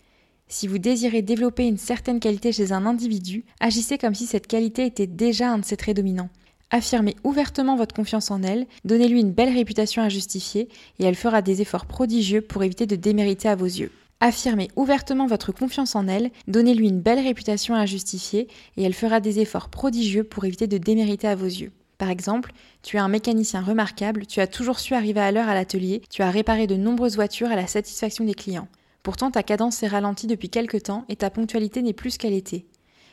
Si 0.49 0.67
vous 0.67 0.79
désirez 0.79 1.21
développer 1.21 1.65
une 1.65 1.77
certaine 1.77 2.19
qualité 2.19 2.51
chez 2.51 2.73
un 2.73 2.85
individu, 2.85 3.45
agissez 3.61 3.97
comme 3.97 4.13
si 4.13 4.25
cette 4.25 4.47
qualité 4.47 4.85
était 4.85 5.07
déjà 5.07 5.49
un 5.49 5.59
de 5.59 5.65
ses 5.65 5.77
traits 5.77 5.95
dominants. 5.95 6.29
Affirmez 6.71 7.15
ouvertement 7.23 7.77
votre 7.77 7.95
confiance 7.95 8.31
en 8.31 8.43
elle, 8.43 8.67
donnez-lui 8.83 9.21
une 9.21 9.31
belle 9.31 9.53
réputation 9.53 10.01
à 10.01 10.09
justifier, 10.09 10.67
et 10.99 11.05
elle 11.05 11.15
fera 11.15 11.41
des 11.41 11.61
efforts 11.61 11.85
prodigieux 11.85 12.41
pour 12.41 12.63
éviter 12.63 12.85
de 12.85 12.97
démériter 12.97 13.47
à 13.47 13.55
vos 13.55 13.65
yeux. 13.65 13.91
Affirmez 14.19 14.67
ouvertement 14.75 15.25
votre 15.25 15.53
confiance 15.53 15.95
en 15.95 16.09
elle, 16.09 16.31
donnez-lui 16.49 16.89
une 16.89 17.01
belle 17.01 17.19
réputation 17.19 17.75
à 17.75 17.85
justifier, 17.85 18.49
et 18.75 18.83
elle 18.83 18.93
fera 18.93 19.21
des 19.21 19.39
efforts 19.39 19.69
prodigieux 19.69 20.25
pour 20.25 20.43
éviter 20.43 20.67
de 20.67 20.77
démériter 20.77 21.29
à 21.29 21.35
vos 21.35 21.45
yeux. 21.45 21.71
Par 21.97 22.09
exemple, 22.09 22.51
tu 22.83 22.97
es 22.97 22.99
un 22.99 23.07
mécanicien 23.07 23.61
remarquable, 23.61 24.25
tu 24.25 24.41
as 24.41 24.47
toujours 24.47 24.79
su 24.79 24.93
arriver 24.93 25.21
à 25.21 25.31
l'heure 25.31 25.47
à 25.47 25.53
l'atelier, 25.53 26.01
tu 26.09 26.21
as 26.21 26.29
réparé 26.29 26.67
de 26.67 26.75
nombreuses 26.75 27.15
voitures 27.15 27.51
à 27.51 27.55
la 27.55 27.67
satisfaction 27.67 28.25
des 28.25 28.33
clients. 28.33 28.67
Pourtant, 29.03 29.31
ta 29.31 29.43
cadence 29.43 29.77
s'est 29.77 29.87
ralentie 29.87 30.27
depuis 30.27 30.49
quelque 30.49 30.77
temps 30.77 31.05
et 31.09 31.15
ta 31.15 31.29
ponctualité 31.29 31.81
n'est 31.81 31.93
plus 31.93 32.11
ce 32.11 32.19
qu'elle 32.19 32.33
était. 32.33 32.65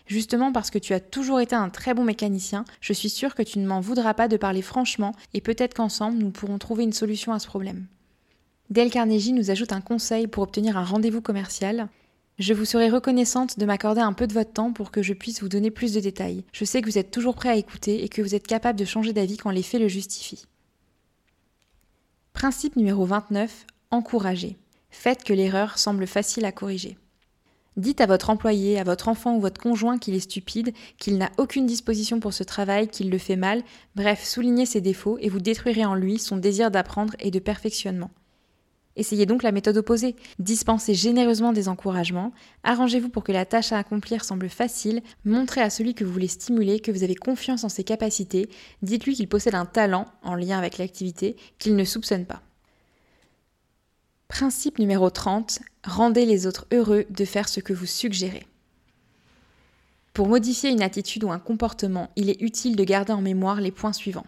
Justement 0.06 0.52
parce 0.52 0.70
que 0.70 0.78
tu 0.78 0.94
as 0.94 1.00
toujours 1.00 1.40
été 1.40 1.54
un 1.54 1.68
très 1.68 1.94
bon 1.94 2.04
mécanicien, 2.04 2.64
je 2.80 2.92
suis 2.92 3.10
sûre 3.10 3.34
que 3.34 3.42
tu 3.42 3.58
ne 3.58 3.66
m'en 3.66 3.80
voudras 3.80 4.14
pas 4.14 4.26
de 4.26 4.36
parler 4.36 4.62
franchement 4.62 5.12
et 5.32 5.40
peut-être 5.40 5.74
qu'ensemble 5.74 6.18
nous 6.18 6.30
pourrons 6.30 6.58
trouver 6.58 6.82
une 6.84 6.92
solution 6.92 7.32
à 7.32 7.38
ce 7.38 7.46
problème. 7.46 7.86
Dale 8.70 8.90
Carnegie 8.90 9.32
nous 9.32 9.50
ajoute 9.50 9.72
un 9.72 9.80
conseil 9.80 10.26
pour 10.26 10.42
obtenir 10.42 10.76
un 10.76 10.84
rendez-vous 10.84 11.20
commercial. 11.20 11.88
Je 12.38 12.54
vous 12.54 12.64
serai 12.64 12.88
reconnaissante 12.88 13.58
de 13.58 13.66
m'accorder 13.66 14.00
un 14.00 14.14
peu 14.14 14.26
de 14.26 14.32
votre 14.32 14.52
temps 14.52 14.72
pour 14.72 14.90
que 14.90 15.02
je 15.02 15.12
puisse 15.12 15.42
vous 15.42 15.48
donner 15.48 15.70
plus 15.70 15.92
de 15.92 16.00
détails. 16.00 16.44
Je 16.52 16.64
sais 16.64 16.80
que 16.80 16.88
vous 16.88 16.98
êtes 16.98 17.10
toujours 17.10 17.34
prêt 17.34 17.50
à 17.50 17.56
écouter 17.56 18.04
et 18.04 18.08
que 18.08 18.22
vous 18.22 18.34
êtes 18.34 18.46
capable 18.46 18.78
de 18.78 18.84
changer 18.84 19.12
d'avis 19.12 19.36
quand 19.36 19.50
les 19.50 19.62
faits 19.62 19.80
le 19.80 19.88
justifient. 19.88 20.46
Principe 22.32 22.76
numéro 22.76 23.04
29. 23.04 23.66
Encourager. 23.90 24.56
Faites 24.90 25.24
que 25.24 25.34
l'erreur 25.34 25.78
semble 25.78 26.06
facile 26.06 26.46
à 26.46 26.52
corriger. 26.52 26.96
Dites 27.76 28.00
à 28.00 28.06
votre 28.06 28.30
employé, 28.30 28.78
à 28.78 28.84
votre 28.84 29.08
enfant 29.08 29.36
ou 29.36 29.40
votre 29.40 29.60
conjoint 29.60 29.98
qu'il 29.98 30.14
est 30.14 30.20
stupide, 30.20 30.72
qu'il 30.98 31.18
n'a 31.18 31.30
aucune 31.38 31.66
disposition 31.66 32.20
pour 32.20 32.34
ce 32.34 32.42
travail, 32.42 32.88
qu'il 32.88 33.10
le 33.10 33.18
fait 33.18 33.36
mal, 33.36 33.62
bref, 33.94 34.24
soulignez 34.24 34.66
ses 34.66 34.80
défauts 34.80 35.18
et 35.20 35.28
vous 35.28 35.40
détruirez 35.40 35.84
en 35.84 35.94
lui 35.94 36.18
son 36.18 36.36
désir 36.36 36.70
d'apprendre 36.70 37.14
et 37.18 37.30
de 37.30 37.38
perfectionnement. 37.38 38.10
Essayez 38.96 39.24
donc 39.24 39.42
la 39.42 39.52
méthode 39.52 39.76
opposée. 39.76 40.16
Dispensez 40.38 40.94
généreusement 40.94 41.52
des 41.52 41.68
encouragements, 41.68 42.32
arrangez-vous 42.62 43.08
pour 43.08 43.24
que 43.24 43.32
la 43.32 43.46
tâche 43.46 43.72
à 43.72 43.78
accomplir 43.78 44.24
semble 44.24 44.48
facile, 44.48 45.02
montrez 45.24 45.62
à 45.62 45.70
celui 45.70 45.94
que 45.94 46.04
vous 46.04 46.12
voulez 46.12 46.28
stimuler 46.28 46.80
que 46.80 46.92
vous 46.92 47.02
avez 47.02 47.14
confiance 47.14 47.64
en 47.64 47.68
ses 47.68 47.84
capacités, 47.84 48.48
dites-lui 48.82 49.14
qu'il 49.14 49.28
possède 49.28 49.54
un 49.54 49.66
talent 49.66 50.06
en 50.22 50.34
lien 50.34 50.58
avec 50.58 50.78
l'activité 50.78 51.36
qu'il 51.58 51.76
ne 51.76 51.84
soupçonne 51.84 52.26
pas. 52.26 52.42
Principe 54.28 54.78
numéro 54.78 55.10
30. 55.10 55.60
Rendez 55.84 56.24
les 56.24 56.46
autres 56.46 56.66
heureux 56.72 57.04
de 57.10 57.24
faire 57.24 57.48
ce 57.48 57.60
que 57.60 57.72
vous 57.72 57.86
suggérez. 57.86 58.46
Pour 60.14 60.28
modifier 60.28 60.70
une 60.70 60.82
attitude 60.82 61.24
ou 61.24 61.30
un 61.30 61.38
comportement, 61.38 62.10
il 62.16 62.28
est 62.28 62.40
utile 62.40 62.76
de 62.76 62.84
garder 62.84 63.12
en 63.12 63.22
mémoire 63.22 63.60
les 63.60 63.70
points 63.70 63.92
suivants. 63.92 64.26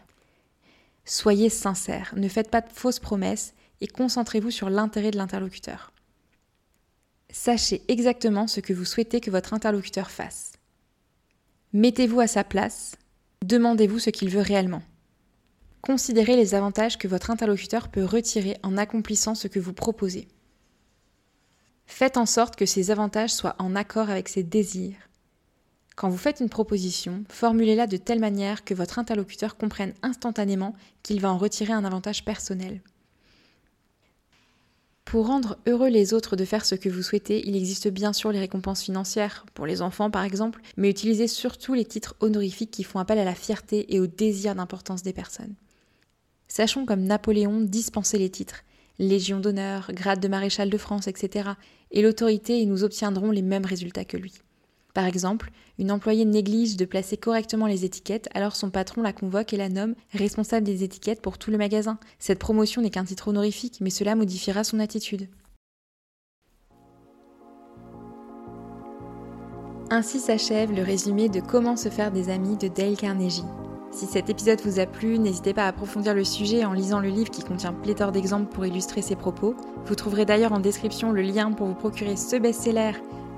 Soyez 1.04 1.50
sincère, 1.50 2.14
ne 2.16 2.28
faites 2.28 2.50
pas 2.50 2.62
de 2.62 2.72
fausses 2.72 2.98
promesses 2.98 3.54
et 3.80 3.86
concentrez-vous 3.86 4.50
sur 4.50 4.70
l'intérêt 4.70 5.10
de 5.10 5.16
l'interlocuteur. 5.16 5.92
Sachez 7.30 7.82
exactement 7.88 8.46
ce 8.46 8.60
que 8.60 8.72
vous 8.72 8.84
souhaitez 8.84 9.20
que 9.20 9.30
votre 9.30 9.54
interlocuteur 9.54 10.10
fasse. 10.10 10.52
Mettez-vous 11.72 12.20
à 12.20 12.28
sa 12.28 12.44
place, 12.44 12.96
demandez-vous 13.44 13.98
ce 13.98 14.10
qu'il 14.10 14.30
veut 14.30 14.40
réellement. 14.40 14.82
Considérez 15.80 16.36
les 16.36 16.54
avantages 16.54 16.96
que 16.96 17.08
votre 17.08 17.30
interlocuteur 17.30 17.88
peut 17.88 18.04
retirer 18.04 18.56
en 18.62 18.76
accomplissant 18.76 19.34
ce 19.34 19.48
que 19.48 19.58
vous 19.58 19.72
proposez. 19.72 20.28
Faites 21.86 22.16
en 22.16 22.26
sorte 22.26 22.56
que 22.56 22.66
ces 22.66 22.90
avantages 22.90 23.34
soient 23.34 23.56
en 23.58 23.76
accord 23.76 24.08
avec 24.08 24.28
ses 24.28 24.42
désirs. 24.42 24.96
Quand 25.96 26.08
vous 26.08 26.16
faites 26.16 26.40
une 26.40 26.48
proposition, 26.48 27.24
formulez-la 27.28 27.86
de 27.86 27.96
telle 27.96 28.18
manière 28.18 28.64
que 28.64 28.74
votre 28.74 28.98
interlocuteur 28.98 29.56
comprenne 29.56 29.94
instantanément 30.02 30.74
qu'il 31.02 31.20
va 31.20 31.30
en 31.30 31.38
retirer 31.38 31.72
un 31.72 31.84
avantage 31.84 32.24
personnel. 32.24 32.80
Pour 35.04 35.26
rendre 35.26 35.58
heureux 35.66 35.88
les 35.88 36.14
autres 36.14 36.34
de 36.34 36.44
faire 36.44 36.64
ce 36.64 36.74
que 36.74 36.88
vous 36.88 37.02
souhaitez, 37.02 37.46
il 37.46 37.56
existe 37.56 37.88
bien 37.88 38.12
sûr 38.12 38.32
les 38.32 38.40
récompenses 38.40 38.82
financières, 38.82 39.44
pour 39.54 39.66
les 39.66 39.82
enfants 39.82 40.10
par 40.10 40.24
exemple, 40.24 40.60
mais 40.76 40.90
utilisez 40.90 41.28
surtout 41.28 41.74
les 41.74 41.84
titres 41.84 42.16
honorifiques 42.20 42.70
qui 42.70 42.84
font 42.84 42.98
appel 42.98 43.18
à 43.18 43.24
la 43.24 43.34
fierté 43.34 43.94
et 43.94 44.00
au 44.00 44.06
désir 44.06 44.54
d'importance 44.54 45.02
des 45.02 45.12
personnes. 45.12 45.54
Sachons 46.48 46.86
comme 46.86 47.04
Napoléon 47.04 47.60
dispenser 47.60 48.18
les 48.18 48.30
titres, 48.30 48.64
Légion 48.98 49.40
d'honneur, 49.40 49.90
grade 49.92 50.20
de 50.20 50.28
maréchal 50.28 50.70
de 50.70 50.78
France, 50.78 51.08
etc. 51.08 51.50
Et 51.90 52.00
l'autorité 52.00 52.60
et 52.60 52.66
nous 52.66 52.84
obtiendrons 52.84 53.32
les 53.32 53.42
mêmes 53.42 53.66
résultats 53.66 54.04
que 54.04 54.16
lui. 54.16 54.32
Par 54.94 55.06
exemple, 55.06 55.50
une 55.80 55.90
employée 55.90 56.24
néglige 56.24 56.76
de 56.76 56.84
placer 56.84 57.16
correctement 57.16 57.66
les 57.66 57.84
étiquettes, 57.84 58.28
alors 58.32 58.54
son 58.54 58.70
patron 58.70 59.02
la 59.02 59.12
convoque 59.12 59.52
et 59.52 59.56
la 59.56 59.68
nomme 59.68 59.96
responsable 60.12 60.64
des 60.64 60.84
étiquettes 60.84 61.20
pour 61.20 61.36
tout 61.36 61.50
le 61.50 61.58
magasin. 61.58 61.98
Cette 62.20 62.38
promotion 62.38 62.80
n'est 62.80 62.90
qu'un 62.90 63.04
titre 63.04 63.26
honorifique, 63.26 63.78
mais 63.80 63.90
cela 63.90 64.14
modifiera 64.14 64.62
son 64.62 64.78
attitude. 64.78 65.28
Ainsi 69.90 70.20
s'achève 70.20 70.72
le 70.72 70.82
résumé 70.82 71.28
de 71.28 71.40
Comment 71.40 71.76
se 71.76 71.88
faire 71.88 72.12
des 72.12 72.30
amis 72.30 72.56
de 72.56 72.68
Dale 72.68 72.96
Carnegie. 72.96 73.44
Si 73.90 74.06
cet 74.06 74.30
épisode 74.30 74.60
vous 74.64 74.78
a 74.78 74.86
plu, 74.86 75.18
n'hésitez 75.18 75.54
pas 75.54 75.64
à 75.64 75.68
approfondir 75.68 76.14
le 76.14 76.24
sujet 76.24 76.64
en 76.64 76.72
lisant 76.72 77.00
le 77.00 77.10
livre 77.10 77.30
qui 77.30 77.42
contient 77.42 77.72
pléthore 77.72 78.12
d'exemples 78.12 78.52
pour 78.52 78.64
illustrer 78.64 79.02
ses 79.02 79.16
propos. 79.16 79.56
Vous 79.86 79.94
trouverez 79.94 80.24
d'ailleurs 80.24 80.52
en 80.52 80.60
description 80.60 81.10
le 81.10 81.22
lien 81.22 81.50
pour 81.52 81.66
vous 81.66 81.74
procurer 81.74 82.16
ce 82.16 82.36
best-seller 82.36 82.92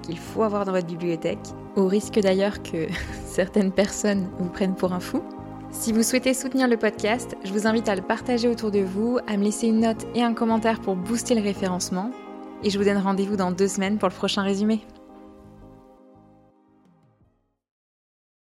qu'il 0.06 0.18
faut 0.18 0.42
avoir 0.42 0.64
dans 0.64 0.72
votre 0.72 0.86
bibliothèque, 0.86 1.38
au 1.74 1.86
risque 1.86 2.18
d'ailleurs 2.20 2.62
que 2.62 2.86
certaines 3.26 3.72
personnes 3.72 4.28
vous 4.38 4.48
prennent 4.48 4.74
pour 4.74 4.92
un 4.92 5.00
fou. 5.00 5.22
Si 5.70 5.92
vous 5.92 6.02
souhaitez 6.02 6.32
soutenir 6.32 6.68
le 6.68 6.76
podcast, 6.76 7.36
je 7.44 7.52
vous 7.52 7.66
invite 7.66 7.88
à 7.88 7.96
le 7.96 8.02
partager 8.02 8.48
autour 8.48 8.70
de 8.70 8.78
vous, 8.78 9.18
à 9.26 9.36
me 9.36 9.44
laisser 9.44 9.66
une 9.66 9.80
note 9.80 10.06
et 10.14 10.22
un 10.22 10.32
commentaire 10.32 10.80
pour 10.80 10.96
booster 10.96 11.34
le 11.34 11.42
référencement. 11.42 12.10
Et 12.62 12.70
je 12.70 12.78
vous 12.78 12.84
donne 12.84 12.96
rendez-vous 12.96 13.36
dans 13.36 13.50
deux 13.50 13.68
semaines 13.68 13.98
pour 13.98 14.08
le 14.08 14.14
prochain 14.14 14.42
résumé. 14.42 14.80